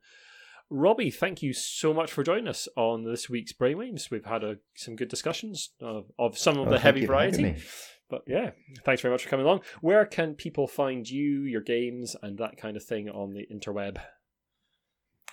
Robbie, 0.70 1.11
thank 1.11 1.43
you 1.43 1.53
so 1.53 1.93
much 1.93 2.11
for 2.11 2.24
joining 2.24 2.49
us 2.49 2.66
on 2.76 3.05
this 3.05 3.28
week's 3.28 3.53
Brainwaves. 3.53 4.11
We've 4.11 4.24
had 4.24 4.43
a, 4.43 4.57
some 4.74 4.97
good 4.97 5.09
discussions 5.09 5.70
of, 5.80 6.07
of 6.18 6.38
some 6.38 6.59
of 6.59 6.68
Oh, 6.68 6.70
the 6.70 6.78
heavy 6.78 7.03
you 7.03 7.07
for 7.07 7.14
having 7.14 7.40
variety. 7.40 7.62
But 8.09 8.22
yeah, 8.26 8.51
thanks 8.84 9.01
very 9.01 9.12
much 9.12 9.24
for 9.24 9.30
coming 9.30 9.47
along. 9.47 9.61
Where 9.80 10.05
can 10.05 10.34
people 10.34 10.66
find 10.66 11.09
you, 11.09 11.45
your 11.45 11.62
games, 11.62 12.14
and 12.22 12.36
that 12.38 12.59
kind 12.59 12.76
of 12.76 12.84
thing 12.84 13.09
on 13.09 13.32
the 13.32 13.47
interweb? 13.51 13.99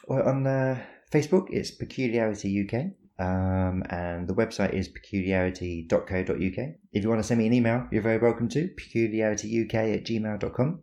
Well, 0.08 0.28
on 0.28 0.48
uh, 0.48 0.82
Facebook, 1.12 1.48
it's 1.50 1.72
Peculiarity 1.72 2.66
UK. 2.66 2.92
Um, 3.20 3.84
and 3.90 4.28
the 4.28 4.34
website 4.34 4.74
is 4.74 4.88
peculiarity.co.uk. 4.88 6.76
If 6.94 7.04
you 7.04 7.10
want 7.10 7.20
to 7.20 7.28
send 7.28 7.40
me 7.40 7.48
an 7.48 7.54
email, 7.54 7.86
you're 7.92 8.02
very 8.02 8.18
welcome 8.18 8.48
to 8.50 8.70
peculiarityuk 8.70 9.74
at 9.74 10.06
gmail.com. 10.06 10.80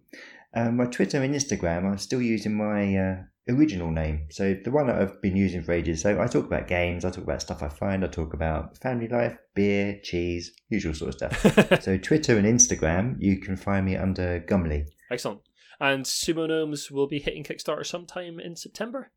Um, 0.55 0.77
my 0.77 0.87
Twitter 0.87 1.23
and 1.23 1.35
Instagram, 1.35 1.85
I'm 1.85 1.99
still 1.99 2.21
using 2.21 2.57
my 2.57 2.97
uh, 2.97 3.17
original 3.49 3.91
name. 3.91 4.27
So 4.31 4.55
the 4.63 4.71
one 4.71 4.87
that 4.89 5.01
I've 5.01 5.21
been 5.23 5.37
using 5.37 5.63
for 5.63 5.73
ages. 5.73 6.03
So 6.03 6.21
I 6.21 6.27
talk 6.27 6.47
about 6.47 6.69
games, 6.69 7.05
I 7.05 7.11
talk 7.11 7.25
about 7.25 7.43
stuff 7.43 7.63
I 7.63 7.69
find, 7.69 8.05
I 8.05 8.09
talk 8.09 8.35
about 8.35 8.77
family 8.79 9.09
life, 9.09 9.37
beer, 9.55 9.99
cheese, 10.03 10.53
usual 10.69 10.95
sort 10.95 11.15
of 11.23 11.33
stuff. 11.33 11.83
so 11.83 11.97
Twitter 11.97 12.37
and 12.37 12.47
Instagram, 12.47 13.17
you 13.19 13.39
can 13.39 13.57
find 13.57 13.87
me 13.87 13.97
under 13.97 14.41
Gumley. 14.41 14.87
Excellent. 15.11 15.41
And 15.81 16.05
Sumo 16.05 16.49
Gnomes 16.49 16.91
will 16.91 17.07
be 17.07 17.19
hitting 17.19 17.45
Kickstarter 17.45 17.85
sometime 17.85 18.41
in 18.41 18.57
September. 18.57 19.11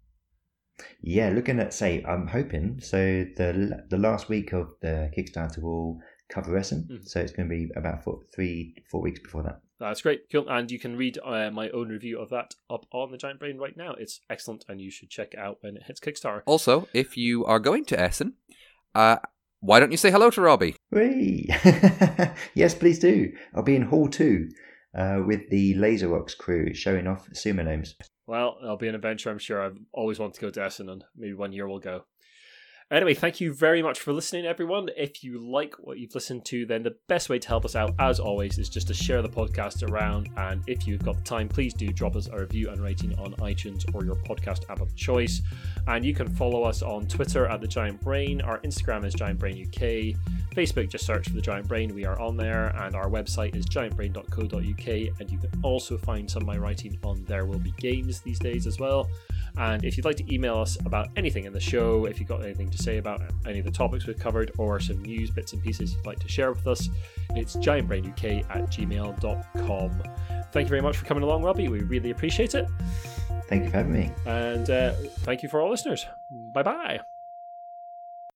Yeah, 1.01 1.29
looking 1.29 1.59
at 1.59 1.73
say, 1.73 2.03
I'm 2.03 2.27
hoping 2.27 2.79
so. 2.81 2.97
The 3.35 3.85
the 3.89 3.97
last 3.97 4.29
week 4.29 4.53
of 4.53 4.73
the 4.81 5.11
Kickstarter 5.17 5.61
will 5.61 5.99
cover 6.29 6.55
Essen, 6.57 6.87
Mhm. 6.91 7.07
so 7.07 7.19
it's 7.19 7.31
going 7.31 7.49
to 7.49 7.55
be 7.55 7.71
about 7.75 8.03
four, 8.03 8.19
three, 8.35 8.75
four 8.91 9.01
weeks 9.01 9.19
before 9.19 9.41
that. 9.43 9.61
That's 9.79 10.01
great. 10.01 10.29
Cool. 10.31 10.47
And 10.49 10.69
you 10.69 10.77
can 10.77 10.95
read 10.97 11.17
uh, 11.25 11.49
my 11.51 11.69
own 11.69 11.89
review 11.89 12.19
of 12.19 12.29
that 12.29 12.53
up 12.69 12.85
on 12.91 13.11
the 13.11 13.17
Giant 13.17 13.39
Brain 13.39 13.57
right 13.57 13.75
now. 13.77 13.93
It's 13.97 14.19
excellent, 14.29 14.65
and 14.67 14.79
you 14.81 14.91
should 14.91 15.09
check 15.09 15.33
it 15.33 15.39
out 15.39 15.57
when 15.61 15.77
it 15.77 15.83
hits 15.87 15.99
Kickstarter. 16.01 16.41
Also, 16.45 16.87
if 16.93 17.15
you 17.17 17.45
are 17.45 17.59
going 17.59 17.85
to 17.85 17.99
Essen, 17.99 18.33
uh, 18.93 19.17
why 19.61 19.79
don't 19.79 19.91
you 19.91 19.97
say 19.97 20.11
hello 20.11 20.29
to 20.31 20.41
Robbie? 20.41 20.75
Whee! 20.91 21.49
yes, 22.53 22.73
please 22.75 22.99
do. 22.99 23.31
I'll 23.55 23.63
be 23.63 23.75
in 23.75 23.83
Hall 23.83 24.07
2 24.07 24.49
uh, 24.97 25.21
with 25.25 25.49
the 25.49 25.73
Laser 25.75 26.09
Rocks 26.09 26.35
crew 26.35 26.73
showing 26.73 27.07
off 27.07 27.27
Sumo 27.31 27.63
Gnomes. 27.65 27.95
Well, 28.29 28.59
it'll 28.61 28.77
be 28.77 28.87
an 28.87 28.93
adventure, 28.93 29.31
I'm 29.31 29.39
sure. 29.39 29.59
I've 29.59 29.79
always 29.91 30.19
wanted 30.19 30.35
to 30.35 30.41
go 30.41 30.51
to 30.51 30.63
Essen, 30.63 30.87
and 30.87 31.03
maybe 31.17 31.33
one 31.33 31.51
year 31.51 31.67
we'll 31.67 31.79
go. 31.79 32.03
Anyway, 32.91 33.13
thank 33.13 33.39
you 33.39 33.53
very 33.53 33.83
much 33.83 33.99
for 33.99 34.11
listening, 34.11 34.47
everyone. 34.47 34.89
If 34.97 35.23
you 35.23 35.37
like 35.37 35.75
what 35.75 35.99
you've 35.99 36.15
listened 36.15 36.43
to, 36.45 36.65
then 36.65 36.81
the 36.81 36.95
best 37.07 37.29
way 37.29 37.37
to 37.37 37.47
help 37.47 37.63
us 37.63 37.75
out, 37.75 37.93
as 37.99 38.19
always, 38.19 38.57
is 38.57 38.67
just 38.67 38.87
to 38.87 38.95
share 38.95 39.21
the 39.21 39.29
podcast 39.29 39.87
around. 39.87 40.27
And 40.37 40.63
if 40.65 40.87
you've 40.87 41.03
got 41.03 41.17
the 41.17 41.21
time, 41.21 41.47
please 41.47 41.75
do 41.75 41.89
drop 41.89 42.15
us 42.15 42.29
a 42.29 42.39
review 42.39 42.71
and 42.71 42.81
rating 42.81 43.13
on 43.19 43.33
iTunes 43.35 43.85
or 43.93 44.03
your 44.03 44.15
podcast 44.15 44.67
app 44.71 44.81
of 44.81 44.95
choice. 44.95 45.39
And 45.85 46.03
you 46.03 46.15
can 46.15 46.29
follow 46.29 46.63
us 46.63 46.81
on 46.81 47.05
Twitter 47.05 47.45
at 47.45 47.61
The 47.61 47.67
Giant 47.67 48.01
Brain. 48.01 48.41
Our 48.41 48.57
Instagram 48.61 49.05
is 49.05 49.13
Giant 49.13 49.37
Brain 49.37 49.67
UK. 49.67 50.17
Facebook, 50.55 50.89
just 50.89 51.05
search 51.05 51.27
for 51.27 51.35
The 51.35 51.41
Giant 51.41 51.67
Brain. 51.67 51.93
We 51.93 52.05
are 52.05 52.19
on 52.19 52.37
there. 52.37 52.75
And 52.75 52.95
our 52.95 53.07
website 53.07 53.55
is 53.55 53.67
giantbrain.co.uk. 53.67 55.19
And 55.19 55.31
you 55.31 55.37
can 55.37 55.51
also 55.61 55.95
find 55.95 56.27
some 56.29 56.41
of 56.41 56.47
my 56.47 56.57
writing 56.57 56.97
on 57.03 57.23
There 57.25 57.45
Will 57.45 57.59
Be 57.59 57.71
Games 57.77 58.21
these 58.21 58.39
days 58.39 58.65
as 58.65 58.79
well. 58.79 59.07
And 59.57 59.85
if 59.85 59.95
you'd 59.95 60.05
like 60.05 60.17
to 60.17 60.33
email 60.33 60.57
us 60.57 60.75
about 60.85 61.09
anything 61.15 61.45
in 61.45 61.53
the 61.53 61.59
show, 61.59 62.05
if 62.05 62.19
you've 62.19 62.29
got 62.29 62.43
anything 62.43 62.71
to 62.71 62.78
say 62.79 62.97
about 62.97 63.21
any 63.45 63.59
of 63.59 63.65
the 63.65 63.71
topics 63.71 64.05
we've 64.05 64.19
covered, 64.19 64.51
or 64.57 64.79
some 64.79 65.01
news 65.01 65.31
bits 65.31 65.53
and 65.53 65.63
pieces 65.63 65.93
you'd 65.93 66.05
like 66.05 66.19
to 66.19 66.27
share 66.27 66.51
with 66.51 66.67
us, 66.67 66.89
it's 67.35 67.55
giantbrainuk 67.57 68.49
at 68.49 68.65
gmail.com. 68.71 70.03
Thank 70.51 70.65
you 70.65 70.69
very 70.69 70.81
much 70.81 70.97
for 70.97 71.05
coming 71.05 71.23
along, 71.23 71.43
Robbie. 71.43 71.67
We 71.67 71.81
really 71.81 72.11
appreciate 72.11 72.55
it. 72.55 72.67
Thank 73.47 73.63
you 73.65 73.69
for 73.71 73.77
having 73.77 73.93
me. 73.93 74.11
And 74.25 74.69
uh, 74.69 74.93
thank 75.19 75.43
you 75.43 75.49
for 75.49 75.61
all 75.61 75.69
listeners. 75.69 76.05
Bye 76.29 76.63
bye. 76.63 76.99